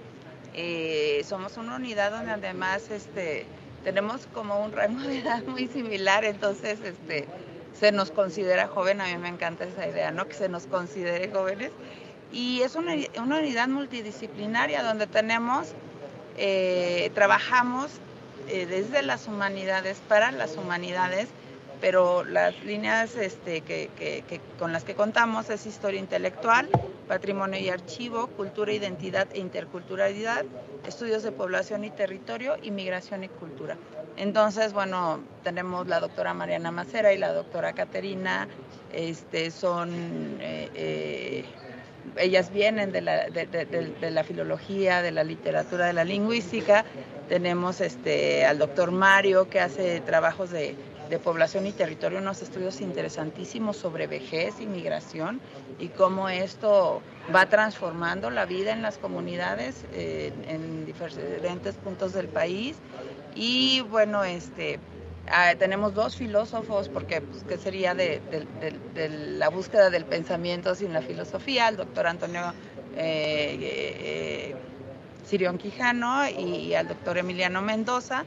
eh, 0.55 1.23
somos 1.25 1.57
una 1.57 1.77
unidad 1.77 2.11
donde 2.11 2.33
además 2.33 2.91
este, 2.91 3.47
tenemos 3.85 4.27
como 4.33 4.65
un 4.65 4.73
rango 4.73 5.03
de 5.03 5.19
edad 5.21 5.43
muy 5.45 5.67
similar, 5.69 6.25
entonces 6.25 6.81
este, 6.81 7.27
se 7.79 7.93
nos 7.93 8.11
considera 8.11 8.67
joven, 8.67 9.01
a 9.01 9.07
mí 9.07 9.17
me 9.19 9.29
encanta 9.29 9.65
esa 9.65 9.87
idea, 9.87 10.11
¿no? 10.11 10.27
Que 10.27 10.35
se 10.35 10.49
nos 10.49 10.67
considere 10.67 11.31
jóvenes. 11.31 11.71
Y 12.33 12.61
es 12.63 12.75
una, 12.75 12.95
una 13.23 13.39
unidad 13.39 13.69
multidisciplinaria 13.69 14.83
donde 14.83 15.07
tenemos, 15.07 15.69
eh, 16.37 17.11
trabajamos 17.15 17.91
eh, 18.49 18.67
desde 18.67 19.03
las 19.03 19.29
humanidades, 19.29 19.99
para 20.09 20.31
las 20.33 20.57
humanidades, 20.57 21.29
pero 21.81 22.25
las 22.25 22.63
líneas 22.65 23.15
este, 23.17 23.61
que, 23.61 23.91
con 24.59 24.73
las 24.73 24.85
que 24.85 24.95
contamos 24.95 25.51
es 25.51 25.67
historia 25.67 26.01
intelectual, 26.01 26.69
patrimonio 27.07 27.61
y 27.61 27.69
archivo, 27.69 28.27
cultura, 28.29 28.73
identidad 28.73 29.29
e 29.33 29.39
interculturalidad, 29.39 30.45
estudios 30.87 31.23
de 31.23 31.33
población 31.33 31.85
y 31.85 31.91
territorio, 31.91 32.57
inmigración 32.63 33.25
y 33.25 33.29
cultura. 33.29 33.77
Entonces, 34.17 34.73
bueno, 34.73 35.21
tenemos 35.45 35.87
la 35.87 36.01
doctora 36.01 36.35
Mariana 36.35 36.73
Macera 36.73 37.13
y 37.13 37.19
la 37.19 37.33
doctora 37.33 37.73
Caterina, 37.73 38.49
este, 38.93 39.51
son, 39.51 40.39
eh, 40.41 40.69
eh, 40.75 41.45
ellas 42.17 42.51
vienen 42.53 42.91
de 42.91 43.03
la, 43.03 43.29
de, 43.29 43.47
de, 43.47 43.65
de 43.65 44.11
la, 44.11 44.25
filología, 44.25 45.03
de 45.03 45.13
la 45.13 45.23
literatura, 45.23 45.87
de 45.87 45.93
la 45.93 46.05
lingüística. 46.05 46.85
Tenemos 47.29 47.81
este, 47.81 48.45
al 48.45 48.59
doctor 48.59 48.91
Mario, 48.91 49.49
que 49.49 49.61
hace 49.61 50.01
trabajos 50.01 50.51
de 50.51 50.75
de 51.09 51.19
población 51.19 51.67
y 51.67 51.73
territorio, 51.73 52.19
unos 52.19 52.43
estudios 52.43 52.81
interesantísimos 52.81 53.77
sobre 53.77 54.07
vejez 54.07 54.61
y 54.61 54.67
migración 54.67 55.41
y 55.79 55.89
cómo 55.89 56.29
esto 56.29 57.03
va 57.35 57.47
transformando 57.47 58.31
la 58.31 58.45
vida 58.47 58.73
en 58.73 58.83
las 58.83 58.99
comunidades 58.99 59.85
eh, 59.93 60.33
en 60.49 60.87
diferentes 60.87 61.75
puntos 61.77 62.13
del 62.13 62.29
país. 62.29 62.77
Y 63.35 63.81
bueno, 63.83 64.25
este, 64.25 64.81
ah, 65.31 65.55
tenemos 65.59 65.95
dos 65.95 66.17
filósofos, 66.17 66.89
porque 66.89 67.21
pues, 67.21 67.45
¿qué 67.45 67.57
sería 67.57 67.95
de, 67.95 68.21
la 69.39 69.49
búsqueda 69.49 69.91
del 69.91 70.05
pensamiento 70.05 70.75
sin 70.75 70.93
la 70.93 71.03
filosofía? 71.03 71.69
El 71.69 71.77
doctor 71.77 72.07
Antonio 72.07 72.53
eh, 72.97 73.57
eh, 73.61 74.57
Sirión 75.25 75.59
Quijano 75.59 76.29
y 76.29 76.75
al 76.75 76.89
doctor 76.89 77.19
Emiliano 77.19 77.61
Mendoza. 77.63 78.25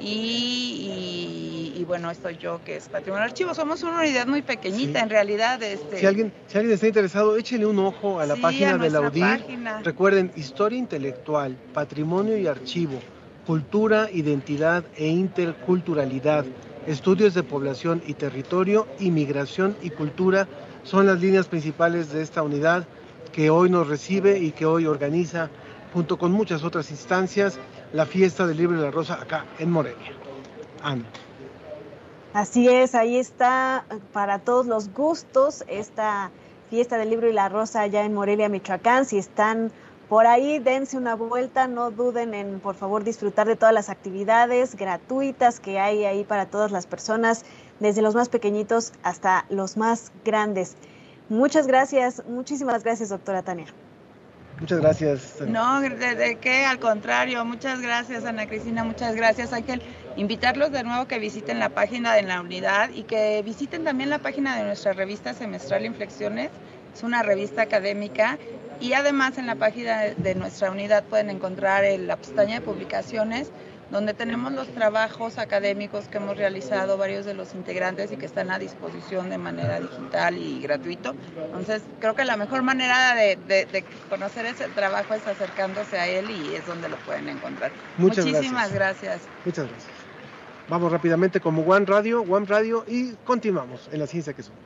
Y, 0.00 1.72
y, 1.74 1.80
y, 1.80 1.84
bueno, 1.84 2.10
estoy 2.10 2.36
yo 2.36 2.60
que 2.64 2.76
es 2.76 2.88
Patrimonio 2.88 3.24
Archivo. 3.24 3.54
Somos 3.54 3.82
una 3.82 4.00
unidad 4.00 4.26
muy 4.26 4.42
pequeñita, 4.42 4.98
sí. 4.98 5.04
en 5.04 5.10
realidad. 5.10 5.62
Este... 5.62 5.98
Si, 5.98 6.06
alguien, 6.06 6.32
si 6.46 6.58
alguien 6.58 6.74
está 6.74 6.86
interesado, 6.86 7.36
échenle 7.36 7.66
un 7.66 7.78
ojo 7.78 8.20
a 8.20 8.26
la 8.26 8.34
sí, 8.34 8.42
página 8.42 8.74
a 8.74 8.78
de 8.78 8.90
la 8.90 9.00
UDIR. 9.00 9.40
Página. 9.40 9.82
Recuerden, 9.82 10.32
historia 10.36 10.78
intelectual, 10.78 11.56
patrimonio 11.72 12.36
y 12.36 12.46
archivo, 12.46 13.00
cultura, 13.46 14.08
identidad 14.12 14.84
e 14.96 15.06
interculturalidad, 15.06 16.44
estudios 16.86 17.34
de 17.34 17.42
población 17.42 18.02
y 18.06 18.14
territorio, 18.14 18.86
inmigración 19.00 19.76
y 19.82 19.90
cultura 19.90 20.46
son 20.82 21.06
las 21.06 21.20
líneas 21.20 21.48
principales 21.48 22.12
de 22.12 22.22
esta 22.22 22.42
unidad 22.42 22.86
que 23.32 23.50
hoy 23.50 23.70
nos 23.70 23.88
recibe 23.88 24.38
y 24.38 24.52
que 24.52 24.66
hoy 24.66 24.86
organiza 24.86 25.50
junto 25.92 26.16
con 26.16 26.32
muchas 26.32 26.64
otras 26.64 26.90
instancias 26.90 27.58
la 27.96 28.04
fiesta 28.04 28.46
del 28.46 28.58
libro 28.58 28.78
y 28.78 28.82
la 28.82 28.90
rosa 28.90 29.14
acá 29.14 29.46
en 29.58 29.70
Morelia. 29.70 30.12
Ana. 30.82 31.04
Así 32.34 32.68
es, 32.68 32.94
ahí 32.94 33.16
está 33.16 33.86
para 34.12 34.38
todos 34.38 34.66
los 34.66 34.92
gustos 34.92 35.64
esta 35.66 36.30
fiesta 36.68 36.98
del 36.98 37.08
libro 37.08 37.30
y 37.30 37.32
la 37.32 37.48
rosa 37.48 37.80
allá 37.80 38.04
en 38.04 38.12
Morelia, 38.12 38.50
Michoacán. 38.50 39.06
Si 39.06 39.16
están 39.16 39.72
por 40.10 40.26
ahí, 40.26 40.58
dense 40.58 40.98
una 40.98 41.14
vuelta, 41.14 41.66
no 41.68 41.90
duden 41.90 42.34
en, 42.34 42.60
por 42.60 42.74
favor, 42.74 43.02
disfrutar 43.02 43.46
de 43.46 43.56
todas 43.56 43.72
las 43.72 43.88
actividades 43.88 44.76
gratuitas 44.76 45.58
que 45.58 45.80
hay 45.80 46.04
ahí 46.04 46.22
para 46.24 46.44
todas 46.46 46.70
las 46.70 46.86
personas, 46.86 47.46
desde 47.80 48.02
los 48.02 48.14
más 48.14 48.28
pequeñitos 48.28 48.92
hasta 49.02 49.46
los 49.48 49.78
más 49.78 50.12
grandes. 50.22 50.76
Muchas 51.30 51.66
gracias, 51.66 52.22
muchísimas 52.28 52.84
gracias, 52.84 53.08
doctora 53.08 53.42
Tania. 53.42 53.66
Muchas 54.60 54.80
gracias. 54.80 55.40
No, 55.46 55.80
de, 55.80 55.90
de, 55.90 56.36
qué, 56.36 56.64
al 56.64 56.78
contrario, 56.78 57.44
muchas 57.44 57.82
gracias 57.82 58.24
Ana 58.24 58.46
Cristina, 58.46 58.84
muchas 58.84 59.14
gracias 59.14 59.52
Ángel. 59.52 59.82
Invitarlos 60.16 60.72
de 60.72 60.82
nuevo 60.82 61.06
que 61.06 61.18
visiten 61.18 61.58
la 61.58 61.68
página 61.68 62.14
de 62.14 62.22
la 62.22 62.40
unidad 62.40 62.88
y 62.94 63.02
que 63.02 63.42
visiten 63.42 63.84
también 63.84 64.08
la 64.08 64.18
página 64.18 64.56
de 64.56 64.64
nuestra 64.64 64.94
revista 64.94 65.34
semestral 65.34 65.84
Inflexiones, 65.84 66.50
es 66.94 67.02
una 67.02 67.22
revista 67.22 67.60
académica 67.60 68.38
y 68.80 68.94
además 68.94 69.36
en 69.36 69.46
la 69.46 69.56
página 69.56 70.04
de 70.16 70.34
nuestra 70.34 70.70
unidad 70.70 71.04
pueden 71.04 71.28
encontrar 71.28 71.84
en 71.84 72.06
la 72.06 72.16
pestaña 72.16 72.54
de 72.54 72.60
publicaciones 72.62 73.50
donde 73.90 74.14
tenemos 74.14 74.52
los 74.52 74.68
trabajos 74.68 75.38
académicos 75.38 76.08
que 76.08 76.18
hemos 76.18 76.36
realizado 76.36 76.96
varios 76.98 77.24
de 77.24 77.34
los 77.34 77.54
integrantes 77.54 78.10
y 78.10 78.16
que 78.16 78.26
están 78.26 78.50
a 78.50 78.58
disposición 78.58 79.30
de 79.30 79.38
manera 79.38 79.78
digital 79.80 80.36
y 80.38 80.60
gratuito. 80.60 81.14
Entonces, 81.36 81.82
creo 82.00 82.14
que 82.14 82.24
la 82.24 82.36
mejor 82.36 82.62
manera 82.62 83.14
de, 83.14 83.36
de, 83.46 83.66
de 83.66 83.84
conocer 84.08 84.46
ese 84.46 84.68
trabajo 84.68 85.14
es 85.14 85.26
acercándose 85.26 85.98
a 85.98 86.08
él 86.08 86.30
y 86.30 86.54
es 86.54 86.66
donde 86.66 86.88
lo 86.88 86.96
pueden 86.98 87.28
encontrar. 87.28 87.70
Muchas 87.96 88.26
Muchísimas 88.26 88.72
gracias. 88.72 89.04
gracias. 89.12 89.28
Muchas 89.44 89.68
gracias. 89.68 89.92
Vamos 90.68 90.90
rápidamente 90.90 91.38
como 91.40 91.62
One 91.62 91.86
Radio, 91.86 92.22
One 92.22 92.46
Radio 92.46 92.84
y 92.88 93.12
continuamos 93.24 93.88
en 93.92 94.00
la 94.00 94.06
ciencia 94.08 94.32
que 94.32 94.42
somos. 94.42 94.58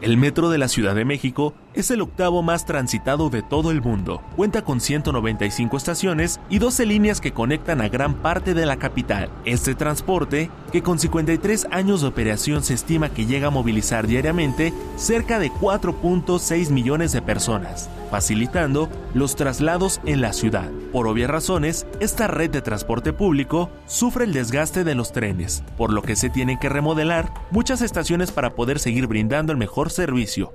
El 0.00 0.16
Metro 0.16 0.48
de 0.48 0.58
la 0.58 0.68
Ciudad 0.68 0.94
de 0.94 1.04
México 1.04 1.54
es 1.80 1.90
el 1.90 2.00
octavo 2.00 2.42
más 2.42 2.64
transitado 2.64 3.30
de 3.30 3.42
todo 3.42 3.70
el 3.70 3.80
mundo. 3.80 4.22
Cuenta 4.36 4.62
con 4.62 4.80
195 4.80 5.76
estaciones 5.76 6.40
y 6.50 6.58
12 6.58 6.86
líneas 6.86 7.20
que 7.20 7.32
conectan 7.32 7.80
a 7.80 7.88
gran 7.88 8.14
parte 8.14 8.54
de 8.54 8.66
la 8.66 8.78
capital. 8.78 9.30
Este 9.44 9.74
transporte, 9.74 10.50
que 10.72 10.82
con 10.82 10.98
53 10.98 11.68
años 11.70 12.00
de 12.00 12.08
operación 12.08 12.62
se 12.62 12.74
estima 12.74 13.10
que 13.10 13.26
llega 13.26 13.48
a 13.48 13.50
movilizar 13.50 14.06
diariamente 14.06 14.72
cerca 14.96 15.38
de 15.38 15.50
4.6 15.50 16.70
millones 16.70 17.12
de 17.12 17.22
personas, 17.22 17.88
facilitando 18.10 18.88
los 19.14 19.36
traslados 19.36 20.00
en 20.04 20.20
la 20.20 20.32
ciudad. 20.32 20.70
Por 20.92 21.06
obvias 21.06 21.30
razones, 21.30 21.86
esta 22.00 22.26
red 22.26 22.50
de 22.50 22.62
transporte 22.62 23.12
público 23.12 23.70
sufre 23.86 24.24
el 24.24 24.32
desgaste 24.32 24.84
de 24.84 24.94
los 24.94 25.12
trenes, 25.12 25.62
por 25.76 25.92
lo 25.92 26.02
que 26.02 26.16
se 26.16 26.30
tienen 26.30 26.58
que 26.58 26.68
remodelar 26.68 27.32
muchas 27.50 27.82
estaciones 27.82 28.32
para 28.32 28.54
poder 28.54 28.78
seguir 28.78 29.06
brindando 29.06 29.52
el 29.52 29.58
mejor 29.58 29.90
servicio. 29.90 30.52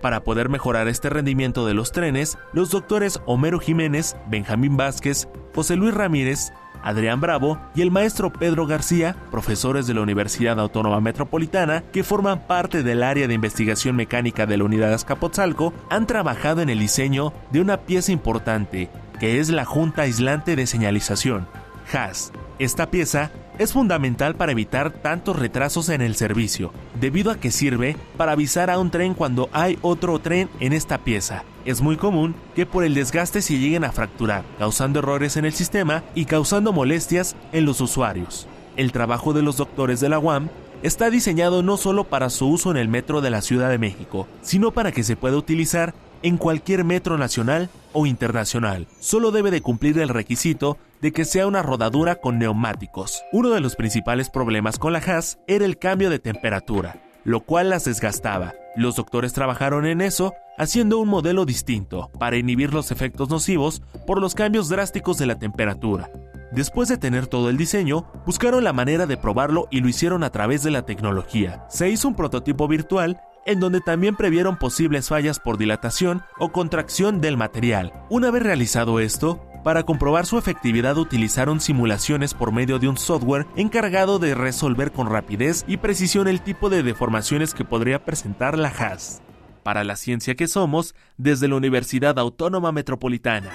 Para 0.00 0.24
poder 0.24 0.48
mejorar 0.48 0.88
este 0.88 1.10
rendimiento 1.10 1.66
de 1.66 1.74
los 1.74 1.92
trenes, 1.92 2.38
los 2.52 2.70
doctores 2.70 3.20
Homero 3.26 3.58
Jiménez, 3.58 4.16
Benjamín 4.28 4.76
Vázquez, 4.76 5.28
José 5.54 5.76
Luis 5.76 5.92
Ramírez, 5.92 6.52
Adrián 6.82 7.20
Bravo 7.20 7.58
y 7.74 7.82
el 7.82 7.90
maestro 7.90 8.32
Pedro 8.32 8.66
García, 8.66 9.16
profesores 9.30 9.86
de 9.86 9.94
la 9.94 10.00
Universidad 10.00 10.58
Autónoma 10.58 11.00
Metropolitana, 11.00 11.82
que 11.92 12.02
forman 12.02 12.46
parte 12.46 12.82
del 12.82 13.02
área 13.02 13.28
de 13.28 13.34
investigación 13.34 13.96
mecánica 13.96 14.46
de 14.46 14.56
la 14.56 14.64
Unidad 14.64 14.94
Azcapotzalco, 14.94 15.74
han 15.90 16.06
trabajado 16.06 16.62
en 16.62 16.70
el 16.70 16.78
diseño 16.78 17.34
de 17.50 17.60
una 17.60 17.78
pieza 17.78 18.12
importante, 18.12 18.88
que 19.18 19.38
es 19.38 19.50
la 19.50 19.66
Junta 19.66 20.02
Aislante 20.02 20.56
de 20.56 20.66
Señalización, 20.66 21.46
HAS. 21.92 22.32
Esta 22.60 22.90
pieza 22.90 23.30
es 23.58 23.72
fundamental 23.72 24.34
para 24.34 24.52
evitar 24.52 24.92
tantos 24.92 25.38
retrasos 25.38 25.88
en 25.88 26.02
el 26.02 26.14
servicio, 26.14 26.74
debido 27.00 27.30
a 27.30 27.40
que 27.40 27.50
sirve 27.50 27.96
para 28.18 28.32
avisar 28.32 28.68
a 28.68 28.78
un 28.78 28.90
tren 28.90 29.14
cuando 29.14 29.48
hay 29.54 29.78
otro 29.80 30.18
tren 30.18 30.50
en 30.60 30.74
esta 30.74 30.98
pieza. 30.98 31.42
Es 31.64 31.80
muy 31.80 31.96
común 31.96 32.34
que 32.54 32.66
por 32.66 32.84
el 32.84 32.92
desgaste 32.92 33.40
se 33.40 33.56
lleguen 33.56 33.82
a 33.84 33.92
fracturar, 33.92 34.44
causando 34.58 34.98
errores 34.98 35.38
en 35.38 35.46
el 35.46 35.54
sistema 35.54 36.04
y 36.14 36.26
causando 36.26 36.74
molestias 36.74 37.34
en 37.52 37.64
los 37.64 37.80
usuarios. 37.80 38.46
El 38.76 38.92
trabajo 38.92 39.32
de 39.32 39.40
los 39.40 39.56
doctores 39.56 39.98
de 40.00 40.10
la 40.10 40.18
UAM 40.18 40.50
está 40.82 41.08
diseñado 41.08 41.62
no 41.62 41.78
solo 41.78 42.04
para 42.04 42.28
su 42.28 42.46
uso 42.46 42.70
en 42.70 42.76
el 42.76 42.88
metro 42.88 43.22
de 43.22 43.30
la 43.30 43.40
Ciudad 43.40 43.70
de 43.70 43.78
México, 43.78 44.28
sino 44.42 44.70
para 44.70 44.92
que 44.92 45.02
se 45.02 45.16
pueda 45.16 45.38
utilizar 45.38 45.94
en 46.22 46.36
cualquier 46.36 46.84
metro 46.84 47.16
nacional 47.16 47.70
o 47.94 48.04
internacional. 48.04 48.86
Solo 48.98 49.30
debe 49.30 49.50
de 49.50 49.62
cumplir 49.62 49.98
el 49.98 50.10
requisito 50.10 50.76
de 51.00 51.12
que 51.12 51.24
sea 51.24 51.46
una 51.46 51.62
rodadura 51.62 52.16
con 52.16 52.38
neumáticos. 52.38 53.22
Uno 53.32 53.50
de 53.50 53.60
los 53.60 53.76
principales 53.76 54.30
problemas 54.30 54.78
con 54.78 54.92
la 54.92 54.98
Haas 54.98 55.38
era 55.46 55.64
el 55.64 55.78
cambio 55.78 56.10
de 56.10 56.18
temperatura, 56.18 57.02
lo 57.24 57.40
cual 57.40 57.70
las 57.70 57.84
desgastaba. 57.84 58.54
Los 58.76 58.96
doctores 58.96 59.32
trabajaron 59.32 59.86
en 59.86 60.00
eso, 60.00 60.34
haciendo 60.58 60.98
un 60.98 61.08
modelo 61.08 61.44
distinto, 61.44 62.10
para 62.18 62.36
inhibir 62.36 62.72
los 62.72 62.90
efectos 62.90 63.28
nocivos 63.28 63.82
por 64.06 64.20
los 64.20 64.34
cambios 64.34 64.68
drásticos 64.68 65.18
de 65.18 65.26
la 65.26 65.38
temperatura. 65.38 66.10
Después 66.52 66.88
de 66.88 66.98
tener 66.98 67.28
todo 67.28 67.48
el 67.48 67.56
diseño, 67.56 68.06
buscaron 68.26 68.64
la 68.64 68.72
manera 68.72 69.06
de 69.06 69.16
probarlo 69.16 69.68
y 69.70 69.80
lo 69.80 69.88
hicieron 69.88 70.24
a 70.24 70.30
través 70.30 70.64
de 70.64 70.72
la 70.72 70.82
tecnología. 70.82 71.64
Se 71.68 71.88
hizo 71.88 72.08
un 72.08 72.16
prototipo 72.16 72.66
virtual 72.66 73.20
en 73.46 73.60
donde 73.60 73.80
también 73.80 74.16
previeron 74.16 74.56
posibles 74.56 75.08
fallas 75.08 75.38
por 75.38 75.58
dilatación 75.58 76.22
o 76.38 76.52
contracción 76.52 77.20
del 77.20 77.36
material. 77.36 77.92
Una 78.08 78.30
vez 78.30 78.42
realizado 78.42 79.00
esto, 79.00 79.40
para 79.64 79.82
comprobar 79.82 80.24
su 80.24 80.38
efectividad 80.38 80.96
utilizaron 80.96 81.60
simulaciones 81.60 82.32
por 82.32 82.52
medio 82.52 82.78
de 82.78 82.88
un 82.88 82.96
software 82.96 83.46
encargado 83.56 84.18
de 84.18 84.34
resolver 84.34 84.90
con 84.90 85.10
rapidez 85.10 85.64
y 85.66 85.76
precisión 85.76 86.28
el 86.28 86.40
tipo 86.40 86.70
de 86.70 86.82
deformaciones 86.82 87.52
que 87.52 87.64
podría 87.64 88.04
presentar 88.04 88.56
la 88.56 88.68
HAS. 88.68 89.20
Para 89.62 89.84
la 89.84 89.96
ciencia 89.96 90.34
que 90.34 90.48
somos, 90.48 90.94
desde 91.18 91.46
la 91.48 91.56
Universidad 91.56 92.18
Autónoma 92.18 92.72
Metropolitana. 92.72 93.50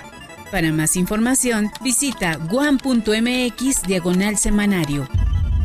Para 0.52 0.72
más 0.72 0.96
información, 0.96 1.72
visita 1.82 2.38
guam.mx 2.38 3.82
diagonal 3.88 4.38
semanario. 4.38 5.08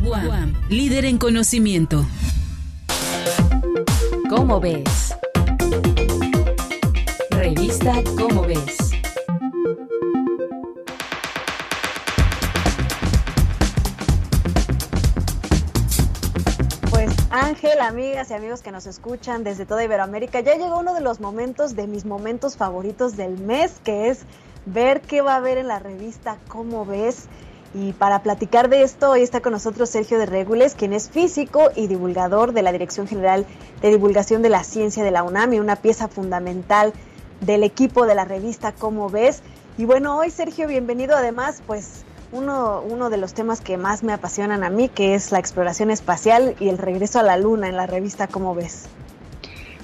Guam, 0.03 0.55
líder 0.71 1.05
en 1.05 1.19
conocimiento. 1.19 2.07
¿Cómo 4.31 4.61
ves? 4.61 5.13
Revista 7.33 7.95
¿Cómo 8.17 8.43
ves? 8.43 8.77
Ángel, 17.33 17.81
amigas 17.81 18.31
y 18.31 18.35
amigos 18.35 18.63
que 18.63 18.71
nos 18.71 18.87
escuchan 18.87 19.43
desde 19.43 19.67
toda 19.67 19.83
Iberoamérica, 19.83 20.39
ya 20.39 20.55
llegó 20.55 20.79
uno 20.79 20.95
de 20.95 21.01
los 21.01 21.19
momentos 21.19 21.75
de 21.75 21.89
mis 21.89 22.05
momentos 22.05 22.57
favoritos 22.57 23.17
del 23.17 23.37
mes, 23.37 23.81
que 23.83 24.11
es 24.11 24.21
ver 24.65 25.01
qué 25.01 25.23
va 25.23 25.35
a 25.35 25.37
haber 25.39 25.59
en 25.59 25.67
la 25.67 25.81
revista 25.81 26.39
Cómo 26.47 26.87
ves. 26.87 27.27
Y 27.73 27.93
para 27.93 28.23
platicar 28.23 28.69
de 28.69 28.83
esto, 28.83 29.11
hoy 29.11 29.23
está 29.23 29.41
con 29.41 29.53
nosotros 29.53 29.91
Sergio 29.91 30.19
de 30.19 30.27
Regules, 30.27 30.75
quien 30.75 30.93
es 30.93 31.09
físico 31.09 31.71
y 31.77 31.87
divulgador 31.87 32.53
de 32.53 32.63
la 32.63 32.73
Dirección 32.73 33.07
General 33.07 33.47
de 33.81 33.91
Divulgación 33.91 34.43
de 34.43 34.49
la 34.49 34.65
Ciencia 34.65 35.05
de 35.05 35.13
la 35.13 35.23
UNAM 35.23 35.53
y 35.53 35.61
una 35.61 35.77
pieza 35.77 36.09
fundamental 36.09 36.93
del 37.41 37.63
equipo 37.63 38.07
de 38.07 38.17
la 38.17 38.25
revista 38.25 38.73
Cómo 38.73 39.09
ves. 39.09 39.43
Y 39.79 39.85
bueno, 39.85 40.19
hoy 40.19 40.31
Sergio, 40.31 40.67
bienvenido 40.67 41.17
además, 41.17 41.63
pues 41.65 42.05
uno, 42.33 42.83
uno 42.89 43.09
de 43.09 43.19
los 43.19 43.35
temas 43.35 43.61
que 43.61 43.77
más 43.77 44.03
me 44.03 44.13
apasionan 44.13 44.65
a 44.65 44.71
mí, 44.71 44.89
que 44.89 45.15
es 45.15 45.31
la 45.31 45.39
exploración 45.39 45.93
espacial 45.93 46.57
y 46.59 46.71
el 46.71 46.79
regreso 46.79 47.21
a 47.21 47.23
la 47.23 47.37
Luna 47.37 47.69
en 47.69 47.77
la 47.77 47.87
revista 47.87 48.27
¿Cómo 48.27 48.55
ves? 48.55 48.87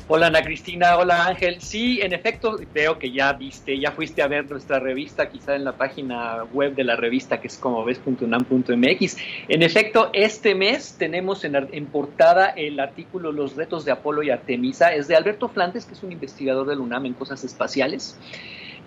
Hola 0.09 0.29
Ana 0.29 0.43
Cristina, 0.43 0.97
hola 0.97 1.27
Ángel. 1.27 1.61
Sí, 1.61 2.01
en 2.01 2.13
efecto, 2.13 2.61
veo 2.73 2.97
que 2.97 3.11
ya 3.11 3.33
viste, 3.33 3.77
ya 3.77 3.91
fuiste 3.91 4.23
a 4.23 4.29
ver 4.29 4.49
nuestra 4.49 4.79
revista, 4.79 5.29
quizá 5.29 5.57
en 5.57 5.65
la 5.65 5.73
página 5.73 6.45
web 6.53 6.77
de 6.77 6.85
la 6.85 6.95
revista 6.95 7.41
que 7.41 7.49
es 7.49 7.57
como 7.57 7.85
ves.unam.mx. 7.85 9.17
En 9.49 9.63
efecto, 9.65 10.11
este 10.13 10.55
mes 10.55 10.95
tenemos 10.97 11.43
en, 11.43 11.87
portada 11.87 12.51
el 12.51 12.79
artículo 12.79 13.33
Los 13.33 13.57
retos 13.57 13.85
de 13.85 13.91
Apolo 13.91 14.23
y 14.23 14.31
Artemisa. 14.31 14.95
Es 14.95 15.09
de 15.09 15.17
Alberto 15.17 15.49
Flantes, 15.49 15.85
que 15.85 15.95
es 15.95 16.03
un 16.05 16.13
investigador 16.13 16.69
del 16.69 16.79
UNAM 16.79 17.07
en 17.07 17.15
cosas 17.15 17.43
espaciales. 17.43 18.17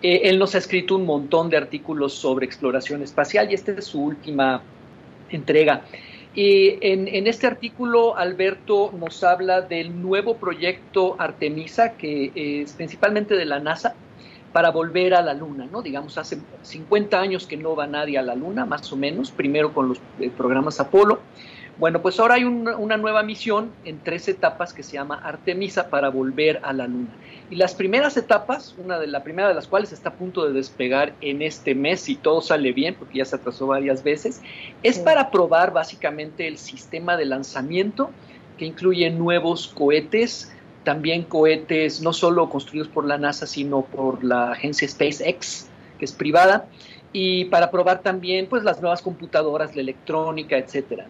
Eh, 0.01 0.21
él 0.23 0.39
nos 0.39 0.55
ha 0.55 0.59
escrito 0.59 0.95
un 0.95 1.05
montón 1.05 1.49
de 1.49 1.57
artículos 1.57 2.13
sobre 2.13 2.45
exploración 2.45 3.03
espacial 3.03 3.51
y 3.51 3.55
esta 3.55 3.73
es 3.73 3.83
su 3.83 4.01
última 4.01 4.61
entrega. 5.29 5.81
Y 6.35 6.77
en, 6.81 7.07
en, 7.07 7.27
este 7.27 7.47
artículo, 7.47 8.15
Alberto 8.15 8.93
nos 8.97 9.23
habla 9.23 9.61
del 9.61 10.01
nuevo 10.01 10.37
proyecto 10.37 11.15
Artemisa, 11.17 11.93
que 11.93 12.31
es 12.35 12.73
principalmente 12.73 13.35
de 13.35 13.45
la 13.45 13.59
NASA, 13.59 13.95
para 14.51 14.71
volver 14.71 15.13
a 15.13 15.21
la 15.21 15.33
Luna, 15.33 15.67
¿no? 15.71 15.81
Digamos, 15.81 16.17
hace 16.17 16.39
50 16.61 17.19
años 17.19 17.45
que 17.45 17.57
no 17.57 17.75
va 17.75 17.87
nadie 17.87 18.17
a 18.17 18.21
la 18.21 18.35
Luna, 18.35 18.65
más 18.65 18.91
o 18.91 18.95
menos, 18.95 19.31
primero 19.31 19.73
con 19.73 19.89
los 19.89 19.99
eh, 20.19 20.31
programas 20.35 20.79
Apolo. 20.79 21.19
Bueno, 21.79 22.01
pues 22.01 22.19
ahora 22.19 22.35
hay 22.35 22.43
una, 22.43 22.75
una 22.75 22.97
nueva 22.97 23.23
misión 23.23 23.71
en 23.85 23.99
tres 23.99 24.27
etapas 24.27 24.73
que 24.73 24.83
se 24.83 24.93
llama 24.93 25.15
Artemisa 25.23 25.89
para 25.89 26.09
volver 26.09 26.59
a 26.63 26.73
la 26.73 26.87
Luna. 26.87 27.15
Y 27.49 27.55
las 27.55 27.73
primeras 27.73 28.17
etapas, 28.17 28.75
una 28.77 28.99
de 28.99 29.07
la 29.07 29.23
primera 29.23 29.47
de 29.47 29.53
las 29.53 29.65
cuales 29.65 29.93
está 29.93 30.09
a 30.09 30.13
punto 30.13 30.45
de 30.45 30.53
despegar 30.53 31.13
en 31.21 31.41
este 31.41 31.75
mes, 31.75 32.01
si 32.01 32.15
todo 32.15 32.41
sale 32.41 32.73
bien, 32.73 32.95
porque 32.95 33.19
ya 33.19 33.25
se 33.25 33.37
atrasó 33.37 33.67
varias 33.67 34.03
veces, 34.03 34.41
es 34.83 34.99
para 34.99 35.31
probar 35.31 35.71
básicamente 35.71 36.47
el 36.47 36.57
sistema 36.57 37.15
de 37.15 37.25
lanzamiento 37.25 38.11
que 38.57 38.65
incluye 38.65 39.09
nuevos 39.09 39.69
cohetes, 39.69 40.51
también 40.83 41.23
cohetes 41.23 42.01
no 42.01 42.11
solo 42.11 42.49
construidos 42.49 42.89
por 42.89 43.05
la 43.05 43.17
NASA, 43.17 43.47
sino 43.47 43.83
por 43.83 44.23
la 44.23 44.51
agencia 44.51 44.87
SpaceX, 44.87 45.69
que 45.97 46.05
es 46.05 46.11
privada, 46.11 46.67
y 47.11 47.45
para 47.45 47.71
probar 47.71 48.01
también 48.01 48.47
pues 48.47 48.63
las 48.63 48.81
nuevas 48.81 49.01
computadoras, 49.01 49.75
la 49.75 49.81
electrónica, 49.81 50.57
etcétera. 50.57 51.07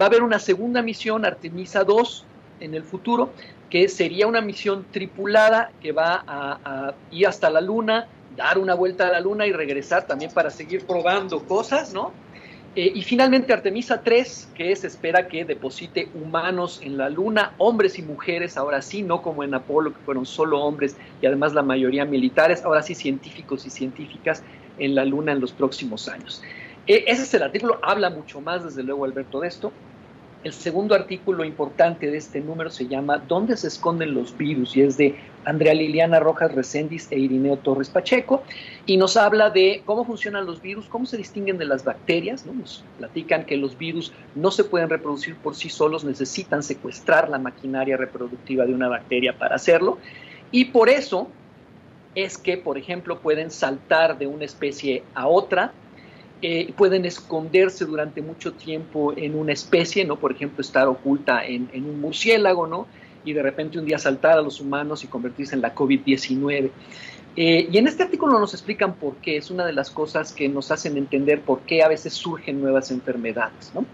Va 0.00 0.06
a 0.06 0.08
haber 0.08 0.22
una 0.22 0.38
segunda 0.38 0.82
misión, 0.82 1.24
Artemisa 1.24 1.84
2, 1.84 2.24
en 2.60 2.74
el 2.74 2.82
futuro, 2.82 3.30
que 3.70 3.88
sería 3.88 4.26
una 4.26 4.40
misión 4.40 4.86
tripulada 4.90 5.70
que 5.80 5.92
va 5.92 6.24
a, 6.26 6.94
ir 7.10 7.26
hasta 7.26 7.50
la 7.50 7.60
Luna, 7.60 8.08
dar 8.36 8.58
una 8.58 8.74
vuelta 8.74 9.08
a 9.08 9.12
la 9.12 9.20
Luna 9.20 9.46
y 9.46 9.52
regresar 9.52 10.06
también 10.06 10.30
para 10.32 10.50
seguir 10.50 10.86
probando 10.86 11.42
cosas, 11.44 11.92
¿no? 11.92 12.12
Eh, 12.76 12.92
y 12.94 13.02
finalmente 13.02 13.52
Artemisa 13.52 14.02
3, 14.02 14.50
que 14.54 14.76
se 14.76 14.86
espera 14.86 15.26
que 15.26 15.44
deposite 15.44 16.08
humanos 16.14 16.80
en 16.82 16.96
la 16.96 17.08
Luna, 17.08 17.54
hombres 17.58 17.98
y 17.98 18.02
mujeres, 18.02 18.56
ahora 18.56 18.82
sí, 18.82 19.02
no 19.02 19.22
como 19.22 19.42
en 19.42 19.54
Apolo, 19.54 19.92
que 19.92 19.98
fueron 20.00 20.26
solo 20.26 20.60
hombres 20.60 20.96
y 21.20 21.26
además 21.26 21.54
la 21.54 21.62
mayoría 21.62 22.04
militares, 22.04 22.64
ahora 22.64 22.82
sí 22.82 22.94
científicos 22.94 23.66
y 23.66 23.70
científicas 23.70 24.44
en 24.78 24.94
la 24.94 25.04
Luna 25.04 25.32
en 25.32 25.40
los 25.40 25.52
próximos 25.52 26.08
años. 26.08 26.42
Eh, 26.86 27.04
ese 27.06 27.22
es 27.22 27.34
el 27.34 27.42
artículo, 27.42 27.78
habla 27.82 28.10
mucho 28.10 28.40
más, 28.40 28.64
desde 28.64 28.82
luego, 28.82 29.04
Alberto, 29.04 29.40
de 29.40 29.48
esto. 29.48 29.72
El 30.44 30.52
segundo 30.52 30.94
artículo 30.94 31.44
importante 31.44 32.08
de 32.08 32.16
este 32.16 32.40
número 32.40 32.70
se 32.70 32.86
llama 32.86 33.18
¿Dónde 33.18 33.56
se 33.56 33.66
esconden 33.66 34.14
los 34.14 34.38
virus? 34.38 34.76
y 34.76 34.82
es 34.82 34.96
de 34.96 35.16
Andrea 35.44 35.74
Liliana 35.74 36.20
Rojas 36.20 36.54
Recendis 36.54 37.10
e 37.10 37.18
Irineo 37.18 37.56
Torres 37.56 37.90
Pacheco 37.90 38.44
y 38.86 38.96
nos 38.98 39.16
habla 39.16 39.50
de 39.50 39.82
cómo 39.84 40.04
funcionan 40.04 40.46
los 40.46 40.62
virus, 40.62 40.86
cómo 40.86 41.06
se 41.06 41.16
distinguen 41.16 41.58
de 41.58 41.64
las 41.64 41.84
bacterias. 41.84 42.46
¿no? 42.46 42.52
Nos 42.52 42.84
platican 42.98 43.46
que 43.46 43.56
los 43.56 43.76
virus 43.76 44.12
no 44.36 44.52
se 44.52 44.62
pueden 44.62 44.88
reproducir 44.88 45.34
por 45.36 45.56
sí 45.56 45.68
solos, 45.68 46.04
necesitan 46.04 46.62
secuestrar 46.62 47.28
la 47.28 47.38
maquinaria 47.38 47.96
reproductiva 47.96 48.64
de 48.64 48.74
una 48.74 48.88
bacteria 48.88 49.36
para 49.36 49.56
hacerlo. 49.56 49.98
Y 50.52 50.66
por 50.66 50.88
eso 50.88 51.28
es 52.14 52.38
que, 52.38 52.56
por 52.56 52.78
ejemplo, 52.78 53.20
pueden 53.20 53.50
saltar 53.50 54.18
de 54.18 54.26
una 54.26 54.44
especie 54.44 55.02
a 55.14 55.28
otra, 55.28 55.72
eh, 56.40 56.72
pueden 56.76 57.04
esconderse 57.04 57.84
durante 57.84 58.22
mucho 58.22 58.52
tiempo 58.52 59.12
en 59.16 59.34
una 59.34 59.52
especie, 59.52 60.04
¿no? 60.04 60.16
Por 60.16 60.32
ejemplo, 60.32 60.60
estar 60.60 60.86
oculta 60.86 61.44
en, 61.44 61.68
un 61.74 62.00
murciélago, 62.00 62.66
¿no? 62.66 62.86
Y 63.24 63.32
de 63.32 63.42
repente 63.42 63.78
un 63.78 63.84
día 63.84 63.98
saltar 63.98 64.38
a 64.38 64.42
los 64.42 64.60
humanos 64.60 65.02
y 65.02 65.08
convertirse 65.08 65.56
en 65.56 65.62
la 65.62 65.74
COVID-19. 65.74 66.70
Eh, 67.36 67.68
y 67.70 67.78
en 67.78 67.86
este 67.88 68.04
artículo 68.04 68.38
nos 68.38 68.54
explican 68.54 68.94
por 68.94 69.16
qué, 69.16 69.36
es 69.36 69.50
una 69.50 69.66
de 69.66 69.72
las 69.72 69.90
cosas 69.90 70.32
que 70.32 70.48
nos 70.48 70.70
hacen 70.70 70.96
entender 70.96 71.40
por 71.40 71.60
qué 71.60 71.82
a 71.82 71.88
veces 71.88 72.14
surgen 72.14 72.60
nuevas 72.60 72.90
enfermedades, 72.90 73.72
¿no? 73.74 73.84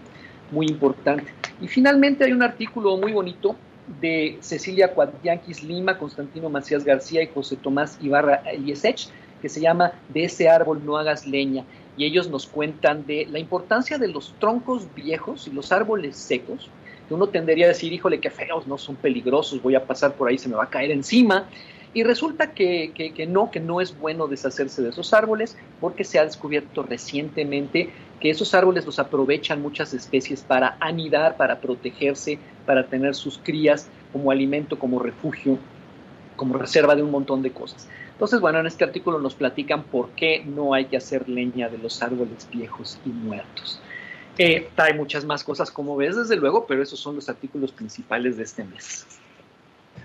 Muy 0.51 0.67
importante. 0.67 1.31
Y 1.61 1.67
finalmente 1.67 2.25
hay 2.25 2.31
un 2.31 2.43
artículo 2.43 2.97
muy 2.97 3.11
bonito 3.11 3.55
de 4.01 4.37
Cecilia 4.41 4.93
Cuadyanquis 4.93 5.63
Lima, 5.63 5.97
Constantino 5.97 6.49
Macías 6.49 6.83
García 6.83 7.21
y 7.21 7.27
José 7.27 7.55
Tomás 7.55 7.97
Ibarra 8.01 8.41
Eliesech, 8.51 9.07
que 9.41 9.49
se 9.49 9.61
llama 9.61 9.93
De 10.09 10.23
ese 10.23 10.49
árbol 10.49 10.83
no 10.83 10.97
hagas 10.97 11.27
leña. 11.27 11.63
Y 11.97 12.05
ellos 12.05 12.29
nos 12.29 12.47
cuentan 12.47 13.05
de 13.05 13.27
la 13.29 13.39
importancia 13.39 13.97
de 13.97 14.07
los 14.07 14.33
troncos 14.39 14.87
viejos 14.95 15.47
y 15.47 15.51
los 15.51 15.71
árboles 15.71 16.17
secos, 16.17 16.69
que 17.07 17.13
uno 17.13 17.27
tendería 17.27 17.65
a 17.65 17.69
decir, 17.69 17.93
híjole, 17.93 18.19
qué 18.19 18.29
feos, 18.29 18.67
no 18.67 18.77
son 18.77 18.95
peligrosos, 18.95 19.61
voy 19.61 19.75
a 19.75 19.85
pasar 19.85 20.13
por 20.13 20.27
ahí, 20.27 20.37
se 20.37 20.49
me 20.49 20.55
va 20.55 20.63
a 20.63 20.69
caer 20.69 20.91
encima. 20.91 21.47
Y 21.93 22.03
resulta 22.03 22.51
que, 22.51 22.91
que, 22.93 23.25
no, 23.25 23.49
que 23.51 23.61
no 23.61 23.79
es 23.79 23.97
bueno 23.97 24.27
deshacerse 24.27 24.81
de 24.81 24.89
esos 24.89 25.13
árboles 25.13 25.55
porque 25.79 26.03
se 26.03 26.19
ha 26.19 26.25
descubierto 26.25 26.83
recientemente 26.83 27.93
que 28.19 28.29
esos 28.29 28.53
árboles 28.53 28.85
los 28.85 28.99
aprovechan 28.99 29.61
muchas 29.61 29.93
especies 29.93 30.41
para 30.41 30.77
anidar, 30.79 31.37
para 31.37 31.59
protegerse, 31.59 32.39
para 32.65 32.87
tener 32.87 33.15
sus 33.15 33.37
crías 33.37 33.87
como 34.11 34.31
alimento, 34.31 34.79
como 34.79 34.99
refugio, 34.99 35.57
como 36.35 36.57
reserva 36.57 36.95
de 36.95 37.03
un 37.03 37.11
montón 37.11 37.41
de 37.41 37.51
cosas. 37.51 37.87
Entonces, 38.11 38.39
bueno, 38.39 38.59
en 38.59 38.67
este 38.67 38.83
artículo 38.83 39.19
nos 39.19 39.35
platican 39.35 39.83
por 39.83 40.09
qué 40.11 40.43
no 40.45 40.73
hay 40.73 40.85
que 40.85 40.97
hacer 40.97 41.27
leña 41.27 41.67
de 41.67 41.77
los 41.77 42.01
árboles 42.01 42.47
viejos 42.51 42.97
y 43.05 43.09
muertos. 43.09 43.81
Eh, 44.37 44.69
hay 44.77 44.93
muchas 44.93 45.25
más 45.25 45.43
cosas, 45.43 45.71
como 45.71 45.95
ves, 45.95 46.15
desde 46.15 46.35
luego, 46.35 46.65
pero 46.65 46.81
esos 46.81 46.99
son 46.99 47.15
los 47.15 47.29
artículos 47.29 47.71
principales 47.71 48.37
de 48.37 48.43
este 48.43 48.63
mes. 48.63 49.05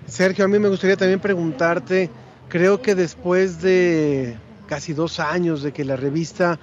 Sergio, 0.06 0.44
a 0.44 0.48
mí 0.48 0.58
me 0.58 0.68
gustaría 0.68 0.96
también 0.96 1.20
preguntarte, 1.20 2.11
creo 2.48 2.80
que 2.80 2.94
después 2.94 3.61
de 3.61 4.36
casi 4.66 4.92
dos 4.92 5.18
años 5.18 5.62
de 5.62 5.72
que 5.72 5.84
la 5.84 5.96
revista 5.96 6.58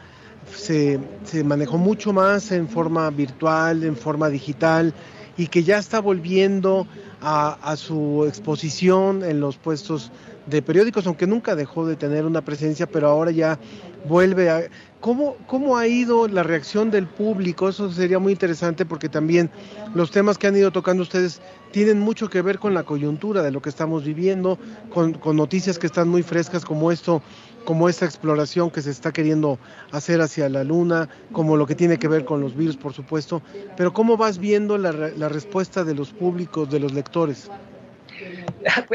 se, 0.55 0.99
se, 1.23 1.43
manejó 1.43 1.77
mucho 1.77 2.13
más 2.13 2.51
en 2.51 2.67
forma 2.67 3.09
virtual, 3.09 3.83
en 3.83 3.95
forma 3.95 4.29
digital, 4.29 4.93
y 5.37 5.47
que 5.47 5.63
ya 5.63 5.77
está 5.77 5.99
volviendo 5.99 6.87
a, 7.21 7.53
a 7.61 7.75
su 7.75 8.25
exposición 8.27 9.23
en 9.23 9.39
los 9.39 9.57
puestos 9.57 10.11
de 10.47 10.61
periódicos, 10.61 11.05
aunque 11.05 11.27
nunca 11.27 11.55
dejó 11.55 11.85
de 11.85 11.95
tener 11.95 12.25
una 12.25 12.41
presencia, 12.41 12.87
pero 12.87 13.09
ahora 13.09 13.31
ya 13.31 13.59
vuelve 14.07 14.49
a... 14.49 14.63
¿Cómo, 14.99 15.35
¿Cómo 15.45 15.77
ha 15.77 15.85
ido 15.85 16.27
la 16.27 16.41
reacción 16.41 16.89
del 16.89 17.05
público? 17.05 17.69
Eso 17.69 17.91
sería 17.91 18.17
muy 18.17 18.31
interesante 18.31 18.83
porque 18.83 19.09
también 19.09 19.51
los 19.93 20.09
temas 20.09 20.39
que 20.39 20.47
han 20.47 20.57
ido 20.57 20.71
tocando 20.71 21.03
ustedes 21.03 21.39
tienen 21.71 21.99
mucho 21.99 22.29
que 22.29 22.41
ver 22.41 22.57
con 22.57 22.73
la 22.73 22.83
coyuntura 22.83 23.43
de 23.43 23.51
lo 23.51 23.61
que 23.61 23.69
estamos 23.69 24.03
viviendo, 24.03 24.57
con, 24.89 25.13
con 25.13 25.35
noticias 25.37 25.77
que 25.77 25.85
están 25.85 26.09
muy 26.09 26.23
frescas 26.23 26.65
como 26.65 26.91
esto 26.91 27.21
como 27.67 27.89
esta 27.89 28.05
exploración 28.05 28.71
que 28.71 28.81
se 28.81 28.91
está 28.91 29.11
queriendo 29.11 29.59
hacer 29.91 30.21
hacia 30.21 30.47
la 30.47 30.63
luna, 30.63 31.09
como 31.33 31.57
lo 31.57 31.65
que 31.67 31.75
tiene 31.75 31.99
que 31.99 32.07
ver 32.07 32.23
con 32.23 32.39
los 32.39 32.55
virus, 32.55 32.77
por 32.77 32.93
supuesto, 32.93 33.43
pero 33.75 33.91
¿cómo 33.91 34.15
vas 34.15 34.37
viendo 34.37 34.77
la, 34.77 34.93
la 34.93 35.27
respuesta 35.27 35.83
de 35.83 35.93
los 35.93 36.13
públicos, 36.13 36.69
de 36.69 36.79
los 36.79 36.93
lectores? 36.93 37.51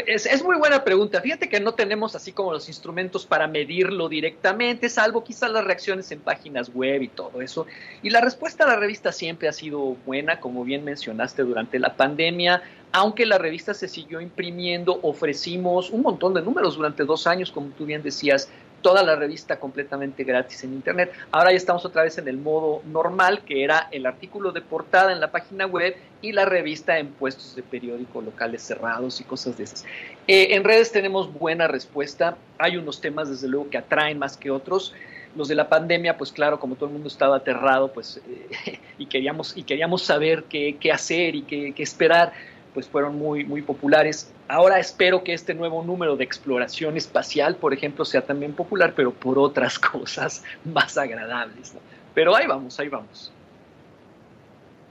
Es, 0.07 0.26
es, 0.26 0.45
muy 0.45 0.57
buena 0.57 0.85
pregunta. 0.85 1.20
Fíjate 1.20 1.49
que 1.49 1.61
no 1.61 1.74
tenemos 1.74 2.14
así 2.14 2.33
como 2.33 2.53
los 2.53 2.68
instrumentos 2.68 3.26
para 3.26 3.47
medirlo 3.47 4.09
directamente, 4.09 4.89
salvo 4.89 5.24
quizás 5.24 5.51
las 5.51 5.64
reacciones 5.64 6.11
en 6.12 6.20
páginas 6.20 6.72
web 6.74 7.03
y 7.03 7.09
todo 7.09 7.41
eso. 7.41 7.66
Y 8.03 8.11
la 8.11 8.20
respuesta 8.20 8.64
a 8.64 8.66
la 8.66 8.76
revista 8.76 9.12
siempre 9.12 9.49
ha 9.49 9.53
sido 9.53 9.97
buena, 10.07 10.41
como 10.41 10.64
bien 10.64 10.85
mencionaste 10.85 11.43
durante 11.43 11.78
la 11.78 11.97
pandemia. 11.97 12.62
Aunque 12.93 13.24
la 13.24 13.39
revista 13.39 13.72
se 13.72 13.89
siguió 13.89 14.20
imprimiendo, 14.20 14.99
ofrecimos 15.03 15.91
un 15.91 16.03
montón 16.03 16.35
de 16.35 16.43
números 16.43 16.76
durante 16.76 17.05
dos 17.05 17.26
años, 17.26 17.51
como 17.51 17.68
tú 17.68 17.87
bien 17.87 18.03
decías, 18.03 18.51
toda 18.83 19.03
la 19.03 19.16
revista 19.16 19.59
completamente 19.59 20.24
gratis 20.24 20.64
en 20.64 20.74
internet. 20.74 21.12
Ahora 21.30 21.51
ya 21.51 21.57
estamos 21.57 21.85
otra 21.85 22.03
vez 22.03 22.18
en 22.18 22.28
el 22.28 22.37
modo 22.37 22.83
normal, 22.85 23.43
que 23.45 23.64
era 23.64 23.89
el 23.91 24.05
artículo 24.07 24.53
de 24.53 24.61
portada 24.61 25.12
en 25.12 25.20
la 25.20 25.30
página 25.30 25.66
web 25.66 25.97
y 26.20 26.33
la 26.33 26.45
revista 26.45 26.99
en 26.99 27.09
puestos 27.09 27.57
de 27.57 27.62
periódico 27.62 28.20
locales 28.20 28.62
cerrados 28.62 29.20
y 29.20 29.24
cosas 29.24 29.57
de 29.57 29.64
esas. 29.64 29.85
Eh, 30.26 30.49
en 30.51 30.64
redes 30.64 30.93
tenemos 30.93 31.33
buena 31.33 31.68
respuesta. 31.68 32.37
Hay 32.59 32.76
unos 32.76 33.01
temas, 33.01 33.30
desde 33.30 33.49
luego, 33.49 33.70
que 33.70 33.78
atraen 33.78 34.18
más 34.18 34.37
que 34.37 34.51
otros. 34.51 34.95
Los 35.35 35.49
de 35.49 35.55
la 35.55 35.68
pandemia, 35.68 36.18
pues 36.18 36.30
claro, 36.30 36.61
como 36.61 36.74
todo 36.74 36.87
el 36.87 36.93
mundo 36.93 37.09
estaba 37.09 37.37
aterrado, 37.37 37.93
pues 37.93 38.20
eh, 38.66 38.78
y 38.99 39.07
queríamos 39.07 39.57
y 39.57 39.62
queríamos 39.62 40.03
saber 40.03 40.45
qué, 40.45 40.76
hacer 40.93 41.35
y 41.35 41.43
qué, 41.43 41.72
qué 41.74 41.83
esperar 41.83 42.33
pues 42.74 42.89
fueron 42.89 43.16
muy, 43.16 43.45
muy 43.45 43.62
populares. 43.62 44.33
Ahora 44.53 44.78
espero 44.78 45.24
que 45.24 45.32
este 45.32 45.55
nuevo 45.55 45.82
número 45.82 46.14
de 46.14 46.24
exploración 46.24 46.98
espacial, 46.98 47.57
por 47.57 47.72
ejemplo, 47.72 48.05
sea 48.05 48.20
también 48.20 48.53
popular, 48.53 48.92
pero 48.94 49.11
por 49.11 49.38
otras 49.38 49.78
cosas 49.92 50.44
más 50.62 50.98
agradables. 50.98 51.72
Pero 52.12 52.36
ahí 52.36 52.46
vamos, 52.46 52.78
ahí 52.78 52.90
vamos. 52.90 53.32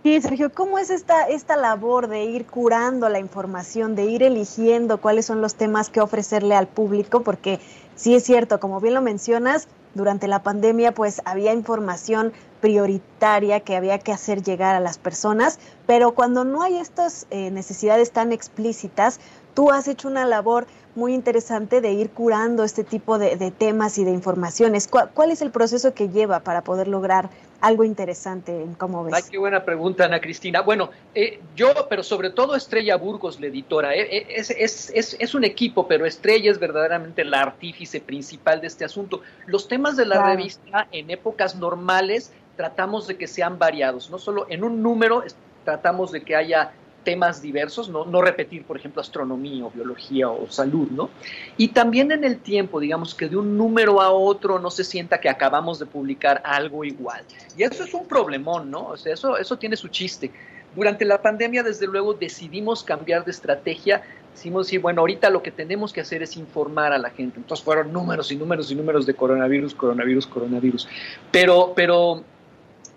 Sí, 0.02 0.20
Sergio, 0.20 0.52
¿cómo 0.52 0.80
es 0.80 0.90
esta, 0.90 1.28
esta 1.28 1.58
labor 1.58 2.08
de 2.08 2.24
ir 2.24 2.48
curando 2.48 3.08
la 3.08 3.20
información, 3.20 3.94
de 3.94 4.06
ir 4.06 4.24
eligiendo 4.24 4.98
cuáles 4.98 5.28
son 5.28 5.42
los 5.42 5.54
temas 5.54 5.92
que 5.92 6.02
ofrecerle 6.02 6.56
al 6.56 6.66
público? 6.66 7.22
Porque 7.22 7.60
sí 7.94 8.16
es 8.16 8.24
cierto, 8.24 8.60
como 8.60 8.82
bien 8.82 8.96
lo 8.96 9.04
mencionas, 9.04 9.68
durante 9.94 10.28
la 10.28 10.42
pandemia 10.42 10.94
pues 10.94 11.22
había 11.26 11.54
información 11.54 12.34
prioritaria 12.62 13.60
que 13.62 13.76
había 13.76 14.00
que 14.00 14.12
hacer 14.12 14.44
llegar 14.44 14.76
a 14.76 14.80
las 14.80 14.98
personas, 14.98 15.60
pero 15.88 16.14
cuando 16.14 16.46
no 16.46 16.62
hay 16.62 16.78
estas 16.78 17.28
eh, 17.32 17.52
necesidades 17.52 18.12
tan 18.12 18.32
explícitas, 18.32 19.20
tú 19.54 19.72
has 19.72 19.88
hecho 19.88 20.08
una 20.08 20.26
labor 20.26 20.68
muy 20.96 21.14
interesante 21.14 21.82
de 21.82 21.94
ir 21.94 22.10
curando 22.10 22.64
este 22.64 22.84
tipo 22.84 23.18
de, 23.18 23.38
de 23.38 23.52
temas 23.52 23.98
y 23.98 24.04
de 24.04 24.12
informaciones. 24.12 24.88
¿Cuál, 24.88 25.10
¿Cuál, 25.14 25.32
es 25.32 25.42
el 25.42 25.52
proceso 25.52 25.94
que 25.94 26.10
lleva 26.10 26.42
para 26.42 26.64
poder 26.64 26.88
lograr 26.88 27.30
algo 27.62 27.84
interesante 27.84 28.62
en 28.62 28.74
cómo 28.74 29.04
ves? 29.04 29.14
Ay, 29.14 29.24
qué 29.30 29.38
buena 29.38 29.64
pregunta, 29.64 30.06
Ana 30.06 30.20
Cristina. 30.20 30.62
Bueno, 30.62 30.90
eh, 31.16 31.40
yo, 31.56 31.70
pero 31.90 32.04
sobre 32.04 32.32
todo 32.32 32.56
Estrella 32.56 32.98
Burgos, 32.98 33.40
la 33.40 33.48
editora, 33.48 33.96
eh, 33.96 34.28
es, 34.30 34.50
es, 34.52 34.92
es, 34.94 35.16
es, 35.20 35.34
un 35.34 35.46
equipo, 35.46 35.88
pero 35.88 36.06
Estrella 36.06 36.52
es 36.52 36.60
verdaderamente 36.60 37.24
la 37.24 37.42
artífice 37.42 38.02
principal 38.02 38.60
de 38.60 38.68
este 38.68 38.84
asunto. 38.84 39.22
Los 39.46 39.68
temas 39.68 39.96
de 39.96 40.06
la 40.06 40.16
claro. 40.16 40.36
revista 40.36 40.88
en 40.92 41.10
épocas 41.10 41.56
normales 41.56 42.34
tratamos 42.58 43.08
de 43.08 43.16
que 43.18 43.28
sean 43.28 43.58
variados, 43.58 44.10
no 44.12 44.20
solo 44.20 44.46
en 44.50 44.64
un 44.64 44.84
número, 44.84 45.24
tratamos 45.64 46.12
de 46.12 46.24
que 46.24 46.36
haya 46.36 46.74
temas 47.04 47.42
diversos, 47.42 47.90
¿no? 47.90 48.06
no 48.06 48.22
repetir, 48.22 48.64
por 48.64 48.78
ejemplo, 48.78 49.02
astronomía 49.02 49.66
o 49.66 49.72
biología 49.72 50.30
o 50.30 50.50
salud, 50.50 50.90
¿no? 50.92 51.10
Y 51.58 51.70
también 51.70 52.12
en 52.12 52.24
el 52.24 52.40
tiempo, 52.40 52.80
digamos 52.80 53.16
que 53.16 53.28
de 53.28 53.38
un 53.38 53.58
número 53.58 54.02
a 54.02 54.12
otro 54.12 54.60
no 54.60 54.70
se 54.70 54.84
sienta 54.84 55.20
que 55.20 55.30
acabamos 55.30 55.80
de 55.80 55.86
publicar 55.86 56.42
algo 56.46 56.84
igual. 56.84 57.24
Y 57.58 57.64
eso 57.64 57.84
es 57.84 57.94
un 57.94 58.08
problemón, 58.08 58.70
¿no? 58.70 58.88
O 58.88 58.98
sea, 58.98 59.14
eso, 59.14 59.38
eso 59.38 59.58
tiene 59.58 59.76
su 59.76 59.88
chiste. 59.88 60.32
Durante 60.76 61.04
la 61.04 61.22
pandemia, 61.22 61.64
desde 61.64 61.86
luego, 61.86 62.14
decidimos 62.14 62.84
cambiar 62.84 63.26
de 63.26 63.32
estrategia. 63.32 64.04
Decimos, 64.34 64.68
sí, 64.68 64.78
bueno, 64.78 65.02
ahorita 65.02 65.30
lo 65.30 65.44
que 65.44 65.52
tenemos 65.52 65.92
que 65.92 66.00
hacer 66.02 66.24
es 66.24 66.38
informar 66.38 66.94
a 66.94 66.98
la 66.98 67.10
gente. 67.10 67.40
Entonces 67.40 67.64
fueron 67.64 67.92
números 67.92 68.32
y 68.32 68.38
números 68.38 68.72
y 68.72 68.76
números 68.76 69.06
de 69.06 69.14
coronavirus, 69.14 69.76
coronavirus, 69.76 70.28
coronavirus. 70.28 70.88
Pero, 71.30 71.74
pero 71.76 72.24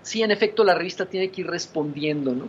sí, 0.02 0.22
en 0.22 0.30
efecto, 0.30 0.62
la 0.62 0.74
revista 0.74 1.06
tiene 1.06 1.30
que 1.30 1.40
ir 1.40 1.48
respondiendo, 1.48 2.32
¿no? 2.32 2.48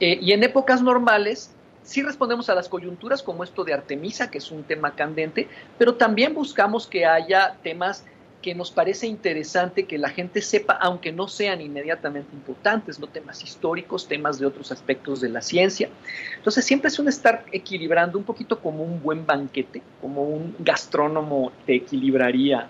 Eh, 0.00 0.18
y 0.20 0.32
en 0.32 0.42
épocas 0.42 0.82
normales 0.82 1.50
sí 1.82 2.02
respondemos 2.02 2.48
a 2.50 2.54
las 2.54 2.68
coyunturas 2.68 3.22
como 3.22 3.44
esto 3.44 3.64
de 3.64 3.72
Artemisa, 3.72 4.30
que 4.30 4.38
es 4.38 4.50
un 4.50 4.62
tema 4.62 4.94
candente, 4.94 5.48
pero 5.78 5.94
también 5.94 6.34
buscamos 6.34 6.86
que 6.86 7.06
haya 7.06 7.56
temas 7.62 8.04
que 8.42 8.54
nos 8.54 8.70
parece 8.70 9.06
interesante 9.06 9.86
que 9.86 9.98
la 9.98 10.10
gente 10.10 10.42
sepa, 10.42 10.74
aunque 10.74 11.10
no 11.10 11.26
sean 11.26 11.60
inmediatamente 11.60 12.34
importantes, 12.34 13.00
no 13.00 13.08
temas 13.08 13.42
históricos, 13.42 14.06
temas 14.06 14.38
de 14.38 14.46
otros 14.46 14.70
aspectos 14.70 15.20
de 15.20 15.28
la 15.28 15.42
ciencia. 15.42 15.88
Entonces 16.36 16.64
siempre 16.64 16.88
es 16.88 16.98
un 16.98 17.08
estar 17.08 17.44
equilibrando 17.50 18.16
un 18.16 18.24
poquito 18.24 18.60
como 18.60 18.84
un 18.84 19.02
buen 19.02 19.26
banquete, 19.26 19.82
como 20.00 20.22
un 20.22 20.54
gastrónomo 20.60 21.50
te 21.66 21.74
equilibraría 21.74 22.68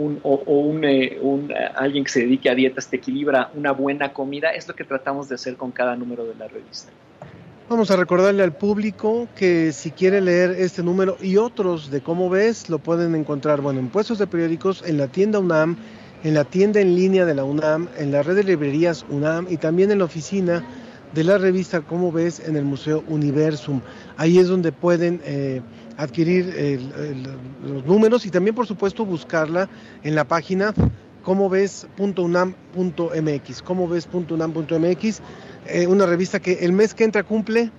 un, 0.00 0.20
o, 0.22 0.36
un, 0.46 0.84
eh, 0.84 1.18
eh, 1.20 1.54
alguien 1.74 2.04
que 2.04 2.10
se 2.10 2.20
dedique 2.20 2.48
a 2.48 2.54
dietas 2.54 2.88
te 2.88 2.96
equilibra 2.96 3.50
una 3.54 3.72
buena 3.72 4.12
comida, 4.12 4.50
es 4.50 4.66
lo 4.66 4.74
que 4.74 4.84
tratamos 4.84 5.28
de 5.28 5.34
hacer 5.34 5.56
con 5.56 5.70
cada 5.70 5.96
número 5.96 6.24
de 6.24 6.34
la 6.34 6.48
revista. 6.48 6.90
Vamos 7.68 7.90
a 7.90 7.96
recordarle 7.96 8.42
al 8.42 8.52
público 8.52 9.28
que 9.36 9.70
si 9.72 9.92
quiere 9.92 10.20
leer 10.20 10.50
este 10.58 10.82
número 10.82 11.16
y 11.20 11.36
otros 11.36 11.90
de 11.90 12.00
cómo 12.00 12.28
ves, 12.28 12.68
lo 12.68 12.80
pueden 12.80 13.14
encontrar, 13.14 13.60
bueno, 13.60 13.78
en 13.78 13.88
puestos 13.88 14.18
de 14.18 14.26
periódicos, 14.26 14.82
en 14.84 14.98
la 14.98 15.06
tienda 15.06 15.38
UNAM, 15.38 15.76
en 16.24 16.34
la 16.34 16.44
tienda 16.44 16.80
en 16.80 16.96
línea 16.96 17.24
de 17.24 17.34
la 17.34 17.44
UNAM, 17.44 17.88
en 17.96 18.10
la 18.10 18.22
red 18.22 18.34
de 18.34 18.44
librerías 18.44 19.04
UNAM 19.08 19.46
y 19.48 19.56
también 19.56 19.92
en 19.92 19.98
la 19.98 20.06
oficina 20.06 20.64
de 21.14 21.24
la 21.24 21.38
revista 21.38 21.80
Cómo 21.80 22.12
ves 22.12 22.40
en 22.40 22.56
el 22.56 22.64
Museo 22.64 23.04
Universum. 23.08 23.80
Ahí 24.16 24.38
es 24.38 24.48
donde 24.48 24.72
pueden 24.72 25.20
eh, 25.24 25.60
adquirir 26.00 26.48
el- 26.56 26.92
el- 26.92 27.72
los 27.72 27.84
números 27.84 28.24
y 28.26 28.30
también 28.30 28.54
por 28.54 28.66
supuesto 28.66 29.04
buscarla 29.04 29.68
en 30.02 30.14
la 30.14 30.24
página 30.24 30.72
comoves.unam.mx, 31.22 33.62
comoves.unam.mx, 33.62 35.20
eh, 35.66 35.86
una 35.86 36.06
revista 36.06 36.40
que 36.40 36.64
el 36.64 36.72
mes 36.72 36.94
que 36.94 37.04
entra 37.04 37.22
cumple, 37.22 37.70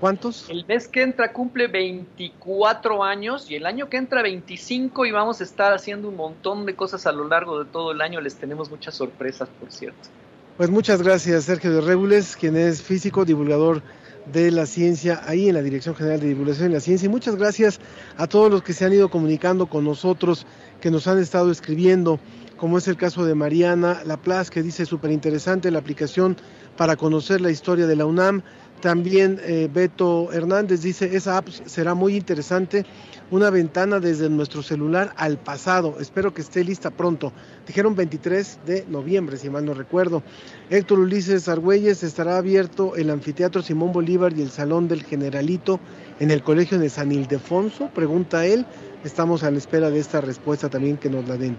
¿cuántos? 0.00 0.48
El 0.48 0.64
mes 0.66 0.88
que 0.88 1.02
entra 1.02 1.32
cumple 1.32 1.68
24 1.68 3.04
años 3.04 3.50
y 3.50 3.56
el 3.56 3.66
año 3.66 3.90
que 3.90 3.98
entra 3.98 4.22
25 4.22 5.04
y 5.04 5.12
vamos 5.12 5.40
a 5.40 5.44
estar 5.44 5.74
haciendo 5.74 6.08
un 6.08 6.16
montón 6.16 6.64
de 6.64 6.74
cosas 6.74 7.06
a 7.06 7.12
lo 7.12 7.28
largo 7.28 7.62
de 7.62 7.70
todo 7.70 7.92
el 7.92 8.00
año. 8.00 8.20
Les 8.22 8.36
tenemos 8.36 8.70
muchas 8.70 8.94
sorpresas, 8.94 9.50
por 9.60 9.70
cierto. 9.70 10.08
Pues 10.56 10.70
muchas 10.70 11.02
gracias 11.02 11.44
Sergio 11.44 11.72
de 11.72 11.80
Regules, 11.80 12.36
quien 12.36 12.56
es 12.56 12.82
físico, 12.82 13.24
divulgador 13.24 13.82
de 14.26 14.50
la 14.50 14.66
ciencia 14.66 15.20
ahí 15.26 15.48
en 15.48 15.54
la 15.54 15.62
Dirección 15.62 15.94
General 15.94 16.20
de 16.20 16.28
Divulgación 16.28 16.68
de 16.68 16.74
la 16.74 16.80
Ciencia. 16.80 17.06
Y 17.06 17.08
muchas 17.08 17.36
gracias 17.36 17.80
a 18.16 18.26
todos 18.26 18.50
los 18.50 18.62
que 18.62 18.72
se 18.72 18.84
han 18.84 18.92
ido 18.92 19.10
comunicando 19.10 19.66
con 19.66 19.84
nosotros, 19.84 20.46
que 20.80 20.90
nos 20.90 21.06
han 21.06 21.18
estado 21.18 21.50
escribiendo, 21.50 22.20
como 22.56 22.78
es 22.78 22.86
el 22.88 22.96
caso 22.96 23.24
de 23.24 23.34
Mariana 23.34 24.02
Laplace, 24.04 24.50
que 24.50 24.62
dice 24.62 24.86
súper 24.86 25.10
interesante 25.10 25.70
la 25.70 25.78
aplicación 25.78 26.36
para 26.76 26.96
conocer 26.96 27.40
la 27.40 27.50
historia 27.50 27.86
de 27.86 27.96
la 27.96 28.06
UNAM. 28.06 28.42
También 28.82 29.40
eh, 29.44 29.70
Beto 29.72 30.32
Hernández 30.32 30.82
dice, 30.82 31.16
esa 31.16 31.36
app 31.36 31.48
será 31.48 31.94
muy 31.94 32.16
interesante, 32.16 32.84
una 33.30 33.48
ventana 33.48 34.00
desde 34.00 34.28
nuestro 34.28 34.60
celular 34.60 35.12
al 35.16 35.38
pasado. 35.38 35.98
Espero 36.00 36.34
que 36.34 36.40
esté 36.40 36.64
lista 36.64 36.90
pronto. 36.90 37.32
Dijeron 37.64 37.94
23 37.94 38.58
de 38.66 38.84
noviembre, 38.88 39.36
si 39.36 39.48
mal 39.50 39.64
no 39.64 39.72
recuerdo. 39.72 40.24
Héctor 40.68 40.98
Ulises 40.98 41.48
Argüelles 41.48 42.02
estará 42.02 42.36
abierto 42.36 42.96
el 42.96 43.10
anfiteatro 43.10 43.62
Simón 43.62 43.92
Bolívar 43.92 44.36
y 44.36 44.42
el 44.42 44.50
Salón 44.50 44.88
del 44.88 45.04
Generalito 45.04 45.78
en 46.18 46.32
el 46.32 46.42
Colegio 46.42 46.80
de 46.80 46.90
San 46.90 47.12
Ildefonso, 47.12 47.88
pregunta 47.94 48.46
él. 48.46 48.66
Estamos 49.04 49.44
a 49.44 49.52
la 49.52 49.58
espera 49.58 49.90
de 49.90 50.00
esta 50.00 50.20
respuesta 50.20 50.68
también 50.68 50.96
que 50.96 51.08
nos 51.08 51.28
la 51.28 51.36
den. 51.36 51.56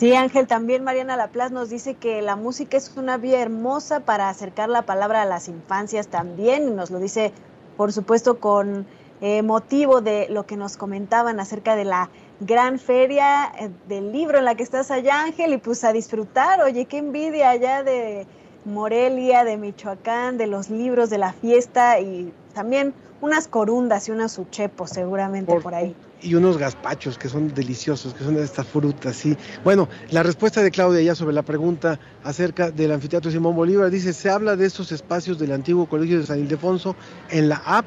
Sí, 0.00 0.14
Ángel, 0.14 0.46
también 0.46 0.82
Mariana 0.82 1.14
Laplace 1.18 1.52
nos 1.52 1.68
dice 1.68 1.92
que 1.92 2.22
la 2.22 2.34
música 2.34 2.78
es 2.78 2.90
una 2.96 3.18
vía 3.18 3.42
hermosa 3.42 4.00
para 4.00 4.30
acercar 4.30 4.70
la 4.70 4.80
palabra 4.80 5.20
a 5.20 5.26
las 5.26 5.46
infancias 5.46 6.08
también, 6.08 6.68
y 6.68 6.70
nos 6.70 6.90
lo 6.90 6.98
dice, 6.98 7.34
por 7.76 7.92
supuesto, 7.92 8.40
con 8.40 8.86
eh, 9.20 9.42
motivo 9.42 10.00
de 10.00 10.26
lo 10.30 10.46
que 10.46 10.56
nos 10.56 10.78
comentaban 10.78 11.38
acerca 11.38 11.76
de 11.76 11.84
la 11.84 12.08
gran 12.40 12.78
feria 12.78 13.52
eh, 13.58 13.68
del 13.88 14.10
libro 14.10 14.38
en 14.38 14.46
la 14.46 14.54
que 14.54 14.62
estás 14.62 14.90
allá, 14.90 15.20
Ángel, 15.20 15.52
y 15.52 15.58
pues 15.58 15.84
a 15.84 15.92
disfrutar, 15.92 16.62
oye, 16.62 16.86
qué 16.86 16.96
envidia 16.96 17.50
allá 17.50 17.82
de 17.82 18.26
Morelia, 18.64 19.44
de 19.44 19.58
Michoacán, 19.58 20.38
de 20.38 20.46
los 20.46 20.70
libros, 20.70 21.10
de 21.10 21.18
la 21.18 21.34
fiesta, 21.34 22.00
y 22.00 22.32
también 22.54 22.94
unas 23.20 23.48
corundas 23.48 24.08
y 24.08 24.12
unos 24.12 24.38
uchepos 24.38 24.88
seguramente 24.88 25.60
por, 25.60 25.74
ahí. 25.74 25.94
Y 26.22 26.34
unos 26.34 26.58
gazpachos 26.58 27.16
que 27.16 27.28
son 27.28 27.54
deliciosos, 27.54 28.12
que 28.14 28.24
son 28.24 28.34
de 28.34 28.44
estas 28.44 28.66
frutas, 28.66 29.16
sí. 29.16 29.36
Bueno, 29.64 29.88
la 30.10 30.22
respuesta 30.22 30.62
de 30.62 30.70
Claudia 30.70 31.00
ya 31.00 31.14
sobre 31.14 31.34
la 31.34 31.42
pregunta 31.42 31.98
acerca 32.24 32.70
del 32.70 32.92
anfiteatro 32.92 33.30
Simón 33.30 33.56
Bolívar 33.56 33.90
dice, 33.90 34.12
se 34.12 34.28
habla 34.28 34.56
de 34.56 34.66
estos 34.66 34.92
espacios 34.92 35.38
del 35.38 35.52
antiguo 35.52 35.86
colegio 35.86 36.18
de 36.18 36.26
San 36.26 36.38
Ildefonso 36.38 36.94
en 37.30 37.48
la 37.48 37.56
app 37.64 37.86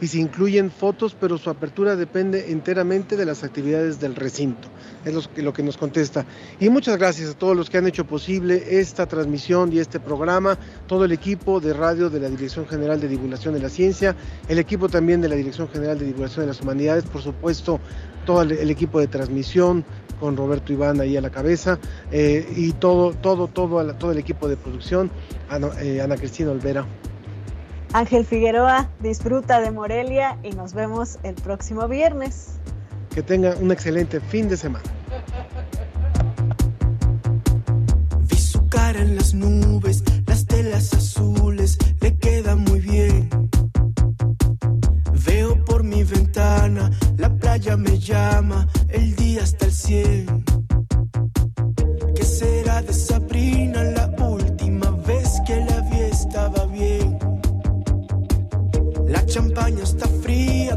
y 0.00 0.08
se 0.08 0.18
incluyen 0.18 0.70
fotos, 0.70 1.16
pero 1.18 1.38
su 1.38 1.50
apertura 1.50 1.96
depende 1.96 2.50
enteramente 2.50 3.16
de 3.16 3.24
las 3.24 3.44
actividades 3.44 4.00
del 4.00 4.14
recinto. 4.14 4.68
Es 5.04 5.14
lo 5.36 5.52
que, 5.52 5.62
nos 5.62 5.76
contesta. 5.76 6.24
Y 6.60 6.68
muchas 6.68 6.96
gracias 6.98 7.30
a 7.30 7.34
todos 7.34 7.56
los 7.56 7.70
que 7.70 7.78
han 7.78 7.86
hecho 7.86 8.04
posible 8.06 8.80
esta 8.80 9.06
transmisión 9.06 9.72
y 9.72 9.78
este 9.78 10.00
programa, 10.00 10.58
todo 10.86 11.04
el 11.04 11.12
equipo 11.12 11.60
de 11.60 11.72
radio 11.74 12.10
de 12.10 12.20
la 12.20 12.28
Dirección 12.28 12.66
General 12.66 13.00
de 13.00 13.08
Divulgación 13.08 13.54
de 13.54 13.60
la 13.60 13.68
Ciencia, 13.68 14.16
el 14.48 14.58
equipo 14.58 14.88
también 14.88 15.20
de 15.20 15.28
la 15.28 15.36
Dirección 15.36 15.68
General 15.68 15.98
de 15.98 16.06
Divulgación 16.06 16.44
de 16.44 16.48
las 16.48 16.60
Humanidades, 16.60 17.04
por 17.04 17.22
supuesto, 17.22 17.80
todo 18.24 18.42
el, 18.42 18.70
equipo 18.70 19.00
de 19.00 19.06
transmisión 19.06 19.84
con 20.18 20.36
Roberto 20.36 20.72
Iván 20.72 21.00
ahí 21.00 21.16
a 21.16 21.20
la 21.20 21.30
cabeza 21.30 21.78
eh, 22.10 22.50
y 22.56 22.72
todo, 22.72 23.12
todo, 23.12 23.48
todo, 23.48 23.94
todo 23.94 24.12
el 24.12 24.18
equipo 24.18 24.48
de 24.48 24.56
producción, 24.56 25.10
Ana, 25.50 25.70
eh, 25.80 26.00
Ana 26.00 26.16
Cristina 26.16 26.50
Olvera. 26.50 26.86
Ángel 27.94 28.26
Figueroa, 28.26 28.88
disfruta 28.98 29.60
de 29.60 29.70
Morelia 29.70 30.36
y 30.42 30.50
nos 30.50 30.74
vemos 30.74 31.20
el 31.22 31.36
próximo 31.36 31.86
viernes. 31.86 32.58
Que 33.14 33.22
tenga 33.22 33.54
un 33.60 33.70
excelente 33.70 34.18
fin 34.18 34.48
de 34.48 34.56
semana. 34.56 34.84
Vi 38.22 38.36
su 38.36 38.68
cara 38.68 38.98
en 39.00 39.14
las 39.14 39.32
nubes, 39.32 40.02
las 40.26 40.44
telas 40.44 40.92
azules 40.92 41.78
le 42.00 42.18
quedan 42.18 42.62
muy 42.64 42.80
bien. 42.80 43.30
Veo 45.24 45.64
por 45.64 45.84
mi 45.84 46.02
ventana, 46.02 46.90
la 47.16 47.28
playa 47.30 47.76
me 47.76 47.96
llama, 47.96 48.66
el 48.88 49.14
día 49.14 49.44
hasta 49.44 49.66
el 49.66 49.72
100. 49.72 50.44
¿Qué 52.16 52.24
será 52.24 52.82
de 52.82 52.92
Sabrina? 52.92 53.84
La 53.84 54.08
última 54.20 54.90
vez 55.06 55.40
que 55.46 55.64
la 55.64 55.80
vi 55.82 56.00
estaba 56.00 56.66
bien. 56.66 57.03
La 59.14 59.24
champaña 59.26 59.84
está 59.84 60.08
fría, 60.08 60.76